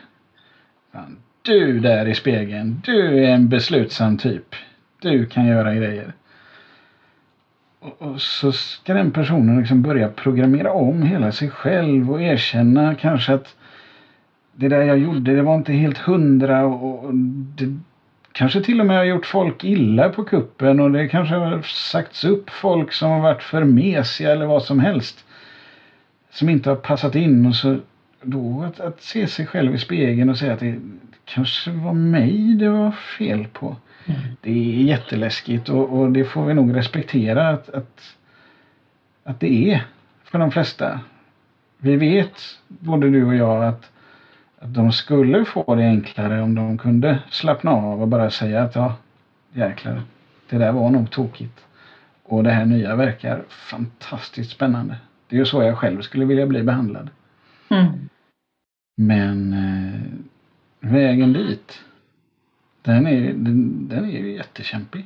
Fan, 0.91 1.17
du 1.41 1.79
där 1.79 2.05
i 2.07 2.15
spegeln, 2.15 2.81
du 2.85 3.23
är 3.23 3.29
en 3.29 3.49
beslutsam 3.49 4.17
typ. 4.17 4.55
Du 5.01 5.25
kan 5.25 5.45
göra 5.45 5.75
grejer. 5.75 6.13
Och, 7.97 8.21
så 8.21 8.51
ska 8.51 8.93
den 8.93 9.11
personen 9.11 9.59
liksom 9.59 9.81
börja 9.81 10.09
programmera 10.09 10.71
om 10.71 11.03
hela 11.03 11.31
sig 11.31 11.49
själv 11.49 12.11
och 12.11 12.21
erkänna 12.21 12.95
kanske 12.95 13.33
att 13.33 13.55
det 14.55 14.67
där 14.67 14.81
jag 14.81 14.97
gjorde, 14.97 15.35
det 15.35 15.41
var 15.41 15.55
inte 15.55 15.73
helt 15.73 15.97
hundra 15.97 16.65
och 16.65 17.13
det 17.55 17.77
kanske 18.31 18.61
till 18.61 18.79
och 18.79 18.85
med 18.85 18.97
har 18.97 19.03
gjort 19.03 19.25
folk 19.25 19.63
illa 19.63 20.09
på 20.09 20.23
kuppen 20.23 20.79
och 20.79 20.91
det 20.91 21.07
kanske 21.07 21.35
har 21.35 21.61
sagts 21.61 22.23
upp 22.23 22.49
folk 22.49 22.91
som 22.91 23.11
har 23.11 23.19
varit 23.19 23.43
för 23.43 23.63
mesiga 23.63 24.31
eller 24.31 24.45
vad 24.45 24.63
som 24.63 24.79
helst 24.79 25.25
som 26.29 26.49
inte 26.49 26.69
har 26.69 26.75
passat 26.75 27.15
in 27.15 27.45
och 27.45 27.55
så 27.55 27.77
då 28.21 28.63
att, 28.63 28.79
att 28.79 29.01
se 29.01 29.27
sig 29.27 29.45
själv 29.45 29.75
i 29.75 29.77
spegeln 29.77 30.29
och 30.29 30.37
säga 30.37 30.53
att 30.53 30.59
det 30.59 30.79
kanske 31.25 31.71
var 31.71 31.93
mig 31.93 32.55
det 32.55 32.69
var 32.69 32.91
fel 32.91 33.47
på. 33.53 33.75
Mm. 34.07 34.21
Det 34.41 34.51
är 34.51 34.83
jätteläskigt 34.83 35.69
och, 35.69 35.99
och, 35.99 36.11
det 36.11 36.25
får 36.25 36.45
vi 36.45 36.53
nog 36.53 36.75
respektera 36.75 37.49
att, 37.49 37.69
att, 37.69 38.15
att 39.23 39.39
det 39.39 39.73
är 39.73 39.85
för 40.23 40.39
de 40.39 40.51
flesta. 40.51 40.99
Vi 41.77 41.95
vet, 41.95 42.41
både 42.67 43.09
du 43.09 43.25
och 43.25 43.35
jag, 43.35 43.63
att, 43.63 43.91
att 44.59 44.73
de 44.73 44.91
skulle 44.91 45.45
få 45.45 45.75
det 45.75 45.83
enklare 45.83 46.41
om 46.41 46.55
de 46.55 46.77
kunde 46.77 47.19
slappna 47.29 47.71
av 47.71 48.01
och 48.01 48.07
bara 48.07 48.29
säga 48.29 48.63
att 48.63 48.75
ja, 48.75 48.95
jäklar, 49.53 50.01
det 50.49 50.57
där 50.57 50.71
var 50.71 50.89
nog 50.89 51.11
tokigt. 51.11 51.65
Och 52.23 52.43
det 52.43 52.51
här 52.51 52.65
nya 52.65 52.95
verkar 52.95 53.43
fantastiskt 53.49 54.51
spännande. 54.51 54.95
Det 55.27 55.35
är 55.35 55.39
ju 55.39 55.45
så 55.45 55.63
jag 55.63 55.77
själv 55.77 56.01
skulle 56.01 56.25
vilja 56.25 56.47
bli 56.47 56.63
behandlad. 56.63 57.09
Mm. 57.69 58.09
Men 58.97 59.53
eh, 59.53 60.89
vägen 60.91 61.33
dit, 61.33 61.81
den 62.87 63.07
är, 63.07 63.33
den, 63.33 63.87
den 63.87 64.05
är 64.05 64.09
ju 64.09 64.35
jättekämpig. 64.35 65.05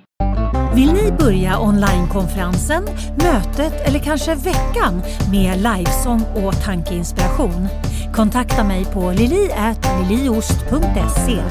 Vill 0.76 0.94
ni 0.94 1.12
börja 1.20 1.60
onlinekonferensen, 1.60 2.84
mötet 3.18 3.88
eller 3.88 4.00
kanske 4.00 4.36
veckan 4.36 5.02
med 5.32 5.58
livesång 5.58 6.22
och 6.36 6.54
tankeinspiration? 6.66 7.68
Kontakta 8.14 8.64
mig 8.64 8.86
på 8.86 9.12
lili.liliost.se 9.12 11.42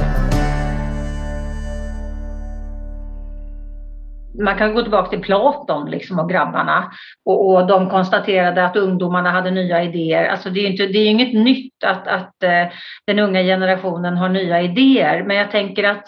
man 4.42 4.58
kan 4.58 4.74
gå 4.74 4.82
tillbaka 4.82 5.10
till 5.10 5.20
Platon 5.20 5.90
liksom 5.90 6.18
och 6.18 6.30
grabbarna 6.30 6.92
och, 7.24 7.54
och 7.54 7.66
de 7.66 7.90
konstaterade 7.90 8.64
att 8.64 8.76
ungdomarna 8.76 9.30
hade 9.30 9.50
nya 9.50 9.82
idéer. 9.82 10.28
Alltså 10.28 10.50
det 10.50 10.66
är 10.66 10.70
ju 10.70 10.86
det 10.86 10.98
är 10.98 11.10
inget 11.10 11.32
nytt 11.32 11.84
att, 11.84 12.08
att 12.08 12.42
eh, 12.42 12.66
den 13.06 13.18
unga 13.18 13.42
generationen 13.42 14.16
har 14.16 14.28
nya 14.28 14.62
idéer, 14.62 15.22
men 15.22 15.36
jag 15.36 15.50
tänker 15.50 15.84
att 15.84 16.04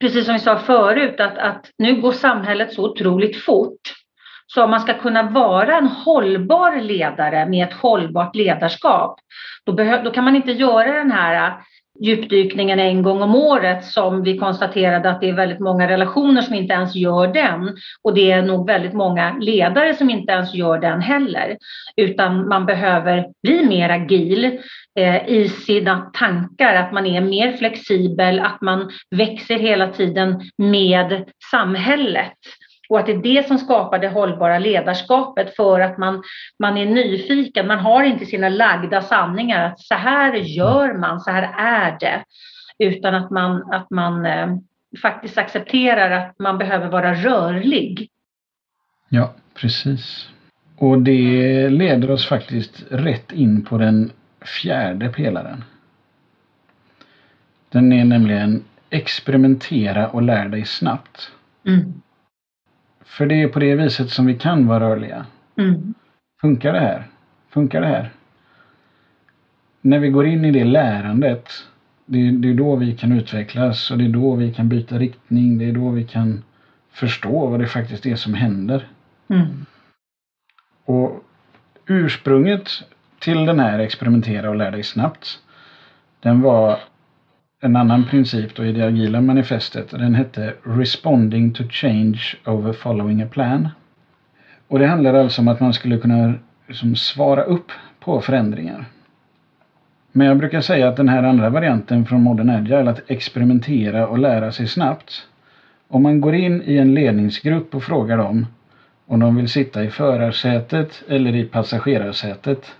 precis 0.00 0.24
som 0.24 0.34
vi 0.34 0.40
sa 0.40 0.58
förut 0.58 1.20
att, 1.20 1.38
att 1.38 1.70
nu 1.78 2.00
går 2.00 2.12
samhället 2.12 2.72
så 2.72 2.84
otroligt 2.84 3.44
fort. 3.44 3.80
Så 4.46 4.64
om 4.64 4.70
man 4.70 4.80
ska 4.80 4.94
kunna 4.94 5.22
vara 5.22 5.76
en 5.76 5.86
hållbar 5.86 6.80
ledare 6.80 7.46
med 7.46 7.68
ett 7.68 7.74
hållbart 7.74 8.36
ledarskap, 8.36 9.18
då, 9.66 9.72
behö, 9.72 10.02
då 10.02 10.10
kan 10.10 10.24
man 10.24 10.36
inte 10.36 10.52
göra 10.52 10.92
den 10.92 11.12
här 11.12 11.54
djupdykningen 12.00 12.78
en 12.78 13.02
gång 13.02 13.22
om 13.22 13.34
året 13.34 13.84
som 13.84 14.22
vi 14.22 14.38
konstaterade 14.38 15.10
att 15.10 15.20
det 15.20 15.28
är 15.28 15.32
väldigt 15.32 15.60
många 15.60 15.88
relationer 15.88 16.42
som 16.42 16.54
inte 16.54 16.74
ens 16.74 16.94
gör 16.94 17.26
den. 17.26 17.76
Och 18.02 18.14
det 18.14 18.30
är 18.30 18.42
nog 18.42 18.66
väldigt 18.66 18.92
många 18.92 19.36
ledare 19.40 19.94
som 19.94 20.10
inte 20.10 20.32
ens 20.32 20.54
gör 20.54 20.78
den 20.78 21.00
heller. 21.00 21.56
Utan 21.96 22.48
man 22.48 22.66
behöver 22.66 23.26
bli 23.42 23.66
mer 23.66 23.90
agil 23.90 24.60
Eh, 24.96 25.28
i 25.28 25.48
sina 25.48 26.00
tankar, 26.00 26.74
att 26.74 26.92
man 26.92 27.06
är 27.06 27.20
mer 27.20 27.52
flexibel, 27.52 28.40
att 28.40 28.60
man 28.60 28.90
växer 29.10 29.58
hela 29.58 29.88
tiden 29.88 30.40
med 30.58 31.24
samhället. 31.50 32.38
Och 32.88 32.98
att 32.98 33.06
det 33.06 33.12
är 33.12 33.22
det 33.22 33.48
som 33.48 33.58
skapar 33.58 33.98
det 33.98 34.08
hållbara 34.08 34.58
ledarskapet 34.58 35.56
för 35.56 35.80
att 35.80 35.98
man, 35.98 36.22
man 36.58 36.76
är 36.76 36.86
nyfiken. 36.86 37.66
Man 37.66 37.78
har 37.78 38.04
inte 38.04 38.26
sina 38.26 38.48
lagda 38.48 39.02
sanningar 39.02 39.64
att 39.64 39.80
så 39.80 39.94
här 39.94 40.34
gör 40.34 40.94
man, 40.94 41.20
så 41.20 41.30
här 41.30 41.54
är 41.58 41.98
det. 42.00 42.24
Utan 42.78 43.14
att 43.14 43.30
man, 43.30 43.72
att 43.72 43.90
man 43.90 44.26
eh, 44.26 44.48
faktiskt 45.02 45.38
accepterar 45.38 46.10
att 46.10 46.38
man 46.38 46.58
behöver 46.58 46.88
vara 46.88 47.14
rörlig. 47.14 48.08
Ja, 49.08 49.34
precis. 49.54 50.28
Och 50.76 50.98
det 50.98 51.68
leder 51.68 52.10
oss 52.10 52.26
faktiskt 52.26 52.84
rätt 52.90 53.32
in 53.32 53.64
på 53.64 53.78
den 53.78 54.12
fjärde 54.44 55.08
pelaren. 55.08 55.64
Den 57.68 57.92
är 57.92 58.04
nämligen 58.04 58.64
experimentera 58.90 60.08
och 60.08 60.22
lär 60.22 60.48
dig 60.48 60.64
snabbt. 60.64 61.32
Mm. 61.66 62.02
För 63.04 63.26
det 63.26 63.42
är 63.42 63.48
på 63.48 63.58
det 63.58 63.74
viset 63.74 64.10
som 64.10 64.26
vi 64.26 64.38
kan 64.38 64.66
vara 64.66 64.90
rörliga. 64.90 65.26
Mm. 65.56 65.94
Funkar 66.40 66.72
det 66.72 66.80
här? 66.80 67.06
Funkar 67.50 67.80
det 67.80 67.86
här? 67.86 68.10
När 69.80 69.98
vi 69.98 70.08
går 70.08 70.26
in 70.26 70.44
i 70.44 70.50
det 70.50 70.64
lärandet, 70.64 71.50
det 72.06 72.28
är, 72.28 72.32
det 72.32 72.50
är 72.50 72.54
då 72.54 72.76
vi 72.76 72.96
kan 72.96 73.12
utvecklas 73.12 73.90
och 73.90 73.98
det 73.98 74.04
är 74.04 74.08
då 74.08 74.34
vi 74.34 74.54
kan 74.54 74.68
byta 74.68 74.98
riktning. 74.98 75.58
Det 75.58 75.64
är 75.64 75.72
då 75.72 75.90
vi 75.90 76.04
kan 76.04 76.42
förstå 76.92 77.46
vad 77.46 77.60
det 77.60 77.66
faktiskt 77.66 78.06
är 78.06 78.16
som 78.16 78.34
händer. 78.34 78.88
Mm. 79.28 79.66
Och 80.84 81.24
ursprunget 81.86 82.70
till 83.24 83.46
den 83.46 83.60
här 83.60 83.78
experimentera 83.78 84.48
och 84.50 84.56
lär 84.56 84.70
dig 84.70 84.82
snabbt, 84.82 85.38
den 86.20 86.42
var 86.42 86.78
en 87.60 87.76
annan 87.76 88.04
princip 88.04 88.54
då 88.54 88.64
i 88.64 88.72
det 88.72 88.86
agila 88.86 89.20
manifestet. 89.20 89.90
Den 89.90 90.14
hette 90.14 90.54
Responding 90.62 91.52
to 91.52 91.64
change 91.70 92.36
over 92.44 92.72
following 92.72 93.22
a 93.22 93.26
plan. 93.30 93.68
Och 94.68 94.78
det 94.78 94.86
handlar 94.86 95.14
alltså 95.14 95.40
om 95.40 95.48
att 95.48 95.60
man 95.60 95.72
skulle 95.72 95.98
kunna 95.98 96.34
liksom 96.68 96.96
svara 96.96 97.42
upp 97.42 97.72
på 98.00 98.20
förändringar. 98.20 98.84
Men 100.12 100.26
jag 100.26 100.36
brukar 100.36 100.60
säga 100.60 100.88
att 100.88 100.96
den 100.96 101.08
här 101.08 101.22
andra 101.22 101.50
varianten 101.50 102.06
från 102.06 102.22
Modern 102.22 102.50
Agile, 102.50 102.90
att 102.90 103.10
experimentera 103.10 104.06
och 104.06 104.18
lära 104.18 104.52
sig 104.52 104.68
snabbt. 104.68 105.26
Om 105.88 106.02
man 106.02 106.20
går 106.20 106.34
in 106.34 106.62
i 106.62 106.76
en 106.76 106.94
ledningsgrupp 106.94 107.74
och 107.74 107.82
frågar 107.82 108.18
dem 108.18 108.46
om 109.06 109.20
de 109.20 109.36
vill 109.36 109.48
sitta 109.48 109.84
i 109.84 109.90
förarsätet 109.90 111.02
eller 111.08 111.34
i 111.34 111.44
passagerarsätet 111.44 112.74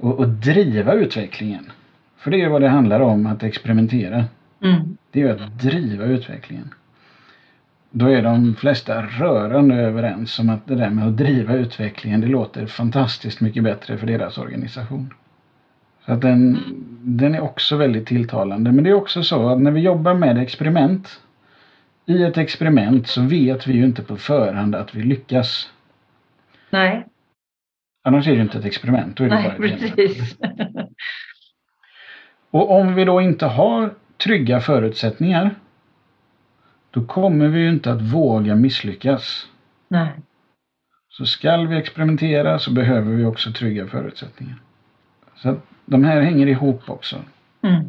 och, 0.00 0.18
och 0.18 0.28
driva 0.28 0.94
utvecklingen. 0.94 1.72
För 2.16 2.30
det 2.30 2.42
är 2.42 2.48
vad 2.48 2.60
det 2.60 2.68
handlar 2.68 3.00
om 3.00 3.26
att 3.26 3.42
experimentera. 3.42 4.24
Mm. 4.62 4.96
Det 5.10 5.22
är 5.22 5.34
att 5.34 5.58
driva 5.58 6.04
utvecklingen. 6.04 6.74
Då 7.90 8.06
är 8.06 8.22
de 8.22 8.54
flesta 8.54 9.02
rörande 9.02 9.74
överens 9.74 10.38
om 10.38 10.50
att 10.50 10.66
det 10.66 10.74
där 10.74 10.90
med 10.90 11.08
att 11.08 11.16
driva 11.16 11.54
utvecklingen 11.54 12.20
det 12.20 12.26
låter 12.26 12.66
fantastiskt 12.66 13.40
mycket 13.40 13.64
bättre 13.64 13.98
för 13.98 14.06
deras 14.06 14.38
organisation. 14.38 15.14
Så 16.06 16.12
att 16.12 16.20
den, 16.20 16.58
den 17.02 17.34
är 17.34 17.40
också 17.40 17.76
väldigt 17.76 18.06
tilltalande. 18.06 18.72
Men 18.72 18.84
det 18.84 18.90
är 18.90 18.94
också 18.94 19.22
så 19.22 19.48
att 19.48 19.60
när 19.60 19.70
vi 19.70 19.80
jobbar 19.80 20.14
med 20.14 20.38
experiment 20.38 21.20
i 22.06 22.22
ett 22.22 22.38
experiment 22.38 23.08
så 23.08 23.22
vet 23.22 23.66
vi 23.66 23.72
ju 23.72 23.84
inte 23.84 24.02
på 24.02 24.16
förhand 24.16 24.74
att 24.74 24.94
vi 24.94 25.02
lyckas. 25.02 25.70
Nej, 26.70 27.06
Annars 28.08 28.26
är 28.26 28.30
det 28.30 28.36
ju 28.36 28.42
inte 28.42 28.58
ett 28.58 28.64
experiment. 28.64 29.16
Då 29.16 29.24
är 29.24 29.28
det 29.28 29.34
nej 29.34 29.44
bara 29.58 29.66
ett 29.66 29.96
precis. 29.96 30.36
Och 32.50 32.70
om 32.70 32.94
vi 32.94 33.04
då 33.04 33.20
inte 33.20 33.46
har 33.46 33.94
trygga 34.16 34.60
förutsättningar 34.60 35.54
då 36.90 37.04
kommer 37.06 37.48
vi 37.48 37.60
ju 37.60 37.68
inte 37.68 37.92
att 37.92 38.02
våga 38.02 38.54
misslyckas. 38.54 39.46
nej. 39.88 40.12
Så 41.08 41.26
skall 41.26 41.66
vi 41.66 41.76
experimentera 41.76 42.58
så 42.58 42.72
behöver 42.72 43.14
vi 43.14 43.24
också 43.24 43.52
trygga 43.52 43.86
förutsättningar. 43.86 44.56
Så 45.36 45.56
de 45.86 46.04
här 46.04 46.20
hänger 46.20 46.46
ihop 46.46 46.90
också. 46.90 47.16
Mm. 47.62 47.84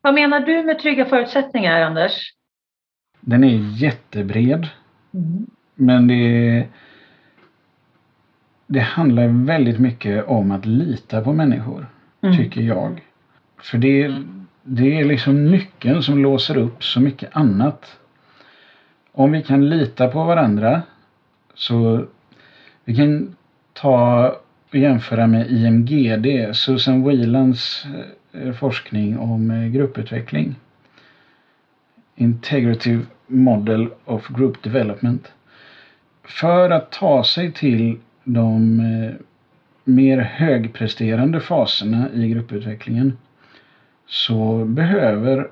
Vad 0.00 0.14
menar 0.14 0.40
du 0.40 0.62
med 0.62 0.78
trygga 0.78 1.04
förutsättningar, 1.04 1.82
Anders? 1.82 2.32
Den 3.20 3.44
är 3.44 3.82
jättebred 3.82 4.68
Mm. 5.14 5.46
men 5.74 6.06
det, 6.06 6.66
det 8.72 8.80
handlar 8.80 9.26
väldigt 9.44 9.78
mycket 9.78 10.26
om 10.26 10.50
att 10.50 10.66
lita 10.66 11.20
på 11.20 11.32
människor, 11.32 11.86
Mm. 12.20 12.36
tycker 12.36 12.60
jag. 12.60 13.00
För 13.62 13.78
det, 13.78 14.22
det 14.62 15.00
är 15.00 15.04
liksom 15.04 15.44
nyckeln 15.50 16.02
som 16.02 16.22
låser 16.22 16.56
upp 16.56 16.84
så 16.84 17.00
mycket 17.00 17.36
annat. 17.36 17.98
Om 19.12 19.32
vi 19.32 19.42
kan 19.42 19.68
lita 19.68 20.08
på 20.08 20.24
varandra 20.24 20.82
så 21.54 22.04
vi 22.84 22.96
kan 22.96 23.36
ta 23.72 24.28
och 24.70 24.74
jämföra 24.78 25.26
med 25.26 25.50
IMGD, 25.50 26.56
Susan 26.56 27.04
Whelans 27.04 27.86
eh, 28.32 28.52
forskning 28.52 29.18
om 29.18 29.50
eh, 29.50 29.68
grupputveckling. 29.68 30.54
Integrative 32.16 33.02
Model 33.26 33.88
of 34.04 34.28
Group 34.28 34.62
Development. 34.62 35.32
För 36.24 36.70
att 36.70 36.90
ta 36.92 37.24
sig 37.24 37.52
till 37.52 37.98
de 38.24 38.80
eh, 38.80 39.14
mer 39.84 40.18
högpresterande 40.18 41.40
faserna 41.40 42.10
i 42.14 42.28
grupputvecklingen 42.28 43.18
så 44.06 44.64
behöver 44.64 45.48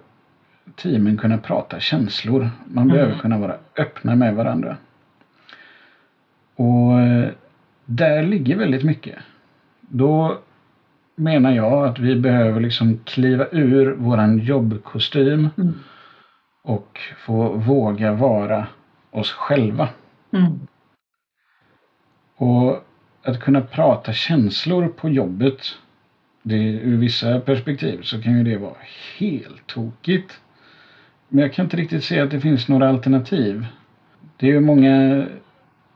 teamen 0.76 1.16
kunna 1.16 1.38
prata 1.38 1.80
känslor. 1.80 2.50
Man 2.64 2.84
Mm. 2.84 2.94
behöver 2.96 3.18
kunna 3.18 3.38
vara 3.38 3.56
öppna 3.78 4.14
med 4.16 4.34
varandra. 4.34 4.76
Och 6.56 7.00
eh, 7.00 7.28
där 7.84 8.22
ligger 8.22 8.56
väldigt 8.56 8.84
mycket. 8.84 9.18
Då 9.80 10.38
menar 11.16 11.52
jag 11.52 11.86
att 11.86 11.98
vi 11.98 12.16
behöver 12.16 12.60
liksom 12.60 12.98
kliva 13.04 13.46
ur 13.52 13.94
våran 13.94 14.38
jobbkostym 14.38 15.48
Mm. 15.58 15.74
och 16.62 16.98
få 17.26 17.48
våga 17.52 18.12
vara 18.12 18.66
oss 19.10 19.32
själva. 19.32 19.88
Mm. 20.32 20.60
Och 22.40 22.84
att 23.22 23.40
kunna 23.40 23.60
prata 23.60 24.12
känslor 24.12 24.88
på 24.88 25.08
jobbet, 25.08 25.60
det, 26.42 26.56
ur 26.56 26.96
vissa 26.96 27.40
perspektiv 27.40 28.02
så 28.02 28.22
kan 28.22 28.38
ju 28.38 28.44
det 28.44 28.56
vara 28.56 28.76
helt 29.18 29.66
tokigt. 29.66 30.40
Men 31.28 31.42
jag 31.42 31.52
kan 31.52 31.64
inte 31.64 31.76
riktigt 31.76 32.04
se 32.04 32.20
att 32.20 32.30
det 32.30 32.40
finns 32.40 32.68
några 32.68 32.88
alternativ. 32.88 33.66
Det 34.36 34.46
är 34.46 34.50
ju 34.50 34.60
många, 34.60 35.26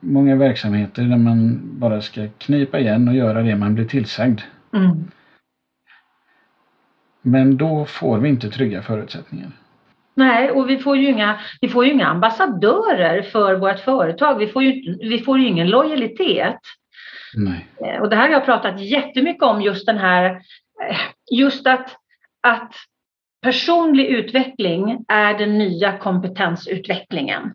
många 0.01 0.37
verksamheter 0.37 1.03
där 1.03 1.17
man 1.17 1.61
bara 1.79 2.01
ska 2.01 2.29
knipa 2.39 2.79
igen 2.79 3.09
och 3.09 3.15
göra 3.15 3.43
det 3.43 3.57
man 3.57 3.75
blir 3.75 3.85
tillsagd. 3.85 4.41
Mm. 4.73 5.05
Men 7.23 7.57
då 7.57 7.85
får 7.85 8.19
vi 8.19 8.29
inte 8.29 8.51
trygga 8.51 8.83
förutsättningar. 8.83 9.51
Nej, 10.15 10.51
och 10.51 10.71
vi 10.71 10.79
får, 10.79 10.97
ju 10.97 11.09
inga, 11.09 11.41
vi 11.61 11.69
får 11.69 11.85
ju 11.87 11.93
inga 11.93 12.07
ambassadörer 12.07 13.23
för 13.23 13.55
vårt 13.55 13.79
företag. 13.81 14.39
Vi 14.39 14.47
får 14.47 14.63
ju, 14.63 14.99
vi 15.09 15.19
får 15.19 15.39
ju 15.39 15.47
ingen 15.47 15.71
lojalitet. 15.71 16.59
Nej. 17.35 17.67
Eh, 17.85 18.03
Och 18.03 18.11
det 18.11 18.17
här 18.17 18.23
har 18.23 18.33
jag 18.33 18.45
pratat 18.45 18.81
jättemycket 18.81 19.43
om, 19.43 19.63
just 19.63 19.87
den 19.87 19.99
här, 19.99 20.25
eh, 20.91 20.97
just 21.31 21.67
att, 21.67 21.97
att 22.47 22.73
personlig 23.43 24.07
utveckling 24.07 25.05
är 25.09 25.39
den 25.39 25.59
nya 25.59 25.99
kompetensutvecklingen. 25.99 27.55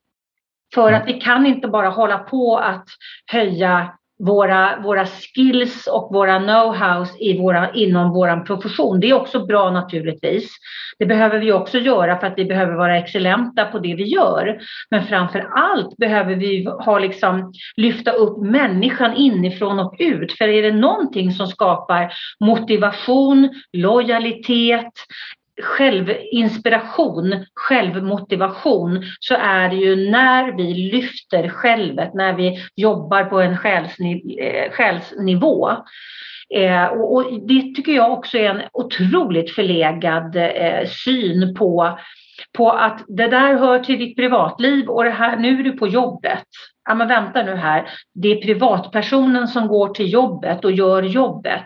För 0.73 0.93
att 0.93 1.07
vi 1.07 1.13
kan 1.13 1.45
inte 1.45 1.67
bara 1.67 1.89
hålla 1.89 2.17
på 2.17 2.57
att 2.57 2.85
höja 3.31 3.93
våra, 4.19 4.79
våra 4.83 5.05
skills 5.05 5.87
och 5.87 6.09
våra 6.13 6.39
know-hows 6.39 7.39
våra, 7.41 7.71
inom 7.71 8.13
vår 8.13 8.45
profession. 8.45 8.99
Det 8.99 9.09
är 9.09 9.13
också 9.13 9.45
bra 9.45 9.71
naturligtvis. 9.71 10.51
Det 10.99 11.05
behöver 11.05 11.39
vi 11.39 11.51
också 11.51 11.77
göra 11.77 12.19
för 12.19 12.27
att 12.27 12.37
vi 12.37 12.45
behöver 12.45 12.75
vara 12.75 12.97
excellenta 12.97 13.65
på 13.65 13.79
det 13.79 13.95
vi 13.95 14.03
gör. 14.03 14.59
Men 14.89 15.03
framför 15.03 15.39
allt 15.39 15.97
behöver 15.97 16.35
vi 16.35 16.65
ha 16.65 16.99
liksom, 16.99 17.53
lyfta 17.77 18.11
upp 18.11 18.37
människan 18.37 19.15
inifrån 19.15 19.79
och 19.79 19.95
ut. 19.99 20.31
För 20.31 20.47
är 20.47 20.61
det 20.61 20.71
någonting 20.71 21.31
som 21.31 21.47
skapar 21.47 22.13
motivation, 22.39 23.49
lojalitet, 23.73 24.93
självinspiration, 25.61 27.45
självmotivation 27.53 29.03
så 29.19 29.35
är 29.35 29.69
det 29.69 29.75
ju 29.75 30.09
när 30.11 30.51
vi 30.51 30.73
lyfter 30.73 31.49
självet, 31.49 32.13
när 32.13 32.33
vi 32.33 32.59
jobbar 32.75 33.23
på 33.23 33.41
en 33.41 33.57
själsniv 33.57 34.39
eh, 34.39 34.71
själsnivå. 34.71 35.69
Eh, 36.55 36.85
och, 36.85 37.15
och 37.15 37.47
det 37.47 37.61
tycker 37.75 37.91
jag 37.91 38.11
också 38.11 38.37
är 38.37 38.49
en 38.49 38.61
otroligt 38.73 39.51
förlegad 39.51 40.35
eh, 40.35 40.87
syn 40.87 41.55
på, 41.55 41.99
på 42.57 42.71
att 42.71 43.03
det 43.07 43.27
där 43.27 43.57
hör 43.57 43.79
till 43.79 43.99
ditt 43.99 44.15
privatliv 44.15 44.87
och 44.87 45.03
det 45.03 45.09
här, 45.09 45.37
nu 45.37 45.59
är 45.59 45.63
du 45.63 45.71
på 45.71 45.87
jobbet. 45.87 46.43
Ja 46.89 46.95
men 46.95 47.07
vänta 47.07 47.43
nu 47.43 47.55
här, 47.55 47.89
det 48.13 48.27
är 48.27 48.41
privatpersonen 48.41 49.47
som 49.47 49.67
går 49.67 49.89
till 49.93 50.13
jobbet 50.13 50.65
och 50.65 50.71
gör 50.71 51.03
jobbet. 51.03 51.65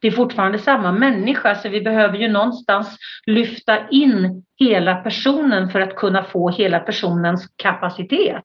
Det 0.00 0.06
är 0.06 0.10
fortfarande 0.12 0.58
samma 0.58 0.92
människa 0.92 1.54
så 1.54 1.68
vi 1.68 1.80
behöver 1.80 2.18
ju 2.18 2.28
någonstans 2.28 2.96
lyfta 3.26 3.88
in 3.88 4.44
hela 4.60 4.94
personen 4.94 5.70
för 5.70 5.80
att 5.80 5.96
kunna 5.96 6.22
få 6.24 6.50
hela 6.50 6.78
personens 6.80 7.46
kapacitet. 7.56 8.44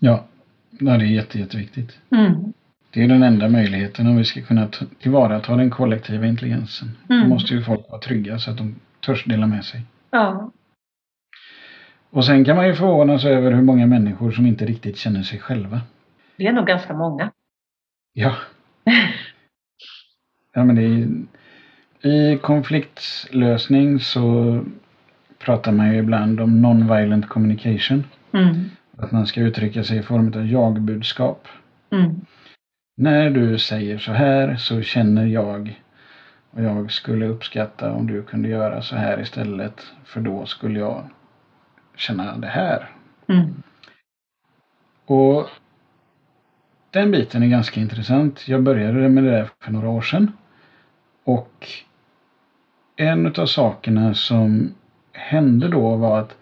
Ja, 0.00 0.24
ja 0.70 0.96
det 0.98 1.04
är 1.04 1.08
jätte, 1.08 1.38
jätteviktigt. 1.38 1.98
Mm. 2.16 2.52
Det 2.90 3.02
är 3.04 3.08
den 3.08 3.22
enda 3.22 3.48
möjligheten 3.48 4.06
om 4.06 4.16
vi 4.16 4.24
ska 4.24 4.42
kunna 4.42 4.68
tillvarata 5.02 5.56
den 5.56 5.70
kollektiva 5.70 6.26
intelligensen. 6.26 6.88
Då 7.08 7.14
Mm. 7.14 7.28
måste 7.28 7.54
ju 7.54 7.62
folk 7.62 7.90
vara 7.90 8.00
trygga 8.00 8.38
så 8.38 8.50
att 8.50 8.56
de 8.58 8.74
törs 9.06 9.24
dela 9.24 9.46
med 9.46 9.64
sig. 9.64 9.80
Ja. 10.14 10.52
Och 12.10 12.24
sen 12.24 12.44
kan 12.44 12.56
man 12.56 12.66
ju 12.66 12.74
förvånas 12.74 13.24
över 13.24 13.52
hur 13.52 13.62
många 13.62 13.86
människor 13.86 14.30
som 14.30 14.46
inte 14.46 14.66
riktigt 14.66 14.96
känner 14.96 15.22
sig 15.22 15.38
själva. 15.38 15.80
Det 16.36 16.46
är 16.46 16.52
nog 16.52 16.66
ganska 16.66 16.94
många. 16.94 17.30
Ja. 18.12 18.36
Ja, 20.52 20.64
men 20.64 20.78
är, 20.78 22.08
I 22.08 22.38
konfliktlösning 22.38 24.00
så 24.00 24.60
pratar 25.38 25.72
man 25.72 25.92
ju 25.92 25.98
ibland 25.98 26.40
om 26.40 26.66
non-violent 26.66 27.28
communication. 27.28 28.04
Mm. 28.32 28.70
Att 28.96 29.12
man 29.12 29.26
ska 29.26 29.40
uttrycka 29.40 29.84
sig 29.84 29.98
i 29.98 30.02
form 30.02 30.32
av 30.36 30.46
jag-budskap. 30.46 31.48
Mm. 31.90 32.20
När 32.96 33.30
du 33.30 33.58
säger 33.58 33.98
så 33.98 34.12
här 34.12 34.56
så 34.56 34.82
känner 34.82 35.26
jag 35.26 35.80
och 36.54 36.62
jag 36.62 36.90
skulle 36.90 37.26
uppskatta 37.26 37.92
om 37.92 38.06
du 38.06 38.22
kunde 38.22 38.48
göra 38.48 38.82
så 38.82 38.96
här 38.96 39.20
istället 39.20 39.86
för 40.04 40.20
då 40.20 40.46
skulle 40.46 40.78
jag 40.78 41.08
känna 41.96 42.36
det 42.36 42.46
här. 42.46 42.90
Mm. 43.28 43.62
Och 45.06 45.48
den 46.90 47.10
biten 47.10 47.42
är 47.42 47.46
ganska 47.46 47.80
intressant. 47.80 48.48
Jag 48.48 48.62
började 48.62 49.08
med 49.08 49.24
det 49.24 49.30
där 49.30 49.48
för 49.60 49.72
några 49.72 49.88
år 49.88 50.02
sedan. 50.02 50.32
Och 51.24 51.68
en 52.96 53.26
av 53.26 53.46
sakerna 53.46 54.14
som 54.14 54.74
hände 55.12 55.68
då 55.68 55.96
var 55.96 56.20
att 56.20 56.36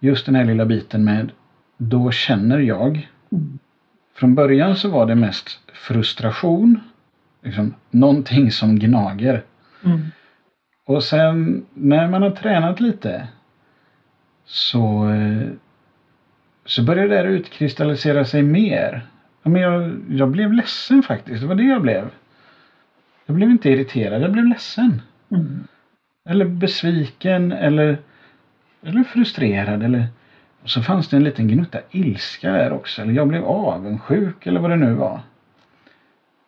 just 0.00 0.26
den 0.26 0.34
här 0.34 0.44
lilla 0.44 0.66
biten 0.66 1.04
med 1.04 1.32
då 1.76 2.10
känner 2.10 2.58
jag. 2.58 3.08
Mm. 3.32 3.58
Från 4.14 4.34
början 4.34 4.76
så 4.76 4.88
var 4.90 5.06
det 5.06 5.14
mest 5.14 5.60
frustration. 5.72 6.80
Liksom 7.42 7.74
någonting 7.90 8.50
som 8.52 8.78
gnager. 8.78 9.44
Mm. 9.84 10.00
Och 10.86 11.04
sen 11.04 11.66
när 11.74 12.08
man 12.08 12.22
har 12.22 12.30
tränat 12.30 12.80
lite 12.80 13.28
så, 14.44 15.10
eh, 15.10 15.48
så 16.64 16.82
började 16.82 17.08
det 17.08 17.14
där 17.22 17.24
utkristallisera 17.24 18.24
sig 18.24 18.42
mer. 18.42 19.06
Men 19.42 19.62
jag, 19.62 20.00
jag 20.08 20.30
blev 20.30 20.52
ledsen 20.52 21.02
faktiskt. 21.02 21.40
Det 21.40 21.46
var 21.46 21.54
det 21.54 21.62
jag 21.62 21.82
blev. 21.82 22.10
Jag 23.26 23.36
blev 23.36 23.50
inte 23.50 23.70
irriterad, 23.70 24.22
jag 24.22 24.32
blev 24.32 24.46
ledsen. 24.46 25.02
Mm. 25.30 25.64
Eller 26.28 26.44
besviken 26.44 27.52
eller, 27.52 27.98
eller 28.82 29.04
frustrerad. 29.04 29.82
Eller, 29.82 30.06
och 30.62 30.70
så 30.70 30.82
fanns 30.82 31.08
det 31.08 31.16
en 31.16 31.24
liten 31.24 31.48
gnutta 31.48 31.78
ilska 31.90 32.52
där 32.52 32.72
också. 32.72 33.02
Eller 33.02 33.12
jag 33.12 33.28
blev 33.28 33.44
avundsjuk 33.44 34.46
eller 34.46 34.60
vad 34.60 34.70
det 34.70 34.76
nu 34.76 34.92
var. 34.92 35.20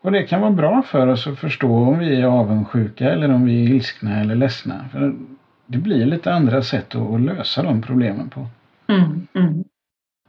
Och 0.03 0.13
det 0.13 0.23
kan 0.23 0.41
vara 0.41 0.51
bra 0.51 0.83
för 0.83 1.07
oss 1.07 1.27
att 1.27 1.39
förstå 1.39 1.77
om 1.77 1.99
vi 1.99 2.21
är 2.21 2.27
avundsjuka 2.27 3.11
eller 3.11 3.33
om 3.33 3.45
vi 3.45 3.65
är 3.65 3.69
ilskna 3.69 4.21
eller 4.21 4.35
ledsna. 4.35 4.85
För 4.93 5.15
det 5.67 5.79
blir 5.79 6.07
lite 6.07 6.35
andra 6.35 6.63
sätt 6.63 6.95
att, 6.95 7.21
lösa 7.21 7.63
de 7.63 7.83
problemen 7.83 8.29
på. 8.29 8.47
Mm. 8.89 9.27
Mm. 9.35 9.65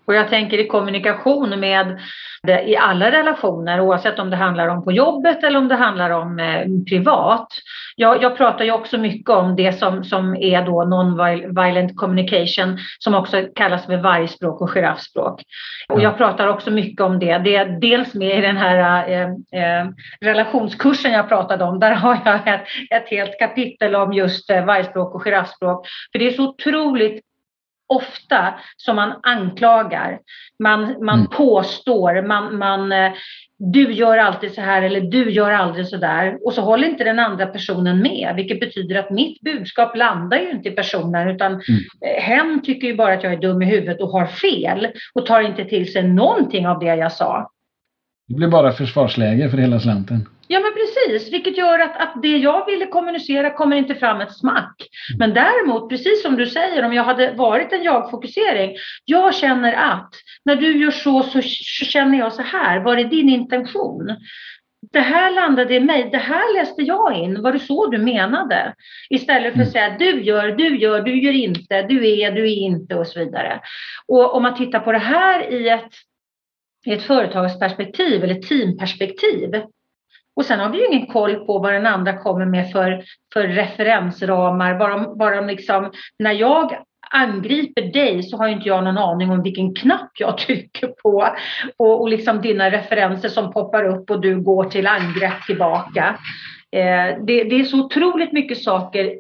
Och 0.06 0.14
jag 0.14 0.30
tänker 0.30 0.58
i 0.58 0.68
kommunikation 0.68 1.60
med 1.60 2.00
det, 2.48 2.62
i 2.62 2.78
alla 2.78 3.12
relationer 3.12 3.80
oavsett 3.80 4.20
om 4.20 4.30
det 4.30 4.36
handlar 4.36 4.68
om 4.68 4.84
på 4.84 4.92
jobbet 4.92 5.44
eller 5.44 5.60
om 5.60 5.68
det 5.68 5.76
handlar 5.76 6.10
om 6.10 6.40
eh, 6.40 6.68
privat. 6.90 7.48
Jag, 7.96 8.24
jag, 8.24 8.38
pratar 8.38 8.66
ju 8.66 8.72
också 8.72 8.98
mycket 8.98 9.30
om 9.30 9.56
det 9.56 9.80
som, 9.80 10.04
som 10.04 10.36
är 10.36 10.66
då 10.66 10.84
non-violent 10.84 11.96
communication 11.96 12.78
som 13.00 13.16
också 13.16 13.44
kallas 13.56 13.86
för 13.86 13.98
vargspråk 13.98 14.62
och 14.62 14.70
giraffspråk. 14.70 15.42
Och 15.90 16.02
jag 16.02 16.18
pratar 16.18 16.48
också 16.48 16.72
mycket 16.72 17.02
om 17.02 17.20
det. 17.20 17.38
Det 17.38 17.56
är 17.56 17.66
dels 17.66 18.14
med 18.14 18.38
i 18.38 18.42
den 18.42 18.58
här 18.58 19.10
eh, 19.10 19.28
eh, 19.62 19.88
relationskursen 20.22 21.12
jag 21.12 21.30
pratade 21.30 21.64
om. 21.64 21.80
Där 21.80 21.92
har 21.92 22.20
jag 22.26 22.48
ett, 22.48 22.64
ett 22.90 23.10
helt 23.10 23.40
kapitel 23.40 23.96
om 23.96 24.14
just 24.14 24.50
eh, 24.50 24.66
vargspråk 24.66 25.16
och 25.16 25.24
giraffspråk. 25.24 25.88
För 26.12 26.20
det 26.20 26.28
är 26.28 26.32
så 26.32 26.44
otroligt 26.44 27.33
ofta 27.88 28.54
som 28.78 28.96
man 28.96 29.14
anklagar, 29.24 30.20
man, 30.60 30.96
man 31.06 31.20
Mm. 31.20 31.28
påstår, 31.32 32.22
man, 32.28 32.58
man, 32.58 32.92
eh, 32.92 33.12
du 33.58 33.92
gör 33.94 34.18
alltid 34.18 34.54
så 34.54 34.62
här 34.62 34.82
eller 34.82 35.02
du 35.02 35.32
gör 35.32 35.52
aldrig 35.52 35.88
så 35.88 35.98
där. 35.98 36.38
Och 36.46 36.54
så 36.54 36.62
håller 36.62 36.88
inte 36.88 37.04
den 37.04 37.20
andra 37.20 37.46
personen 37.46 38.02
med, 38.02 38.34
vilket 38.36 38.60
betyder 38.60 38.96
att 39.00 39.10
mitt 39.10 39.42
budskap 39.42 39.96
landar 39.98 40.38
ju 40.38 40.52
inte 40.52 40.70
i 40.70 40.72
personen 40.72 41.28
utan 41.30 41.54
eh, 41.54 42.24
hen 42.24 42.62
tycker 42.64 42.88
ju 42.88 42.96
bara 42.96 43.14
att 43.14 43.24
jag 43.24 43.34
är 43.34 43.38
dum 43.42 43.62
i 43.62 43.66
huvudet 43.66 44.02
och 44.02 44.10
har 44.10 44.26
fel 44.26 44.88
och 45.14 45.26
tar 45.26 45.42
inte 45.42 45.66
till 45.66 45.94
sig 45.94 46.04
någonting 46.08 46.68
av 46.68 46.80
det 46.80 46.86
jag 46.96 47.12
sa. 47.12 47.50
Det 48.28 48.34
blir 48.36 48.48
bara 48.48 48.72
försvarsläge 48.72 49.50
för 49.50 49.58
hela 49.58 49.80
slanten. 49.80 50.28
Ja 50.48 50.60
men 50.60 50.72
precis, 50.74 51.34
vilket 51.34 51.58
gör 51.58 51.80
att, 51.80 51.98
att 51.98 52.22
det 52.22 52.38
jag 52.38 52.66
ville 52.66 52.88
kommunicera 52.88 53.54
kommer 53.54 53.76
inte 53.76 53.96
fram 53.96 54.22
ett 54.22 54.38
smack. 54.38 54.76
Men 55.20 55.34
däremot, 55.34 55.90
precis 55.90 56.22
som 56.22 56.36
du 56.36 56.46
säger, 56.46 56.86
om 56.86 56.94
jag 56.94 57.04
hade 57.04 57.32
varit 57.32 57.74
en 57.74 57.84
jag-fokusering. 57.84 58.76
Jag 59.06 59.36
känner 59.36 59.74
att 59.74 60.10
när 60.46 60.56
du 60.56 60.78
gör 60.78 60.92
så, 60.92 61.24
så 61.24 61.42
känner 61.86 62.18
jag 62.18 62.34
så 62.34 62.42
här. 62.42 62.80
Var 62.80 62.98
är 62.98 63.04
din 63.04 63.30
intention? 63.30 64.16
Det 64.92 65.00
här 65.00 65.32
landade 65.32 65.76
i 65.76 65.80
mig, 65.80 66.10
det 66.12 66.18
här 66.18 66.54
läste 66.54 66.82
jag 66.82 67.18
in, 67.18 67.42
var 67.42 67.52
det 67.52 67.60
så 67.60 67.88
du 67.88 67.98
menade? 67.98 68.74
Istället 69.10 69.54
för 69.54 69.62
att 69.62 69.72
säga 69.72 69.96
du 70.00 70.24
gör, 70.24 70.52
du 70.52 70.78
gör, 70.78 71.02
du 71.02 71.22
gör 71.22 71.34
inte, 71.34 71.82
du 71.82 72.20
är, 72.20 72.32
du 72.32 72.44
är 72.44 72.56
inte 72.56 72.96
och 72.96 73.08
så 73.08 73.20
vidare. 73.20 73.62
Och 74.08 74.36
om 74.36 74.44
man 74.44 74.56
tittar 74.58 74.80
på 74.80 74.92
det 74.92 74.98
här 74.98 75.52
i 75.52 75.70
ett, 75.70 75.92
i 76.86 76.94
ett 76.94 77.04
företagsperspektiv 77.04 78.24
eller 78.24 78.36
teamperspektiv 78.36 79.64
och 80.36 80.46
sen 80.46 80.60
har 80.60 80.70
vi 80.70 80.78
ju 80.78 80.88
ingen 80.88 81.08
koll 81.08 81.36
på 81.36 81.60
vad 81.60 81.74
den 81.74 81.86
andra 81.86 82.18
kommer 82.18 82.46
med 82.46 82.72
för, 82.72 83.04
för 83.34 83.48
referensramar. 83.48 84.80
Bara, 84.80 85.16
bara 85.16 85.42
liksom, 85.42 85.92
när 86.20 86.32
jag 86.32 86.78
angriper 87.12 87.82
dig 87.82 88.24
så 88.24 88.38
har 88.38 88.48
ju 88.48 88.54
inte 88.54 88.68
jag 88.68 88.84
någon 88.84 88.98
aning 88.98 89.32
om 89.32 89.44
vilken 89.44 89.76
knapp 89.76 90.12
jag 90.20 90.38
trycker 90.48 90.88
på. 90.88 91.28
Och, 91.78 92.02
och 92.02 92.10
liksom 92.10 92.42
dina 92.42 92.72
referenser 92.72 93.30
som 93.30 93.54
poppar 93.54 93.84
upp 93.84 94.10
och 94.10 94.22
du 94.22 94.42
går 94.42 94.64
till 94.64 94.88
angrepp 94.88 95.46
tillbaka. 95.46 96.20
Eh, 96.72 97.18
det, 97.26 97.44
det 97.44 97.56
är 97.56 97.64
så 97.64 97.86
otroligt 97.86 98.32
mycket 98.32 98.64
saker 98.64 99.20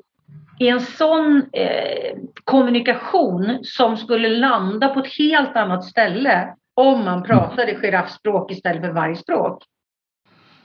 i 0.59 0.68
en 0.68 0.82
sån 0.82 1.43
eh, 1.53 2.18
kommunikation 2.43 3.59
som 3.64 3.97
skulle 3.97 4.30
landa 4.30 4.88
på 4.88 4.99
ett 4.99 5.18
helt 5.18 5.55
annat 5.55 5.84
ställe 5.84 6.53
om 6.76 7.05
man 7.05 7.24
pratade 7.24 7.76
giraffspråk 7.76 8.51
istället 8.51 8.82
för 8.82 8.91
vargspråk. 8.91 9.64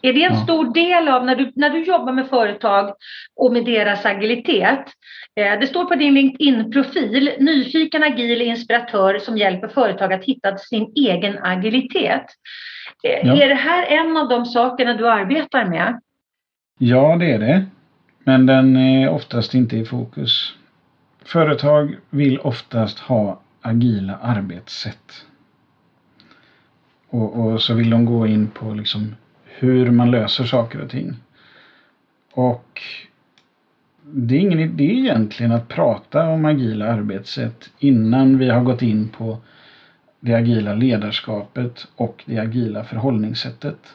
Är 0.03 0.13
det 0.13 0.25
en 0.25 0.35
Ja. 0.35 0.41
stor 0.45 0.75
del 0.75 1.09
av 1.09 1.25
när 1.27 1.37
du, 1.37 1.53
när 1.55 1.71
du 1.71 1.85
jobbar 1.85 2.13
med 2.13 2.29
företag 2.29 2.95
och 3.37 3.53
med 3.53 3.65
deras 3.65 4.07
agilitet? 4.07 4.85
Eh, 5.37 5.61
det 5.61 5.67
står 5.67 5.85
på 5.85 5.95
din 5.95 6.15
LinkedIn-profil, 6.15 7.31
nyfiken, 7.39 8.03
agil 8.03 8.43
inspiratör 8.43 9.19
som 9.19 9.39
hjälper 9.39 9.69
företag 9.69 10.13
att 10.13 10.25
hitta 10.25 10.57
sin 10.59 10.93
egen 10.97 11.39
agilitet. 11.39 12.25
Eh, 13.03 13.27
Ja. 13.27 13.43
Är 13.43 13.49
det 13.49 13.55
här 13.55 13.87
en 13.87 14.17
av 14.17 14.29
de 14.29 14.45
sakerna 14.47 14.95
du 14.95 15.09
arbetar 15.09 15.65
med? 15.65 16.01
Ja, 16.79 17.17
det 17.17 17.33
är 17.33 17.39
det. 17.39 17.67
Men 18.25 18.47
den 18.47 18.77
är 18.77 19.09
oftast 19.11 19.55
inte 19.55 19.77
i 19.77 19.85
fokus. 19.85 20.55
Företag 21.25 21.97
vill 22.11 22.39
oftast 22.39 22.99
ha 22.99 23.41
agila 23.63 24.19
arbetssätt. 24.23 25.25
Och, 27.11 27.41
och 27.47 27.63
så 27.63 27.75
vill 27.75 27.91
de 27.91 28.05
gå 28.05 28.27
in 28.27 28.51
på 28.51 28.75
liksom 28.75 29.15
hur 29.59 29.91
man 29.91 30.11
löser 30.11 30.45
saker 30.45 30.83
och 30.83 30.91
ting. 30.91 31.17
Och 32.33 32.83
det 34.03 34.35
är 34.35 34.41
ingen 34.41 34.59
idé 34.59 34.85
egentligen 34.85 35.53
att 35.53 35.69
prata 35.69 36.29
om 36.29 36.45
agila 36.45 36.93
arbetssätt 36.93 37.71
innan 37.79 38.39
vi 38.39 38.49
har 38.49 38.61
gått 38.61 38.83
in 38.83 39.09
på 39.09 39.39
det 40.21 40.35
agila 40.35 40.75
ledarskapet 40.75 41.87
och 41.97 42.25
det 42.27 42.39
agila 42.39 42.85
förhållningssättet. 42.85 43.95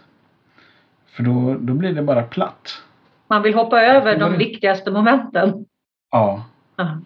För 1.05 1.23
då, 1.23 1.57
då 1.59 1.73
blir 1.73 1.93
det 1.93 2.03
bara 2.03 2.23
platt. 2.23 2.81
Man 3.27 3.41
vill 3.41 3.53
hoppa 3.53 3.81
över 3.81 4.19
de 4.19 4.37
viktigaste 4.37 4.91
momenten. 4.91 5.65
Ja. 6.11 6.45
Ja. 6.75 6.97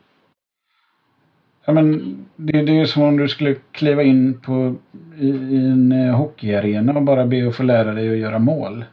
Ja 1.67 1.73
men 1.73 2.17
det, 2.35 2.61
det 2.61 2.79
är 2.79 2.85
som 2.85 3.03
om 3.03 3.17
du 3.17 3.27
skulle 3.27 3.55
kliva 3.71 4.03
in 4.03 4.39
på, 4.41 4.75
i, 5.17 5.27
i 5.29 5.55
en 5.57 5.91
eh, 5.91 6.15
hockeyarena 6.15 6.93
och 6.93 7.03
bara 7.03 7.25
be 7.25 7.47
att 7.47 7.55
få 7.55 7.63
lära 7.63 7.93
dig 7.93 8.09
att 8.11 8.17
göra 8.17 8.39
mål. 8.39 8.85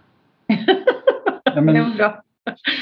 Ja, 0.47 0.57
Det 1.55 1.61
men 1.61 1.77
är 1.77 1.97
bra. 1.97 2.22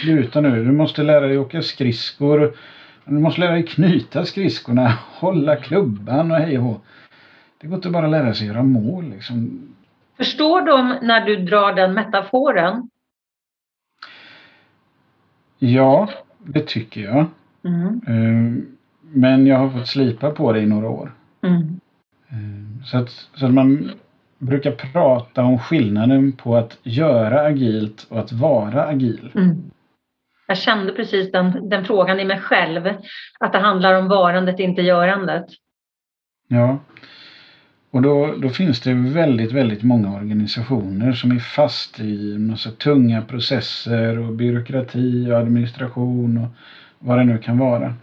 sluta 0.02 0.40
nu. 0.40 0.64
Du 0.64 0.72
måste 0.72 1.02
lära 1.02 1.26
dig 1.26 1.38
åka 1.38 1.62
skridskor. 1.62 2.56
Du 3.04 3.12
måste 3.12 3.40
lära 3.40 3.52
dig 3.52 3.66
knyta 3.66 4.24
skridskorna, 4.24 4.88
hålla 5.18 5.56
klubban 5.56 6.30
och 6.30 6.36
hej 6.36 6.58
och. 6.58 6.84
Det 7.60 7.66
går 7.68 7.76
inte 7.76 7.90
bara 7.90 8.04
att 8.04 8.10
lära 8.10 8.34
sig 8.34 8.46
göra 8.46 8.62
mål 8.62 9.10
liksom. 9.10 9.68
Förstår 10.16 10.60
de 10.62 10.96
när 11.06 11.26
du 11.26 11.36
drar 11.36 11.72
den 11.74 11.94
metaforen? 11.94 12.88
Ja, 15.58 16.08
det 16.38 16.66
tycker 16.66 17.00
jag. 17.00 17.26
Mm. 17.64 18.00
Eh, 18.06 18.64
Men 19.12 19.46
jag 19.46 19.58
har 19.58 19.70
fått 19.70 19.88
slipa 19.88 20.30
på 20.30 20.52
det 20.52 20.60
i 20.60 20.66
några 20.66 20.88
år. 20.88 21.12
Mm. 21.42 21.80
Eh, 22.28 22.84
Så 22.84 22.98
att, 22.98 23.10
så 23.34 23.46
att 23.46 23.54
man 23.54 23.90
brukar 24.38 24.70
prata 24.72 25.44
om 25.44 25.58
skillnaden 25.58 26.32
på 26.32 26.56
att 26.56 26.78
göra 26.82 27.40
agilt 27.40 28.06
och 28.10 28.18
att 28.20 28.32
vara 28.32 28.84
agil. 28.84 29.30
Mm. 29.34 29.56
Jag 30.46 30.58
kände 30.58 30.92
precis 30.92 31.32
den, 31.32 31.68
den 31.68 31.84
frågan 31.84 32.20
i 32.20 32.24
mig 32.24 32.40
själv. 32.40 32.86
Att 33.40 33.52
det 33.52 33.58
handlar 33.58 33.94
om 33.94 34.08
varandet, 34.08 34.60
inte 34.60 34.82
görandet. 34.82 35.46
Ja. 36.48 36.78
Och 37.90 38.02
då, 38.02 38.34
då 38.36 38.48
finns 38.48 38.80
det 38.80 38.94
väldigt, 38.94 39.52
väldigt 39.52 39.82
många 39.82 40.16
organisationer 40.16 41.12
som 41.12 41.30
är 41.30 41.38
fast 41.38 42.00
i 42.00 42.38
massa 42.38 42.70
tunga 42.70 43.22
processer 43.22 44.18
och 44.18 44.32
byråkrati 44.32 45.30
och 45.30 45.38
administration 45.38 46.38
och 46.38 46.48
vad 46.98 47.18
det 47.18 47.24
nu 47.24 47.38
kan 47.38 47.58
vara. 47.58 47.94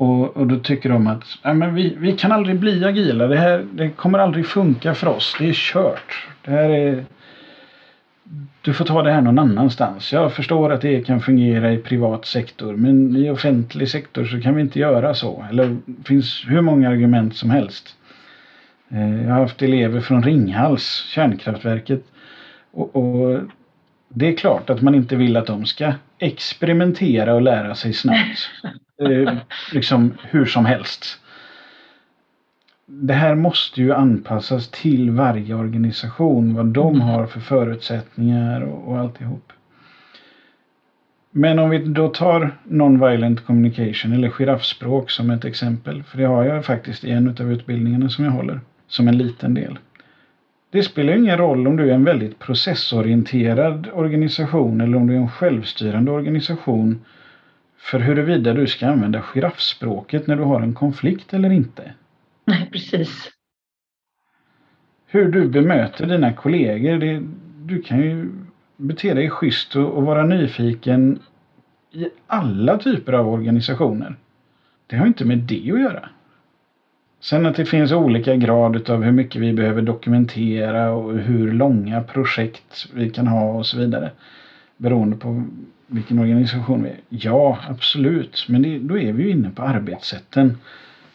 Och, 0.00 0.36
och 0.36 0.46
då 0.46 0.58
tycker 0.58 0.88
de 0.88 1.06
att 1.06 1.24
Nej, 1.44 1.54
men 1.54 1.74
vi, 1.74 1.96
vi 1.98 2.12
kan 2.12 2.32
aldrig 2.32 2.58
bli 2.58 2.84
agila. 2.84 3.26
Det 3.26 3.36
här 3.36 3.66
det 3.72 3.90
kommer 3.90 4.18
aldrig 4.18 4.46
funka 4.46 4.94
för 4.94 5.06
oss. 5.06 5.36
Det 5.38 5.48
är 5.48 5.52
kört. 5.52 6.26
Det 6.44 6.50
här 6.50 6.70
är... 6.70 7.04
Du 8.62 8.74
får 8.74 8.84
ta 8.84 9.02
det 9.02 9.12
här 9.12 9.20
någon 9.20 9.38
annanstans. 9.38 10.12
Jag 10.12 10.32
förstår 10.32 10.72
att 10.72 10.80
det 10.80 11.06
kan 11.06 11.20
fungera 11.20 11.72
i 11.72 11.78
privat 11.78 12.26
sektor 12.26 12.76
men 12.76 13.16
i 13.16 13.30
offentlig 13.30 13.88
sektor 13.88 14.24
så 14.24 14.40
kan 14.40 14.54
vi 14.54 14.62
inte 14.62 14.78
göra 14.78 15.14
så. 15.14 15.46
Eller 15.50 15.76
det 15.86 16.08
finns 16.08 16.44
hur 16.46 16.60
många 16.60 16.88
argument 16.88 17.36
som 17.36 17.50
helst. 17.50 17.96
Eh, 18.88 19.24
jag 19.24 19.32
har 19.32 19.40
haft 19.40 19.62
elever 19.62 20.00
från 20.00 20.22
Ringhals, 20.22 21.04
kärnkraftverket. 21.14 22.04
Och, 22.72 22.96
och, 22.96 23.40
det 24.08 24.28
är 24.28 24.36
klart 24.36 24.70
att 24.70 24.82
man 24.82 24.94
inte 24.94 25.16
vill 25.16 25.36
att 25.36 25.46
de 25.46 25.66
ska 25.66 25.92
experimentera 26.18 27.34
och 27.34 27.42
lära 27.42 27.74
sig 27.74 27.92
snabbt. 27.92 28.50
Eh, 29.00 29.32
liksom 29.72 30.14
hur 30.22 30.46
som 30.46 30.64
helst. 30.64 31.18
Det 32.86 33.14
här 33.14 33.34
måste 33.34 33.80
ju 33.80 33.92
anpassas 33.92 34.68
till 34.68 35.10
varje 35.10 35.54
organisation, 35.54 36.54
vad 36.54 36.66
de 36.66 36.94
mm. 36.94 37.00
har 37.00 37.26
för 37.26 37.40
förutsättningar 37.40 38.60
och, 38.60 38.88
och 38.88 38.98
alltihop. 38.98 39.52
Men 41.30 41.58
om 41.58 41.70
vi 41.70 41.78
då 41.78 42.08
tar 42.08 42.58
non-violent 42.64 43.46
communication 43.46 44.12
eller 44.12 44.28
giraffspråk 44.28 45.10
som 45.10 45.30
ett 45.30 45.44
exempel, 45.44 46.02
för 46.02 46.18
det 46.18 46.24
har 46.24 46.44
jag 46.44 46.64
faktiskt 46.64 47.04
i 47.04 47.10
en 47.10 47.28
av 47.28 47.52
utbildningarna 47.52 48.08
som 48.08 48.24
jag 48.24 48.32
håller 48.32 48.60
som 48.88 49.08
en 49.08 49.18
liten 49.18 49.54
del. 49.54 49.78
Det 50.70 50.82
spelar 50.82 51.12
ingen 51.12 51.38
roll 51.38 51.66
om 51.66 51.76
du 51.76 51.90
är 51.90 51.94
en 51.94 52.04
väldigt 52.04 52.38
processorienterad 52.38 53.88
organisation 53.92 54.80
eller 54.80 54.96
om 54.96 55.06
du 55.06 55.14
är 55.14 55.18
en 55.18 55.30
självstyrande 55.30 56.10
organisation 56.10 57.00
för 57.80 57.98
huruvida 57.98 58.52
du 58.52 58.66
ska 58.66 58.88
använda 58.88 59.22
giraffspråket 59.22 60.26
när 60.26 60.36
du 60.36 60.42
har 60.42 60.60
en 60.60 60.74
konflikt 60.74 61.34
eller 61.34 61.50
inte. 61.50 61.92
Nej, 62.44 62.68
precis. 62.72 63.30
Hur 65.06 65.32
du 65.32 65.48
bemöter 65.48 66.06
dina 66.06 66.32
kollegor, 66.32 66.98
det, 66.98 67.22
du 67.64 67.82
kan 67.82 68.00
ju 68.00 68.30
bete 68.76 69.14
dig 69.14 69.30
schysst 69.30 69.76
och, 69.76 69.88
och 69.88 70.02
vara 70.02 70.24
nyfiken 70.24 71.18
i 71.92 72.08
alla 72.26 72.78
typer 72.78 73.12
av 73.12 73.28
organisationer. 73.28 74.16
Det 74.86 74.96
har 74.96 75.06
inte 75.06 75.24
med 75.24 75.38
det 75.38 75.72
att 75.72 75.80
göra. 75.80 76.08
Sen 77.20 77.46
att 77.46 77.56
det 77.56 77.64
finns 77.64 77.92
olika 77.92 78.36
grad 78.36 78.90
av 78.90 79.02
hur 79.02 79.12
mycket 79.12 79.42
vi 79.42 79.52
behöver 79.52 79.82
dokumentera 79.82 80.90
och 80.90 81.18
hur 81.18 81.52
långa 81.52 82.02
projekt 82.02 82.86
vi 82.94 83.10
kan 83.10 83.26
ha 83.26 83.52
och 83.52 83.66
så 83.66 83.78
vidare. 83.78 84.10
Beroende 84.80 85.16
på 85.16 85.44
vilken 85.86 86.18
organisation 86.18 86.82
vi 86.82 86.88
är. 86.88 87.00
Ja, 87.08 87.58
absolut. 87.68 88.46
Men 88.48 88.62
det, 88.62 88.78
då 88.78 88.98
är 88.98 89.12
vi 89.12 89.22
ju 89.22 89.30
inne 89.30 89.50
på 89.50 89.62
arbetssätten. 89.62 90.58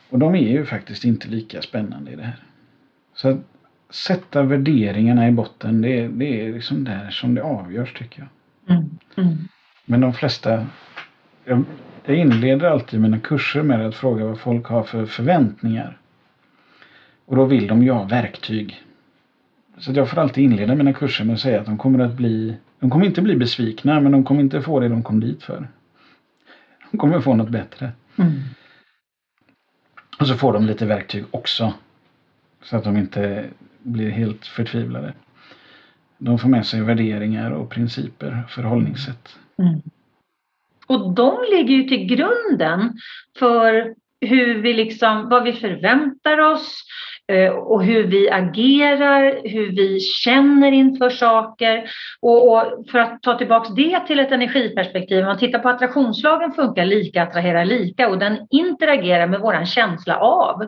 Och 0.10 0.20
de 0.20 0.36
är 0.36 0.52
ju 0.52 0.66
faktiskt 0.66 1.06
inte 1.06 1.28
lika 1.28 1.62
spännande 1.62 2.12
i 2.12 2.16
det 2.16 2.24
här. 2.24 2.44
Så 3.14 3.30
att 3.30 3.38
sätta 3.90 4.44
värderingarna 4.44 5.28
i 5.28 5.32
botten, 5.32 5.82
det, 5.82 6.08
det 6.08 6.42
är 6.42 6.54
liksom 6.54 6.84
där 6.84 7.10
som 7.10 7.36
det 7.36 7.44
avgörs 7.44 7.94
tycker 7.94 8.20
jag. 8.20 8.78
Mm. 8.78 8.90
Mm. 9.18 9.38
Men 9.86 10.02
de 10.02 10.14
flesta, 10.14 10.66
jag, 11.46 11.64
jag 12.06 12.18
inleder 12.18 12.68
alltid 12.68 13.02
mina 13.02 13.20
kurser 13.20 13.64
med 13.64 13.88
att 13.88 13.96
fråga 13.96 14.26
vad 14.26 14.40
folk 14.40 14.66
har 14.66 14.84
för 14.84 15.06
förväntningar. 15.06 15.98
Och 17.26 17.36
då 17.36 17.46
vill 17.46 17.68
de 17.68 17.84
ju 17.84 17.92
ha 17.92 18.04
verktyg. 18.04 18.84
Så 19.78 19.92
jag 19.92 20.10
får 20.10 20.18
alltid 20.18 20.44
inleda 20.44 20.76
mina 20.76 20.94
kurser 20.94 21.26
med 21.26 21.34
att 21.34 21.40
säga 21.40 21.60
att 21.60 21.66
de 21.66 21.78
kommer 21.78 22.00
att 22.00 22.14
bli 22.14 22.58
de 22.80 22.90
kommer 22.90 23.06
inte 23.06 23.22
bli 23.22 23.36
besvikna 23.36 24.00
men 24.00 24.12
de 24.12 24.24
kommer 24.24 24.42
inte 24.42 24.62
få 24.62 24.80
det 24.80 24.90
de 24.90 25.04
kom 25.04 25.20
dit 25.20 25.44
för. 25.44 25.68
De 26.92 26.98
kommer 26.98 27.20
få 27.20 27.36
något 27.36 27.50
bättre. 27.50 27.92
Mm. 28.16 28.32
Och 30.20 30.28
så 30.28 30.36
får 30.36 30.54
de 30.54 30.66
lite 30.66 30.86
verktyg 30.86 31.26
också. 31.32 31.74
Så 32.64 32.78
att 32.78 32.84
de 32.84 32.98
inte 32.98 33.46
blir 33.84 34.10
helt 34.10 34.46
förtvivlade. 34.46 35.14
De 36.18 36.40
får 36.40 36.50
med 36.50 36.66
sig 36.66 36.82
värderingar 36.82 37.52
och 37.52 37.70
principer, 37.70 38.44
förhållningssätt. 38.50 39.40
Mm. 39.58 39.82
Och 40.88 41.16
de 41.16 41.38
ligger 41.52 41.76
ju 41.76 41.84
till 41.84 42.06
grunden 42.06 42.94
för 43.40 43.96
hur 44.22 44.62
vi 44.62 44.74
liksom, 44.74 45.30
vad 45.30 45.44
vi 45.44 45.54
förväntar 45.54 46.40
oss, 46.40 46.84
Eh, 47.28 47.52
och 47.52 47.84
hur 47.84 48.04
vi 48.04 48.30
agerar, 48.30 49.42
hur 49.44 49.72
vi 49.76 50.00
känner 50.00 50.72
inför 50.72 51.10
saker. 51.10 51.90
Och, 52.22 52.52
och, 52.52 52.90
för 52.92 53.00
att 53.00 53.22
ta 53.22 53.38
tillbaks 53.38 53.70
det 53.70 54.00
till 54.08 54.20
ett 54.20 54.32
energiperspektiv, 54.32 55.20
om 55.20 55.26
man 55.26 55.38
tittar 55.38 55.60
på 55.60 55.70
attraktionslagen 55.70 56.52
funkar 56.52 56.86
lika 56.86 57.24
attraherar 57.24 57.66
lika 57.66 58.10
och 58.10 58.20
den 58.20 58.48
interagerar 58.50 59.28
med 59.28 59.40
våran 59.40 59.66
känsla 59.66 60.18
av. 60.18 60.68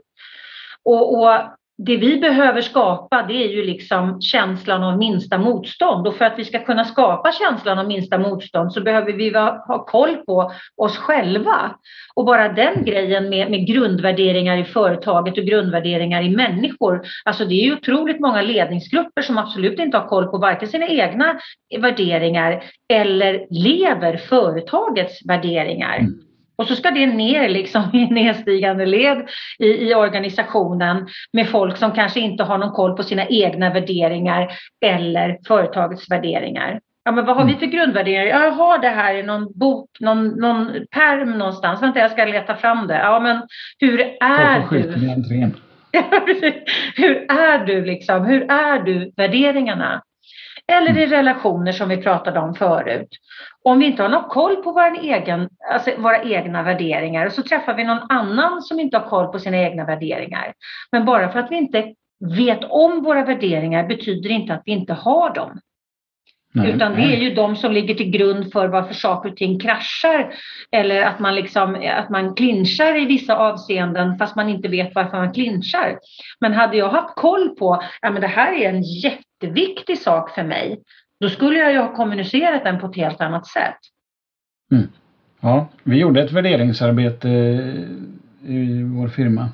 Och, 0.83 1.19
och 1.19 1.33
det 1.77 1.97
vi 1.97 2.17
behöver 2.17 2.61
skapa 2.61 3.25
det 3.27 3.33
är 3.33 3.47
ju 3.47 3.63
liksom 3.63 4.21
känslan 4.21 4.83
av 4.83 4.97
minsta 4.97 5.37
motstånd 5.37 6.07
och 6.07 6.15
för 6.15 6.25
att 6.25 6.39
vi 6.39 6.45
ska 6.45 6.59
kunna 6.59 6.85
skapa 6.85 7.31
känslan 7.31 7.79
av 7.79 7.87
minsta 7.87 8.17
motstånd 8.17 8.73
så 8.73 8.81
behöver 8.81 9.13
vi 9.13 9.29
ha 9.67 9.85
koll 9.85 10.15
på 10.15 10.51
oss 10.77 10.97
själva. 10.97 11.75
Och 12.15 12.25
bara 12.25 12.49
den 12.49 12.85
grejen 12.85 13.29
med, 13.29 13.51
med 13.51 13.67
grundvärderingar 13.67 14.57
i 14.57 14.63
företaget 14.63 15.37
och 15.37 15.43
grundvärderingar 15.43 16.21
i 16.21 16.29
människor. 16.29 17.01
Alltså 17.25 17.45
det 17.45 17.53
är 17.53 17.65
ju 17.65 17.73
otroligt 17.73 18.19
många 18.19 18.41
ledningsgrupper 18.41 19.21
som 19.21 19.37
absolut 19.37 19.79
inte 19.79 19.97
har 19.97 20.07
koll 20.07 20.27
på 20.27 20.37
varken 20.37 20.67
sina 20.67 20.87
egna 20.87 21.39
värderingar 21.81 22.63
eller 22.93 23.47
lever 23.49 24.17
företagets 24.17 25.25
värderingar. 25.25 25.97
Mm. 25.97 26.26
Och 26.57 26.67
så 26.67 26.75
ska 26.75 26.91
det 26.91 27.07
ner 27.07 27.49
liksom 27.49 27.89
i 27.93 28.05
nedstigande 28.05 28.85
led 28.85 29.27
i, 29.59 29.67
i 29.67 29.95
organisationen 29.95 31.07
med 31.33 31.49
folk 31.49 31.77
som 31.77 31.91
kanske 31.91 32.19
inte 32.19 32.43
har 32.43 32.57
någon 32.57 32.71
koll 32.71 32.95
på 32.95 33.03
sina 33.03 33.27
egna 33.27 33.73
värderingar 33.73 34.51
eller 34.85 35.37
företagets 35.47 36.11
värderingar. 36.11 36.79
Ja, 37.07 37.11
men 37.11 37.25
vad 37.25 37.35
har 37.35 37.45
vi 37.45 37.51
mm. 37.51 37.59
för 37.59 37.65
grundvärderingar? 37.65 38.43
Jag 38.43 38.51
har 38.51 38.77
det 38.77 38.89
här 38.89 39.15
i 39.15 39.23
någon 39.23 39.59
bok, 39.59 39.89
någon, 39.99 40.27
någon 40.27 40.71
perm 40.91 41.37
någonstans. 41.37 41.81
Vänta, 41.81 41.99
jag 41.99 42.11
ska 42.11 42.25
leta 42.25 42.55
fram 42.55 42.87
det. 42.87 42.99
Ja, 42.99 43.19
men 43.19 43.41
hur 43.79 43.99
är 44.19 44.67
du? 44.69 44.77
hur 46.95 47.15
är 47.31 47.65
du 47.65 47.85
liksom? 47.85 48.25
Hur 48.25 48.51
är 48.51 48.79
du 48.79 49.11
värderingarna? 49.17 50.01
Eller 50.71 50.97
i 50.97 51.07
relationer 51.07 51.71
som 51.71 51.89
vi 51.89 51.97
pratade 51.97 52.39
om 52.39 52.55
förut. 52.55 53.09
Om 53.63 53.79
vi 53.79 53.85
inte 53.85 54.01
har 54.01 54.09
någon 54.09 54.29
koll 54.29 54.55
på 54.55 54.71
vår 54.71 54.99
egen, 55.01 55.49
alltså 55.71 55.91
våra 55.97 56.23
egna 56.23 56.63
värderingar 56.63 57.29
så 57.29 57.43
träffar 57.43 57.73
vi 57.73 57.83
någon 57.83 58.05
annan 58.09 58.61
som 58.61 58.79
inte 58.79 58.97
har 58.97 59.09
koll 59.09 59.27
på 59.27 59.39
sina 59.39 59.57
egna 59.57 59.85
värderingar. 59.85 60.53
Men 60.91 61.05
bara 61.05 61.31
för 61.31 61.39
att 61.39 61.51
vi 61.51 61.55
inte 61.55 61.93
vet 62.37 62.63
om 62.63 63.03
våra 63.03 63.25
värderingar 63.25 63.87
betyder 63.87 64.29
inte 64.29 64.53
att 64.53 64.61
vi 64.65 64.71
inte 64.71 64.93
har 64.93 65.33
dem. 65.33 65.59
Nej, 66.57 66.71
Utan 66.71 66.95
det 66.95 67.01
är 67.01 67.17
ju 67.17 67.33
de 67.33 67.55
som 67.55 67.71
ligger 67.71 67.95
till 67.95 68.09
grund 68.09 68.51
för 68.51 68.67
varför 68.67 68.93
saker 68.93 69.29
och 69.29 69.37
ting 69.37 69.59
kraschar. 69.59 70.33
Eller 70.71 71.01
att 71.01 71.19
man, 71.19 71.35
liksom, 71.35 71.89
att 71.95 72.09
man 72.09 72.35
clinchar 72.35 73.01
i 73.01 73.05
vissa 73.05 73.37
avseenden 73.37 74.17
fast 74.17 74.35
man 74.35 74.49
inte 74.49 74.67
vet 74.67 74.95
varför 74.95 75.17
man 75.17 75.33
clinchar. 75.33 75.99
Men 76.39 76.53
hade 76.53 76.77
jag 76.77 76.89
haft 76.89 77.15
koll 77.15 77.49
på 77.49 77.73
att 78.01 78.21
det 78.21 78.27
här 78.27 78.53
är 78.53 78.69
en 78.69 78.81
jätteviktig 78.81 79.97
sak 79.97 80.35
för 80.35 80.43
mig. 80.43 80.79
Då 81.19 81.29
skulle 81.29 81.59
jag 81.59 81.71
ju 81.71 81.77
ha 81.77 81.95
kommunicerat 81.95 82.63
den 82.63 82.79
på 82.79 82.87
ett 82.87 82.95
helt 82.95 83.21
annat 83.21 83.47
sätt. 83.47 83.79
Mm. 84.71 84.87
Ja, 85.39 85.67
vi 85.83 85.97
gjorde 85.97 86.21
ett 86.21 86.31
värderingsarbete 86.31 87.29
i 88.47 88.83
vår 88.83 89.07
firma. 89.07 89.49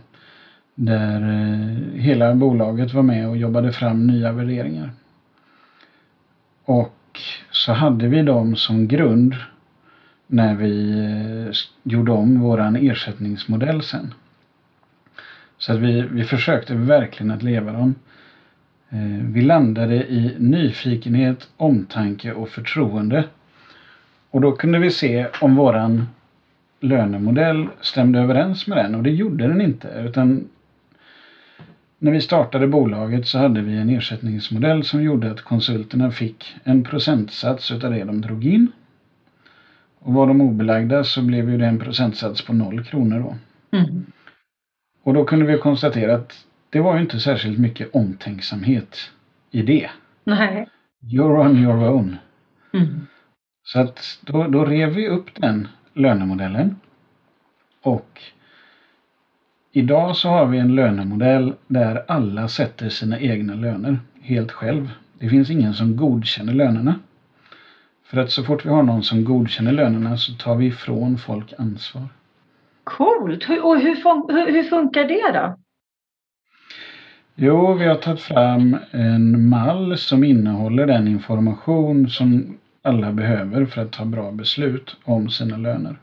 Där 0.75 1.21
eh, 1.21 2.01
hela 2.01 2.35
bolaget 2.35 2.93
var 2.93 3.03
med 3.03 3.29
och 3.29 3.37
jobbade 3.37 3.71
fram 3.71 4.07
nya 4.07 4.31
värderingar. 4.31 4.89
Och 6.65 7.19
så 7.51 7.73
hade 7.73 8.07
vi 8.07 8.21
dem 8.21 8.55
som 8.55 8.87
grund 8.87 9.35
när 10.27 10.55
vi 10.55 10.91
eh, 10.91 11.53
gjorde 11.83 12.11
om 12.11 12.39
våran 12.39 12.75
ersättningsmodell 12.75 13.81
sen. 13.81 14.13
Så 15.57 15.73
att 15.73 15.79
vi, 15.79 16.01
vi 16.01 16.23
försökte 16.23 16.75
verkligen 16.75 17.31
att 17.31 17.43
leva 17.43 17.71
dem. 17.71 17.95
Eh, 18.89 19.25
vi 19.33 19.41
landade 19.41 19.95
i 19.95 20.35
nyfikenhet, 20.39 21.49
omtanke 21.57 22.33
och 22.33 22.49
förtroende. 22.49 23.23
Och 24.29 24.41
då 24.41 24.51
kunde 24.51 24.79
vi 24.79 24.91
se 24.91 25.27
om 25.41 25.55
våran 25.55 26.07
lönemodell 26.79 27.67
stämde 27.81 28.19
överens 28.19 28.67
med 28.67 28.77
den 28.77 28.95
och 28.95 29.03
det 29.03 29.11
gjorde 29.11 29.47
den 29.47 29.61
inte. 29.61 29.87
Utan 29.87 30.49
när 32.03 32.11
vi 32.11 32.21
startade 32.21 32.67
bolaget 32.67 33.27
så 33.27 33.37
hade 33.37 33.61
vi 33.61 33.77
en 33.77 33.89
ersättningsmodell 33.89 34.83
som 34.83 35.03
gjorde 35.03 35.31
att 35.31 35.41
konsulterna 35.41 36.11
fick 36.11 36.55
en 36.63 36.83
procentsats 36.83 37.71
utav 37.71 37.91
det 37.91 38.03
de 38.03 38.21
drog 38.21 38.45
in. 38.45 38.71
Och 39.99 40.13
var 40.13 40.27
de 40.27 40.41
obelagda 40.41 41.03
så 41.03 41.21
blev 41.21 41.49
ju 41.49 41.57
det 41.57 41.65
en 41.65 41.79
procentsats 41.79 42.45
på 42.45 42.53
noll 42.53 42.83
kronor 42.83 43.19
då. 43.19 43.35
Mm. 43.77 44.05
Och 45.03 45.13
då 45.13 45.25
kunde 45.25 45.45
vi 45.45 45.57
konstatera 45.57 46.15
att 46.15 46.45
det 46.69 46.79
var 46.79 46.95
ju 46.95 47.01
inte 47.01 47.19
särskilt 47.19 47.59
mycket 47.59 47.95
omtänksamhet 47.95 48.97
i 49.51 49.61
det. 49.61 49.89
Nej. 50.23 50.67
You're 51.13 51.45
on 51.45 51.57
your 51.57 51.89
own. 51.89 52.17
Mm. 52.73 53.07
Så 53.63 53.79
att 53.79 54.19
då, 54.21 54.47
då 54.47 54.65
rev 54.65 54.89
vi 54.89 55.07
upp 55.07 55.29
den 55.35 55.67
lönemodellen. 55.93 56.75
Och 57.81 58.21
idag 59.75 60.15
så 60.15 60.29
har 60.29 60.45
vi 60.45 60.57
en 60.57 60.75
lönemodell 60.75 61.53
där 61.67 62.03
alla 62.07 62.47
sätter 62.47 62.89
sina 62.89 63.19
egna 63.19 63.55
löner 63.55 63.99
helt 64.21 64.51
själv. 64.51 64.89
Det 65.19 65.29
finns 65.29 65.49
ingen 65.49 65.73
som 65.73 65.97
godkänner 65.97 66.53
lönerna. 66.53 66.95
För 68.05 68.17
att 68.17 68.31
så 68.31 68.43
fort 68.43 68.65
vi 68.65 68.69
har 68.69 68.83
någon 68.83 69.03
som 69.03 69.23
godkänner 69.23 69.71
lönerna 69.71 70.17
så 70.17 70.33
tar 70.33 70.55
vi 70.55 70.65
ifrån 70.65 71.17
folk 71.17 71.53
ansvar. 71.57 72.07
Coolt! 72.83 73.43
Och 73.63 73.79
hur, 73.79 73.95
fun 73.95 74.25
hur 74.29 74.63
funkar 74.63 75.03
det 75.03 75.39
då? 75.39 75.55
Jo, 77.35 77.73
vi 77.73 77.85
har 77.85 77.95
tagit 77.95 78.21
fram 78.21 78.77
en 78.91 79.49
mall 79.49 79.97
som 79.97 80.23
innehåller 80.23 80.87
den 80.87 81.07
information 81.07 82.09
som 82.09 82.57
alla 82.81 83.11
behöver 83.11 83.65
för 83.65 83.81
att 83.81 83.91
ta 83.91 84.05
bra 84.05 84.31
beslut 84.31 84.97
om 85.03 85.29
sina 85.29 85.57
löner. 85.57 85.97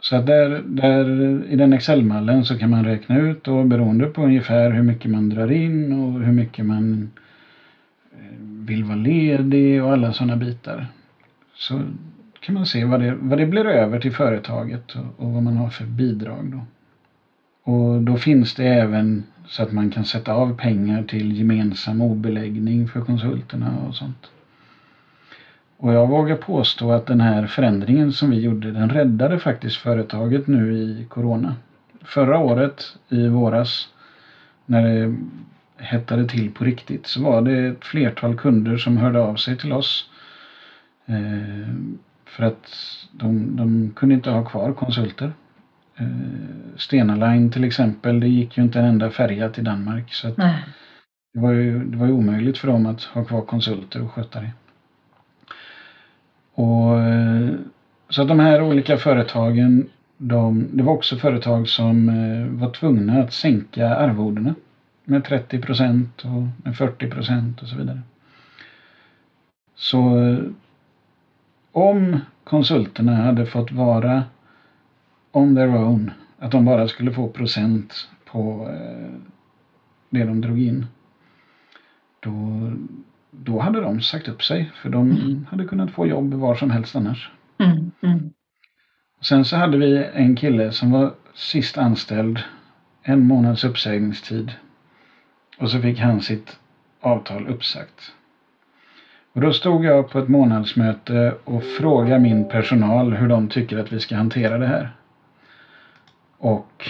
Så 0.00 0.16
att 0.16 0.26
där, 0.26 0.62
där 0.66 1.06
i 1.44 1.56
den 1.56 1.72
Excel-mallen 1.72 2.44
så 2.44 2.58
kan 2.58 2.70
man 2.70 2.84
räkna 2.84 3.18
ut 3.18 3.48
och 3.48 3.66
beroende 3.66 4.06
på 4.06 4.22
ungefär 4.22 4.70
hur 4.70 4.82
mycket 4.82 5.10
man 5.10 5.28
drar 5.28 5.50
in 5.50 5.92
och 5.92 6.20
hur 6.20 6.32
mycket 6.32 6.66
man 6.66 7.10
eh, 8.12 8.36
vill 8.40 8.84
vara 8.84 8.96
ledig 8.96 9.82
och 9.82 9.92
alla 9.92 10.12
sådana 10.12 10.36
bitar. 10.36 10.86
Så 11.54 11.82
kan 12.40 12.54
man 12.54 12.66
se 12.66 12.84
vad 12.84 13.00
det, 13.00 13.14
vad 13.14 13.38
det 13.38 13.46
blir 13.46 13.66
över 13.66 13.98
till 13.98 14.12
företaget 14.12 14.96
och, 14.96 15.24
och 15.24 15.30
vad 15.32 15.42
man 15.42 15.56
har 15.56 15.68
för 15.68 15.84
bidrag 15.84 16.52
då. 16.52 16.60
Och 17.72 18.02
då 18.02 18.16
finns 18.16 18.54
det 18.54 18.64
även 18.66 19.24
så 19.46 19.62
att 19.62 19.72
man 19.72 19.90
kan 19.90 20.04
sätta 20.04 20.32
av 20.32 20.56
pengar 20.56 21.02
till 21.02 21.38
gemensam 21.38 22.00
obeläggning 22.00 22.88
för 22.88 23.00
konsulterna 23.00 23.78
och 23.88 23.94
sånt. 23.94 24.30
Och 25.82 25.92
jag 25.92 26.06
vågar 26.06 26.36
påstå 26.36 26.92
att 26.92 27.06
den 27.06 27.20
här 27.20 27.46
förändringen 27.46 28.12
som 28.12 28.30
vi 28.30 28.40
gjorde, 28.40 28.72
den 28.72 28.90
räddade 28.90 29.38
faktiskt 29.38 29.76
företaget 29.76 30.46
nu 30.46 30.74
i 30.74 31.06
Corona. 31.08 31.54
Förra 32.02 32.38
året, 32.38 32.96
i 33.08 33.28
våras, 33.28 33.88
när 34.66 34.82
det 34.82 35.16
hettade 35.76 36.26
till 36.26 36.50
på 36.50 36.64
riktigt, 36.64 37.06
så 37.06 37.22
var 37.22 37.42
det 37.42 37.66
ett 37.66 37.84
flertal 37.84 38.36
kunder 38.36 38.76
som 38.76 38.96
hörde 38.96 39.20
av 39.20 39.36
sig 39.36 39.56
till 39.56 39.72
oss. 39.72 40.04
Eh, 41.06 41.74
för 42.24 42.44
att 42.44 42.74
de, 43.12 43.56
de 43.56 43.90
kunde 43.96 44.14
inte 44.14 44.30
ha 44.30 44.44
kvar 44.44 44.72
konsulter. 44.72 45.32
Eh, 45.96 46.06
Stena 46.76 47.16
Line 47.16 47.50
till 47.50 47.64
exempel, 47.64 48.20
det 48.20 48.28
gick 48.28 48.56
ju 48.56 48.62
inte 48.62 48.78
en 48.78 48.84
enda 48.84 49.10
färja 49.10 49.48
till 49.48 49.64
Danmark. 49.64 50.12
Så 50.12 50.28
det, 50.28 51.40
var 51.40 51.50
ju, 51.50 51.84
det 51.84 51.96
var 51.96 52.06
ju 52.06 52.12
omöjligt 52.12 52.58
för 52.58 52.68
dem 52.68 52.86
att 52.86 53.02
ha 53.02 53.24
kvar 53.24 53.42
konsulter 53.42 54.02
och 54.02 54.10
sköta 54.10 54.40
det. 54.40 54.50
Och, 56.60 57.00
eh, 57.00 57.54
så 58.08 58.22
att 58.22 58.28
de 58.28 58.40
här 58.40 58.62
olika 58.62 58.96
företagen, 58.96 59.88
de, 60.16 60.68
det 60.72 60.82
var 60.82 60.92
också 60.92 61.16
företag 61.16 61.68
som 61.68 62.08
eh, 62.08 62.46
var 62.46 62.70
tvungna 62.70 63.22
att 63.22 63.32
sänka 63.32 63.94
arvodena 63.94 64.54
med 65.04 65.24
30 65.24 65.60
procent 65.60 66.24
och 66.24 66.64
med 66.64 66.76
40 66.76 67.10
procent 67.10 67.62
och 67.62 67.68
så 67.68 67.76
vidare. 67.76 68.00
Så 69.74 70.18
eh, 70.18 70.38
om 71.72 72.20
konsulterna 72.44 73.16
hade 73.16 73.46
fått 73.46 73.72
vara 73.72 74.24
on 75.32 75.54
their 75.54 75.76
own, 75.76 76.10
att 76.38 76.50
de 76.50 76.64
bara 76.64 76.88
skulle 76.88 77.12
få 77.12 77.28
procent 77.28 78.08
på 78.24 78.68
det 80.10 80.24
de 80.24 80.40
drog 80.40 80.60
in, 80.60 80.86
då, 82.20 82.30
då 83.30 83.58
hade 83.58 83.80
de 83.80 84.00
sagt 84.00 84.28
upp 84.28 84.42
sig 84.42 84.70
för 84.74 84.90
de 84.90 85.10
mm. 85.10 85.46
hade 85.50 85.64
kunnat 85.64 85.90
få 85.90 86.06
jobb 86.06 86.34
var 86.34 86.54
som 86.54 86.70
helst 86.70 86.96
annars. 86.96 87.30
Mm, 87.58 87.90
mm. 88.02 88.30
Sen 89.20 89.44
så 89.44 89.56
hade 89.56 89.78
vi 89.78 90.06
en 90.14 90.36
kille 90.36 90.72
som 90.72 90.90
var 90.90 91.14
sist 91.34 91.78
anställd, 91.78 92.38
en 93.02 93.26
månads 93.26 93.64
uppsägningstid. 93.64 94.52
Och 95.58 95.70
så 95.70 95.80
fick 95.80 95.98
han 95.98 96.22
sitt 96.22 96.58
avtal 97.00 97.48
uppsagt. 97.48 98.12
Och 99.32 99.40
då 99.40 99.52
stod 99.52 99.84
jag 99.84 100.10
på 100.10 100.18
ett 100.18 100.28
månadsmöte 100.28 101.34
och 101.44 101.64
frågade 101.64 102.20
min 102.20 102.48
personal 102.48 103.14
hur 103.14 103.28
de 103.28 103.48
tycker 103.48 103.78
att 103.78 103.92
vi 103.92 104.00
ska 104.00 104.16
hantera 104.16 104.58
det 104.58 104.66
här. 104.66 104.96
Och 106.38 106.88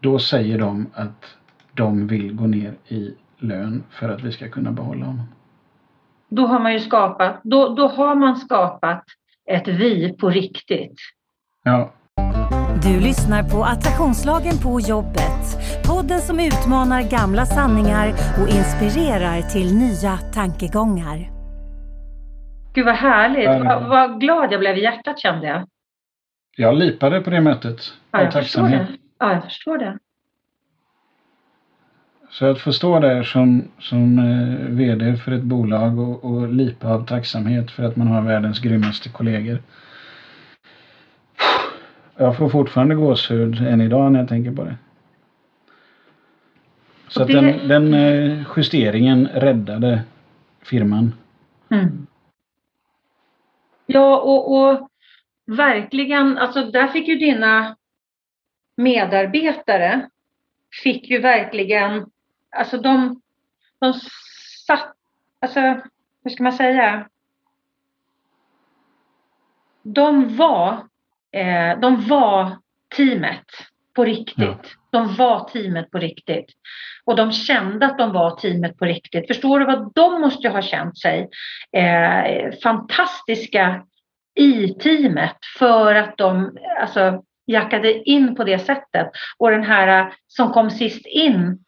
då 0.00 0.18
säger 0.18 0.58
de 0.58 0.86
att 0.94 1.36
de 1.74 2.06
vill 2.06 2.34
gå 2.34 2.46
ner 2.46 2.74
i 2.88 3.14
lön 3.38 3.82
för 3.90 4.08
att 4.08 4.22
vi 4.22 4.32
ska 4.32 4.48
kunna 4.48 4.72
behålla 4.72 5.06
honom 5.06 5.26
då 6.28 6.46
har 6.46 6.58
man 6.58 6.72
ju 6.72 6.80
skapat, 6.80 7.40
då, 7.42 7.74
då 7.74 7.88
har 7.88 8.14
man 8.14 8.36
skapat 8.36 9.04
ett 9.50 9.68
vi 9.68 10.12
på 10.20 10.30
riktigt. 10.30 11.00
Ja. 11.64 11.92
Du 12.82 13.00
lyssnar 13.00 13.42
på 13.42 13.64
Attraktionslagen 13.64 14.58
på 14.62 14.80
jobbet. 14.80 15.42
Podden 15.86 16.20
som 16.20 16.40
utmanar 16.40 17.02
gamla 17.02 17.46
sanningar 17.46 18.08
och 18.40 18.48
inspirerar 18.48 19.40
till 19.42 19.74
nya 19.74 20.16
tankegångar. 20.34 21.18
Gud 22.74 22.84
vad 22.86 22.94
härligt. 22.94 23.48
Mm. 23.48 23.66
Vad, 23.66 23.88
vad, 23.88 24.20
glad 24.20 24.52
jag 24.52 24.60
blev 24.60 24.76
i 24.76 24.82
hjärtat 24.82 25.18
kände 25.18 25.46
jag. 25.46 25.66
Jag 26.56 26.74
lipade 26.74 27.20
på 27.20 27.30
det 27.30 27.40
mötet. 27.40 27.80
Ja, 28.10 28.22
jag 28.22 28.32
förstår 28.32 28.68
det. 28.68 28.86
Ja, 29.18 29.32
jag 29.32 29.44
förstår 29.44 29.78
det. 29.78 29.98
Så 32.30 32.46
att 32.46 32.58
få 32.58 32.72
stå 32.72 33.00
där 33.00 33.22
som, 33.22 33.68
som 33.78 34.18
eh, 34.18 34.68
VD 34.68 35.16
för 35.16 35.32
ett 35.32 35.42
bolag 35.42 35.98
och, 35.98 36.24
och 36.24 36.48
lipa 36.48 36.88
av 36.88 37.06
tacksamhet 37.06 37.70
för 37.70 37.82
att 37.82 37.96
man 37.96 38.06
har 38.06 38.22
världens 38.22 38.60
grymmaste 38.60 39.08
kollegor. 39.08 39.62
Jag 42.16 42.36
får 42.36 42.48
fortfarande 42.48 42.94
gåshud 42.94 43.60
än 43.60 43.80
idag 43.80 44.12
när 44.12 44.20
jag 44.20 44.28
tänker 44.28 44.52
på 44.52 44.64
det. 44.64 44.76
Så 47.08 47.22
att 47.22 47.28
den, 47.28 47.68
den 47.68 47.94
eh, 47.94 48.46
justeringen 48.56 49.26
räddade 49.26 50.02
firman. 50.62 51.14
Mm. 51.70 52.06
Ja, 53.86 54.18
och, 54.18 54.58
och 54.58 54.88
verkligen, 55.46 56.38
alltså 56.38 56.70
där 56.70 56.88
fick 56.88 57.08
ju 57.08 57.14
dina 57.14 57.76
medarbetare 58.76 60.08
fick 60.82 61.10
ju 61.10 61.20
verkligen 61.20 62.06
alltså 62.56 62.78
de, 62.78 63.20
de 63.80 63.94
satt, 64.66 64.92
alltså 65.40 65.60
hur 66.24 66.30
ska 66.30 66.42
man 66.42 66.52
säga? 66.52 67.08
De 69.82 70.36
var, 70.36 70.72
eh, 71.32 71.80
de 71.80 72.08
var 72.08 72.58
teamet 72.96 73.46
på 73.94 74.04
riktigt. 74.04 74.36
Ja. 74.38 74.58
De 74.90 75.14
var 75.14 75.48
teamet 75.48 75.90
på 75.90 75.98
riktigt. 75.98 76.46
Och 77.04 77.16
de 77.16 77.32
kände 77.32 77.86
att 77.86 77.98
de 77.98 78.12
var 78.12 78.36
teamet 78.36 78.78
på 78.78 78.84
riktigt. 78.84 79.26
Förstår 79.26 79.60
du 79.60 79.66
vad 79.66 79.92
de 79.94 80.20
måste 80.20 80.48
ha 80.48 80.62
känt 80.62 80.98
sig 80.98 81.28
eh, 81.72 82.52
fantastiska 82.62 83.84
i 84.34 84.68
teamet 84.68 85.36
för 85.58 85.94
att 85.94 86.16
de 86.16 86.58
alltså, 86.80 87.22
jackade 87.46 88.08
in 88.08 88.34
på 88.34 88.44
det 88.44 88.58
sättet. 88.58 89.10
Och 89.38 89.50
den 89.50 89.64
här 89.64 90.14
som 90.26 90.52
kom 90.52 90.70
sist 90.70 91.06
in 91.06 91.64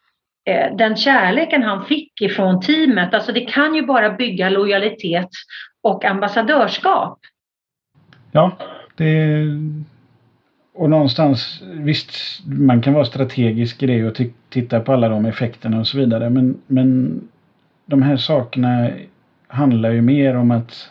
den 0.77 0.95
kärleken 0.95 1.63
han 1.63 1.85
fick 1.85 2.21
ifrån 2.21 2.61
teamet. 2.61 3.13
Alltså 3.13 3.31
det 3.31 3.41
kan 3.41 3.75
ju 3.75 3.85
bara 3.85 4.09
bygga 4.09 4.49
lojalitet 4.49 5.29
och 5.81 6.05
ambassadörskap. 6.05 7.19
Ja, 8.31 8.57
det 8.95 9.45
och 10.73 10.89
någonstans, 10.89 11.61
visst, 11.63 12.11
man 12.45 12.81
kan 12.81 12.93
vara 12.93 13.05
strategisk 13.05 13.83
i 13.83 13.85
det 13.85 14.03
och 14.03 14.17
titta 14.49 14.79
på 14.79 14.93
alla 14.93 15.09
de 15.09 15.25
effekterna 15.25 15.79
och 15.79 15.87
så 15.87 15.97
vidare. 15.97 16.29
Men, 16.29 16.61
men 16.67 17.21
de 17.85 18.01
här 18.01 18.17
sakerna 18.17 18.89
handlar 19.47 19.91
ju 19.91 20.01
mer 20.01 20.35
om 20.35 20.51
att 20.51 20.89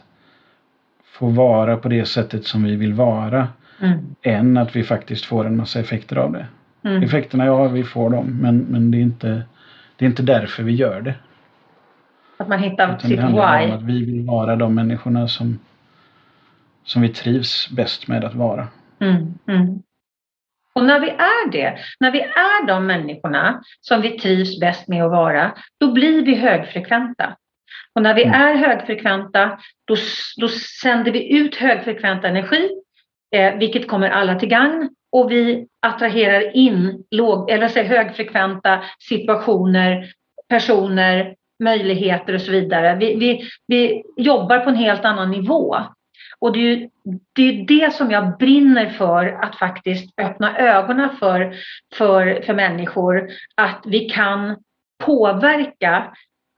få 1.04 1.26
vara 1.26 1.76
på 1.76 1.88
det 1.88 2.04
sättet 2.04 2.44
som 2.44 2.62
vi 2.62 2.76
vill 2.76 2.92
vara. 2.92 3.48
Mm. 3.80 3.98
Än 4.22 4.56
att 4.56 4.76
vi 4.76 4.82
faktiskt 4.82 5.24
får 5.24 5.46
en 5.46 5.56
massa 5.56 5.80
effekter 5.80 6.16
av 6.16 6.32
det. 6.32 6.46
Mm. 6.84 7.02
Effekterna, 7.02 7.46
ja 7.46 7.68
vi 7.68 7.84
får 7.84 8.10
dem 8.10 8.38
men, 8.40 8.58
men 8.58 8.90
det, 8.90 8.98
är 8.98 9.02
inte, 9.02 9.42
det 9.96 10.04
är 10.04 10.08
inte 10.08 10.22
därför 10.22 10.62
vi 10.62 10.72
gör 10.72 11.00
det. 11.00 11.14
Att 12.36 12.48
man 12.48 12.58
hittar 12.58 12.84
Utan 12.84 13.00
sitt 13.00 13.16
det 13.16 13.22
handlar 13.22 13.64
Om 13.64 13.72
att 13.72 13.82
vi 13.82 14.04
vill 14.04 14.26
vara 14.26 14.56
de 14.56 14.74
människorna 14.74 15.28
som, 15.28 15.58
som 16.84 17.02
vi 17.02 17.08
trivs 17.08 17.70
bäst 17.70 18.08
med 18.08 18.24
att 18.24 18.34
vara. 18.34 18.68
Mm, 19.00 19.34
mm. 19.48 19.82
Och 20.72 20.84
när 20.84 21.00
vi 21.00 21.08
är 21.08 21.50
det, 21.50 21.78
när 22.00 22.10
vi 22.10 22.20
är 22.20 22.66
de 22.66 22.86
människorna 22.86 23.62
som 23.80 24.00
vi 24.00 24.18
trivs 24.18 24.60
bäst 24.60 24.88
med 24.88 25.04
att 25.04 25.10
vara, 25.10 25.52
då 25.80 25.92
blir 25.92 26.24
vi 26.24 26.34
högfrekventa. 26.34 27.36
Och 27.94 28.02
när 28.02 28.14
vi 28.14 28.24
mm. 28.24 28.40
är 28.40 28.54
högfrekventa, 28.54 29.58
då, 29.84 29.96
då 30.40 30.48
sänder 30.82 31.12
vi 31.12 31.38
ut 31.38 31.56
högfrekvent 31.56 32.24
energi 32.24 32.68
eh, 33.36 33.54
vilket 33.54 33.88
kommer 33.88 34.10
alla 34.10 34.38
till 34.38 34.48
gagn 34.48 34.90
och 35.12 35.30
vi 35.30 35.66
attraherar 35.82 36.56
in 36.56 37.04
låg, 37.10 37.50
eller 37.50 37.68
säga, 37.68 37.88
högfrekventa 37.88 38.82
situationer, 39.08 40.12
personer, 40.48 41.34
möjligheter 41.62 42.34
och 42.34 42.40
så 42.40 42.50
vidare. 42.50 42.96
Vi, 42.96 43.14
vi, 43.14 43.48
vi 43.66 44.02
jobbar 44.16 44.58
på 44.58 44.70
en 44.70 44.76
helt 44.76 45.04
annan 45.04 45.30
nivå. 45.30 45.76
Och 46.38 46.52
det 46.52 46.58
är, 46.58 46.62
ju, 46.62 46.88
det 47.32 47.42
är 47.42 47.66
det 47.66 47.94
som 47.94 48.10
jag 48.10 48.38
brinner 48.38 48.86
för, 48.86 49.26
att 49.26 49.56
faktiskt 49.56 50.20
öppna 50.20 50.58
ögonen 50.58 51.08
för, 51.16 51.54
för, 51.94 52.42
för 52.42 52.54
människor. 52.54 53.28
Att 53.54 53.82
vi 53.86 54.00
kan 54.00 54.56
påverka 55.04 56.12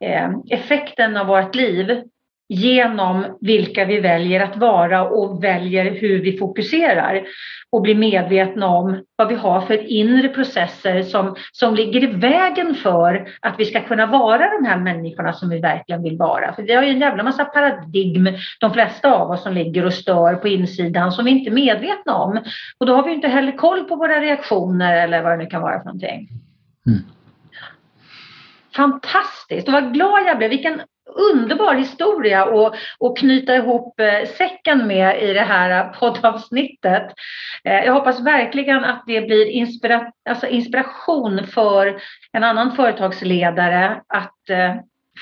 eh, 0.04 0.30
effekten 0.50 1.16
av 1.16 1.26
vårt 1.26 1.54
liv 1.54 2.02
genom 2.48 3.24
vilka 3.40 3.84
vi 3.84 4.00
väljer 4.00 4.40
att 4.40 4.56
vara 4.56 5.08
och 5.08 5.44
väljer 5.44 5.90
hur 5.90 6.22
vi 6.22 6.38
fokuserar 6.38 7.22
och 7.70 7.82
blir 7.82 7.94
medvetna 7.94 8.66
om 8.66 9.04
vad 9.16 9.28
vi 9.28 9.34
har 9.34 9.60
för 9.60 9.92
inre 9.92 10.28
processer 10.28 11.02
som, 11.02 11.36
som 11.52 11.74
ligger 11.74 12.04
i 12.04 12.06
vägen 12.06 12.74
för 12.74 13.28
att 13.40 13.54
vi 13.58 13.64
ska 13.64 13.80
kunna 13.80 14.06
vara 14.06 14.58
de 14.58 14.66
här 14.66 14.78
människorna 14.78 15.32
som 15.32 15.48
vi 15.48 15.60
verkligen 15.60 16.02
vill 16.02 16.16
vara. 16.16 16.54
För 16.54 16.62
det 16.62 16.74
har 16.74 16.82
ju 16.82 16.90
en 16.90 17.00
jävla 17.00 17.22
massa 17.22 17.44
paradigm, 17.44 18.28
de 18.60 18.72
flesta 18.72 19.12
av 19.12 19.30
oss 19.30 19.42
som 19.42 19.54
ligger 19.54 19.86
och 19.86 19.94
stör 19.94 20.34
på 20.34 20.48
insidan 20.48 21.12
som 21.12 21.24
vi 21.24 21.30
inte 21.30 21.50
är 21.50 21.54
medvetna 21.54 22.14
om. 22.14 22.40
Och 22.78 22.86
då 22.86 22.94
har 22.94 23.04
vi 23.04 23.12
inte 23.12 23.28
heller 23.28 23.52
koll 23.52 23.84
på 23.84 23.96
våra 23.96 24.20
reaktioner 24.20 25.02
eller 25.02 25.22
vad 25.22 25.32
det 25.32 25.36
nu 25.36 25.46
kan 25.46 25.62
vara 25.62 25.78
för 25.78 25.84
någonting. 25.84 26.28
Mm. 26.86 27.00
Fantastiskt 28.76 29.68
och 29.68 29.72
vad 29.72 29.94
glad 29.94 30.22
jag 30.26 30.38
blev. 30.38 30.50
Vilken 30.50 30.80
underbar 31.14 31.74
historia 31.74 32.44
och, 32.44 32.74
och 32.98 33.18
knyta 33.18 33.56
ihop 33.56 34.00
eh, 34.00 34.28
säcken 34.28 34.86
med 34.86 35.22
i 35.22 35.32
det 35.32 35.40
här 35.40 35.88
poddavsnittet. 35.88 37.12
Eh, 37.64 37.84
jag 37.84 37.92
hoppas 37.92 38.20
verkligen 38.20 38.84
att 38.84 39.04
det 39.06 39.20
blir 39.20 39.46
inspira 39.46 40.12
alltså 40.30 40.46
inspiration 40.46 41.46
för 41.46 42.00
en 42.32 42.44
annan 42.44 42.76
företagsledare 42.76 44.02
att 44.06 44.50
eh, 44.50 44.74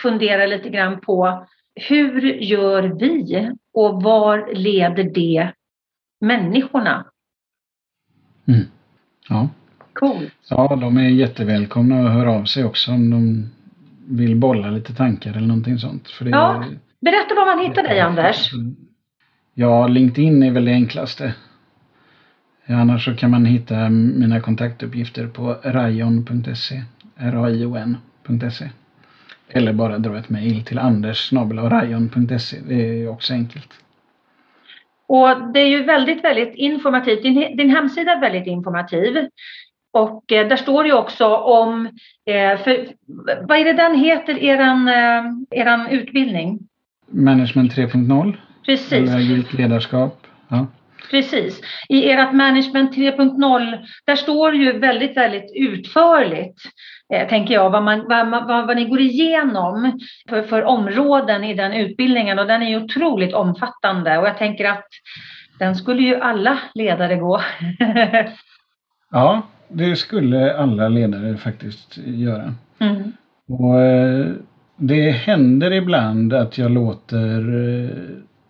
fundera 0.03 0.47
lite 0.47 0.69
grann 0.69 1.01
på 1.01 1.47
hur 1.75 2.23
gör 2.23 2.83
vi 2.83 3.51
och 3.75 4.03
var 4.03 4.55
leder 4.55 5.05
det 5.05 5.53
människorna? 6.21 7.05
Mm. 8.49 8.67
Ja. 9.29 9.49
Coolt. 9.93 10.33
Ja, 10.49 10.77
de 10.77 10.97
är 10.97 11.09
jättevälkomna 11.09 12.07
att 12.07 12.13
höra 12.13 12.33
av 12.33 12.45
sig 12.45 12.65
också 12.65 12.93
om 12.93 13.11
de 13.11 13.51
vill 14.11 14.37
bolla 14.37 14.71
lite 14.71 14.95
tankar 14.95 15.31
eller 15.31 15.47
någonting 15.47 15.79
sånt. 15.79 16.09
För 16.09 16.25
det 16.25 16.31
ja, 16.31 16.65
berätta 17.01 17.35
var 17.35 17.57
man 17.57 17.67
hittar 17.67 17.83
dig 17.83 18.01
Anders. 18.01 18.51
Ja, 19.55 19.89
LinkedIn 19.89 20.43
är 20.43 20.51
väl 20.51 20.65
det 20.65 20.73
enklaste. 20.73 21.35
Annars 22.67 23.05
så 23.05 23.15
kan 23.15 23.31
man 23.31 23.45
hitta 23.45 23.89
mina 23.91 24.41
kontaktuppgifter 24.41 25.27
på 25.27 25.57
rayon.se 25.65 26.83
R-A-I-O-N.se 27.17 28.71
Eller 29.49 29.73
bara 29.73 29.99
dra 29.99 30.19
ett 30.19 30.29
mejl 30.29 30.65
till 30.65 30.79
anders.rayon.se. 30.79 32.57
Det 32.69 33.03
är 33.03 33.09
också 33.09 33.33
enkelt. 33.33 33.69
Och 35.07 35.53
det 35.53 35.61
är 35.61 35.69
ju 35.69 35.85
väldigt, 35.85 36.25
väldigt 36.25 36.55
informativt. 36.55 37.23
Din, 37.23 37.57
din 37.57 37.71
hemsida 37.71 38.13
är 38.13 38.21
väldigt 38.21 38.47
informativ. 38.47 39.29
Och 39.93 40.33
eh, 40.33 40.49
där 40.49 40.57
står 40.57 40.85
det 40.85 40.93
också 40.93 41.27
om, 41.37 41.87
eh, 42.27 42.59
för, 42.59 42.87
vad 43.47 43.59
är 43.59 43.65
det 43.65 43.73
den 43.73 43.95
heter, 43.95 44.39
eran, 44.39 44.89
eh, 44.89 45.23
eran 45.61 45.87
utbildning? 45.89 46.59
Management 47.07 47.77
3.0. 47.77 48.37
Precis. 48.67 48.93
Eller 48.93 49.17
agilt 49.17 49.53
ledarskap. 49.53 50.27
Ja. 50.49 50.67
Precis. 51.11 51.61
I 51.89 52.11
ert 52.11 52.33
Management 52.33 52.97
3.0, 52.97 53.79
där 54.07 54.17
står 54.17 54.55
ju 54.55 54.79
väldigt, 54.79 55.17
väldigt 55.17 55.53
utförligt, 55.55 56.63
eh, 57.15 57.29
tänker 57.29 57.55
jag, 57.55 57.71
vad, 57.71 57.83
man, 57.83 58.05
vad, 58.09 58.31
vad, 58.31 58.67
vad 58.67 58.77
ni 58.77 58.85
går 58.85 59.01
igenom 59.01 60.01
för, 60.29 60.43
för 60.43 60.65
områden 60.65 61.45
i 61.45 61.55
den 61.55 61.73
utbildningen 61.73 62.39
och 62.39 62.47
den 62.47 62.63
är 62.63 62.69
ju 62.69 62.85
otroligt 62.85 63.35
omfattande 63.35 64.19
och 64.19 64.27
jag 64.27 64.39
tänker 64.39 64.65
att 64.65 64.87
den 65.59 65.77
skulle 65.77 66.03
ju 66.03 66.21
alla 66.21 66.59
ledare 66.75 67.17
gå. 67.17 67.41
ja, 69.11 69.43
det 69.73 69.97
skulle 69.97 70.57
alla 70.57 70.89
ledare 70.89 71.37
faktiskt 71.37 71.99
göra. 71.99 72.55
Mm. 72.79 73.13
Och 73.49 73.81
eh, 73.81 74.33
Det 74.77 75.11
händer 75.11 75.73
ibland 75.73 76.33
att 76.33 76.59
jag 76.59 76.71
låter 76.71 77.39
eh, 77.59 77.91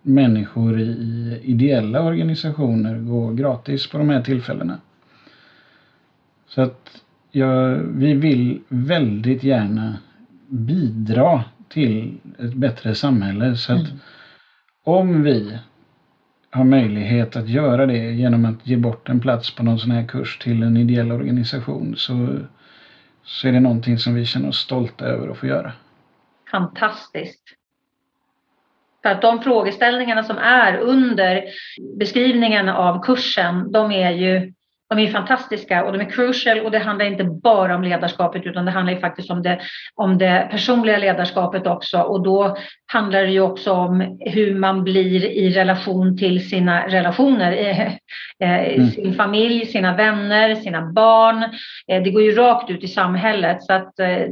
människor 0.01 0.79
i 0.79 1.39
ideella 1.43 2.01
organisationer 2.01 2.99
gå 2.99 3.31
gratis 3.33 3.89
på 3.89 3.97
de 3.97 4.09
här 4.09 4.21
tillfällena. 4.21 4.77
Så 6.47 6.61
att 6.61 7.01
jag, 7.31 7.75
vi 7.75 8.13
vill 8.13 8.61
väldigt 8.67 9.43
gärna 9.43 9.97
bidra 10.49 11.43
till 11.69 12.17
ett 12.39 12.53
bättre 12.53 12.95
samhälle. 12.95 13.55
Så 13.55 13.73
att 13.73 13.87
mm. 13.87 13.99
om 14.83 15.23
vi 15.23 15.57
har 16.51 16.63
möjlighet 16.63 17.35
att 17.35 17.49
göra 17.49 17.85
det 17.85 18.11
genom 18.11 18.45
att 18.45 18.67
ge 18.67 18.77
bort 18.77 19.09
en 19.09 19.19
plats 19.19 19.55
på 19.55 19.63
någon 19.63 19.79
sån 19.79 19.91
här 19.91 20.07
kurs 20.07 20.37
till 20.37 20.63
en 20.63 20.77
ideell 20.77 21.11
organisation 21.11 21.93
så, 21.97 22.39
så 23.23 23.47
är 23.47 23.51
det 23.51 23.59
någonting 23.59 23.97
som 23.97 24.15
vi 24.15 24.25
känner 24.25 24.49
oss 24.49 24.57
stolta 24.57 25.05
över 25.05 25.27
att 25.27 25.37
få 25.37 25.47
göra. 25.47 25.73
Fantastiskt. 26.51 27.43
För 29.01 29.09
att 29.09 29.21
de 29.21 29.41
frågeställningarna 29.41 30.23
som 30.23 30.37
är 30.37 30.77
under 30.77 31.43
beskrivningen 31.99 32.69
av 32.69 33.03
kursen, 33.03 33.71
de 33.71 33.91
är 33.91 34.11
ju 34.11 34.53
de 34.95 34.99
är 34.99 35.11
fantastiska 35.11 35.83
och 35.83 35.93
de 35.93 36.01
är 36.01 36.09
crucial 36.09 36.59
och 36.59 36.71
det 36.71 36.79
handlar 36.79 37.05
inte 37.05 37.23
bara 37.23 37.75
om 37.75 37.83
ledarskapet 37.83 38.45
utan 38.45 38.65
det 38.65 38.71
handlar 38.71 38.93
ju 38.93 38.99
faktiskt 38.99 39.31
om 39.31 39.41
det, 39.41 39.59
om 39.95 40.17
det 40.17 40.47
personliga 40.51 40.97
ledarskapet 40.97 41.67
också 41.67 42.01
och 42.01 42.23
då 42.23 42.57
handlar 42.91 43.21
det 43.21 43.31
ju 43.31 43.41
också 43.41 43.71
om 43.71 44.17
hur 44.19 44.55
man 44.55 44.83
blir 44.83 45.25
i 45.25 45.49
relation 45.49 46.17
till 46.17 46.49
sina 46.49 46.87
relationer, 46.87 47.51
eh, 47.51 47.93
mm. 48.39 48.89
sin 48.89 49.13
familj, 49.13 49.65
sina 49.65 49.95
vänner, 49.95 50.55
sina 50.55 50.81
barn. 50.81 51.43
Eh, 51.87 52.03
det 52.03 52.11
går 52.11 52.21
ju 52.21 52.31
rakt 52.31 52.69
ut 52.69 52.83
i 52.83 52.87
samhället 52.87 53.63
så 53.63 53.73
att 53.73 53.99
eh, 53.99 54.25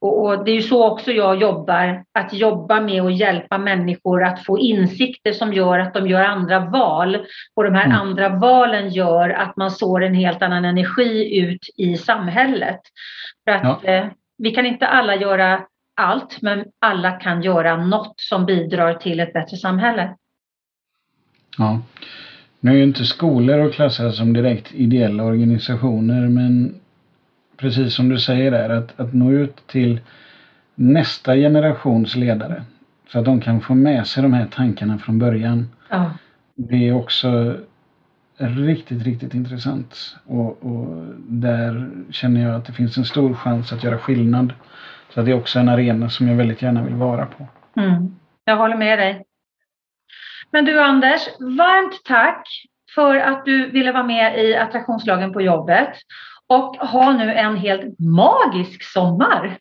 och, 0.00 0.26
och, 0.26 0.44
det 0.44 0.50
är 0.50 0.54
ju 0.54 0.62
så 0.62 0.86
också 0.86 1.12
jag 1.12 1.40
jobbar, 1.40 2.04
att 2.12 2.32
jobba 2.32 2.80
med 2.80 3.02
att 3.02 3.18
hjälpa 3.18 3.58
människor 3.58 4.24
att 4.24 4.44
få 4.44 4.58
insikter 4.58 5.32
som 5.32 5.52
gör 5.52 5.78
att 5.78 5.94
de 5.94 6.06
gör 6.06 6.24
andra 6.24 6.60
val. 6.60 7.26
Och 7.54 7.64
de 7.64 7.74
här 7.74 7.84
mm. 7.84 7.96
andra 7.96 8.28
valen 8.28 8.88
gör 8.88 9.30
att 9.30 9.56
man 9.56 9.70
sår 9.70 10.04
en 10.04 10.14
helt 10.14 10.42
annan 10.42 10.64
energi 10.64 11.40
ut 11.40 11.66
i 11.76 11.96
samhället. 11.96 12.80
För 13.44 13.52
att 13.52 13.80
ja. 13.84 13.92
eh, 13.92 14.06
vi 14.38 14.50
kan 14.50 14.66
inte 14.66 14.86
alla 14.86 15.16
göra 15.16 15.60
allt, 15.96 16.42
men 16.42 16.64
alla 16.78 17.10
kan 17.10 17.42
göra 17.42 17.76
något 17.76 18.14
som 18.16 18.46
bidrar 18.46 18.94
till 18.94 19.20
ett 19.20 19.32
bättre 19.32 19.56
samhälle. 19.56 20.16
Ja. 21.58 21.80
Nu 22.60 22.70
är 22.70 22.76
ju 22.76 22.82
inte 22.82 23.04
skolor 23.04 23.60
att 23.60 23.74
klassa 23.74 24.12
som 24.12 24.32
direkt 24.32 24.74
ideella 24.74 25.24
organisationer, 25.24 26.28
men 26.28 26.79
precis 27.60 27.94
som 27.94 28.08
du 28.08 28.18
säger 28.18 28.50
där, 28.50 28.70
att, 28.70 29.00
att 29.00 29.14
nå 29.14 29.32
ut 29.32 29.66
till 29.66 30.00
nästa 30.74 31.34
generations 31.34 32.16
ledare. 32.16 32.62
Så 33.12 33.18
att 33.18 33.24
de 33.24 33.40
kan 33.40 33.60
få 33.60 33.74
med 33.74 34.06
sig 34.06 34.22
de 34.22 34.32
här 34.32 34.46
tankarna 34.46 34.98
från 34.98 35.18
början. 35.18 35.68
Ja. 35.88 36.10
Det 36.56 36.88
är 36.88 36.92
också 36.92 37.56
riktigt, 38.36 39.02
riktigt 39.02 39.34
intressant. 39.34 40.16
Och, 40.26 40.64
och, 40.64 41.04
där 41.18 41.90
känner 42.10 42.42
jag 42.42 42.54
att 42.54 42.66
det 42.66 42.72
finns 42.72 42.96
en 42.96 43.04
stor 43.04 43.34
chans 43.34 43.72
att 43.72 43.84
göra 43.84 43.98
skillnad. 43.98 44.52
Så 45.14 45.22
det 45.22 45.30
är 45.30 45.34
också 45.34 45.58
en 45.58 45.68
arena 45.68 46.08
som 46.10 46.28
jag 46.28 46.36
väldigt 46.36 46.62
gärna 46.62 46.82
vill 46.82 46.94
vara 46.94 47.26
på. 47.26 47.48
Mm. 47.80 48.16
Jag 48.44 48.56
håller 48.56 48.76
med 48.76 48.98
dig. 48.98 49.24
Men 50.50 50.64
du 50.64 50.80
Anders, 50.80 51.20
varmt 51.40 52.04
tack 52.04 52.46
för 52.94 53.16
att 53.16 53.44
du 53.44 53.70
ville 53.70 53.92
vara 53.92 54.02
med 54.02 54.44
i 54.44 54.56
attraktionslagen 54.56 55.32
på 55.32 55.40
jobbet 55.40 55.88
och 56.50 56.76
ha 56.76 57.12
nu 57.12 57.32
en 57.32 57.56
helt 57.56 57.98
magisk 57.98 58.82
sommar. 58.82 59.58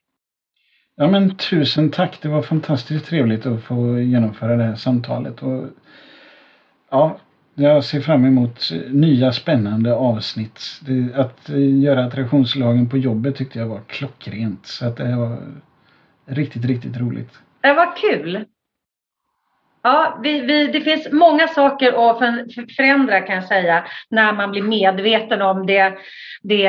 Ja 0.96 1.08
men 1.08 1.36
tusen 1.36 1.92
tack. 1.92 2.20
Det 2.22 2.30
var 2.30 2.42
fantastiskt 2.42 3.06
trevligt 3.06 3.46
att 3.46 3.64
få 3.64 4.00
genomföra 4.00 4.56
det 4.56 4.64
här 4.64 4.76
samtalet. 4.76 5.44
Och, 5.44 5.66
ja, 6.90 7.18
jag 7.56 7.84
ser 7.84 8.02
fram 8.02 8.26
emot 8.26 8.70
nya 8.90 9.32
spännande 9.32 9.96
avsnitt. 9.96 10.62
Att 11.16 11.50
göra 11.84 12.06
attraktionslagen 12.06 12.90
på 12.90 12.98
jobbet 12.98 13.36
tyckte 13.36 13.60
jag 13.60 13.68
var 13.68 13.82
klockrent. 13.88 14.66
Så 14.66 14.88
att 14.88 14.98
det 14.98 15.16
var 15.16 15.38
riktigt, 16.26 16.66
riktigt 16.66 16.98
roligt. 16.98 17.40
Det 17.62 17.74
var 17.74 17.96
kul. 17.96 18.46
Ja, 19.82 20.20
vi, 20.24 20.40
vi, 20.40 20.68
det 20.68 20.82
finns 20.82 21.08
många 21.12 21.48
saker 21.48 22.10
att 22.10 22.18
förändra 22.78 23.22
kan 23.22 23.36
jag 23.36 23.44
säga 23.44 23.86
när 24.10 24.34
man 24.34 24.52
blir 24.52 24.62
medveten 24.62 25.42
om 25.42 25.66
det, 25.66 25.98
det, 26.42 26.64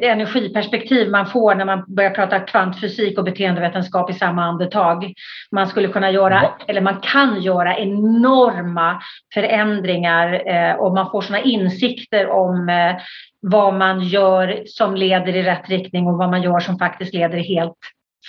det 0.00 0.08
energiperspektiv 0.08 1.10
man 1.10 1.26
får 1.26 1.54
när 1.54 1.64
man 1.64 1.84
börjar 1.88 2.10
prata 2.10 2.40
kvantfysik 2.40 3.18
och 3.18 3.24
beteendevetenskap 3.24 4.10
i 4.10 4.14
samma 4.14 4.44
andetag. 4.44 5.12
Man 5.50 5.66
skulle 5.66 5.88
kunna 5.88 6.10
göra, 6.10 6.50
eller 6.68 6.80
man 6.80 7.00
kan 7.00 7.42
göra 7.42 7.78
enorma 7.78 9.02
förändringar 9.34 10.48
eh, 10.48 10.74
och 10.76 10.94
man 10.94 11.10
får 11.10 11.20
sådana 11.20 11.44
insikter 11.44 12.30
om 12.30 12.68
eh, 12.68 12.96
vad 13.40 13.74
man 13.74 14.00
gör 14.00 14.62
som 14.66 14.94
leder 14.94 15.36
i 15.36 15.42
rätt 15.42 15.68
riktning 15.68 16.06
och 16.06 16.18
vad 16.18 16.30
man 16.30 16.42
gör 16.42 16.60
som 16.60 16.78
faktiskt 16.78 17.14
leder 17.14 17.38
i 17.38 17.54
helt 17.54 17.78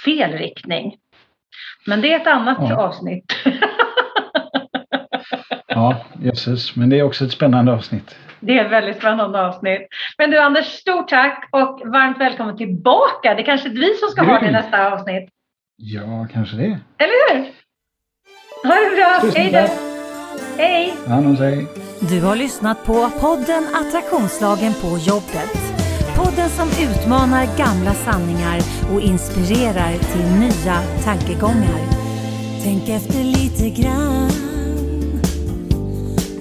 fel 0.06 0.32
riktning. 0.32 0.96
Men 1.86 2.02
det 2.02 2.14
är 2.14 2.20
ett 2.20 2.28
annat 2.28 2.58
ja. 2.70 2.78
avsnitt. 2.78 3.36
ja, 5.68 6.06
jösses. 6.22 6.76
Men 6.76 6.90
det 6.90 7.00
är 7.00 7.04
också 7.04 7.26
ett 7.26 7.32
spännande 7.32 7.74
avsnitt. 7.74 8.16
Det 8.40 8.58
är 8.58 8.66
ett 8.66 8.72
väldigt 8.72 8.98
spännande 8.98 9.46
avsnitt. 9.48 9.88
Men 10.18 10.32
du 10.32 10.40
Anders, 10.40 10.66
stort 10.66 11.10
tack 11.10 11.50
och 11.52 11.82
varmt 11.86 12.20
välkommen 12.20 12.58
tillbaka. 12.58 13.34
Det 13.34 13.42
är 13.42 13.46
kanske 13.46 13.70
är 13.70 13.74
vi 13.74 13.94
som 13.94 14.10
ska 14.10 14.22
ha 14.24 14.40
det 14.40 14.52
nästa 14.52 14.92
avsnitt. 14.92 15.30
Ja, 15.76 16.28
kanske 16.34 16.58
det. 16.58 16.80
Eller 16.98 17.34
hur? 17.34 17.46
Ha 18.64 18.76
det 18.76 18.96
bra. 18.96 19.32
Hej 19.36 19.52
då. 19.52 19.88
Hej. 20.58 20.94
Hand 21.08 21.38
sig. 21.38 21.68
Du 22.10 22.22
har 22.22 22.36
lyssnat 22.36 22.86
på 22.86 23.10
podden 23.20 23.64
Attraktionslagen 23.76 24.74
på 24.74 24.88
jobbet. 24.88 25.54
Podden 26.16 26.50
som 26.50 26.68
utmanar 26.68 27.46
gamla 27.58 27.94
sanningar 27.94 28.60
och 28.94 29.02
inspirerar 29.02 29.94
till 30.12 30.28
nya 30.40 30.78
tankegångar. 31.04 31.82
Tänk 32.64 32.90
efter 32.90 33.24
lite 33.24 33.82
grann. 33.82 34.47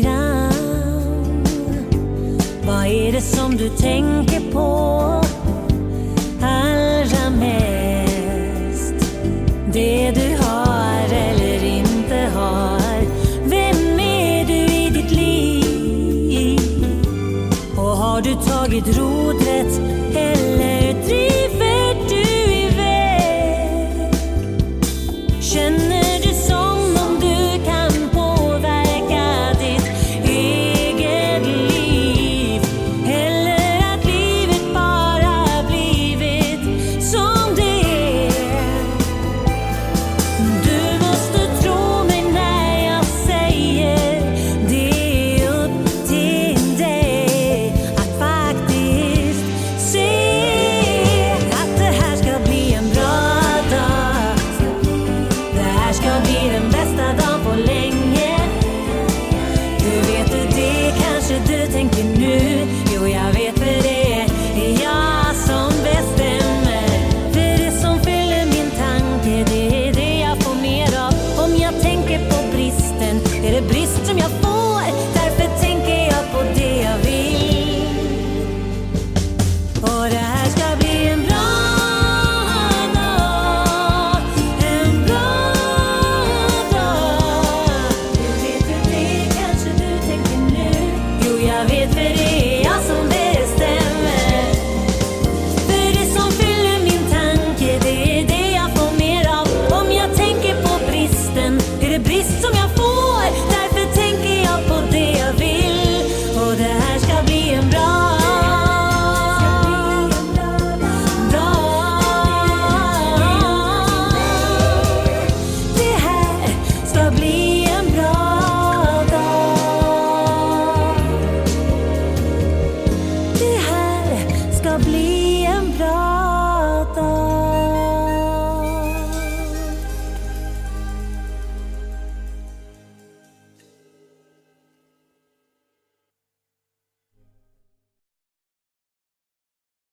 grann. 0.00 1.44
Vad 2.66 2.86
är 2.86 3.12
det 3.12 3.20
som 3.20 3.56
du 3.56 3.68
tänker 3.68 4.52
på 4.52 5.19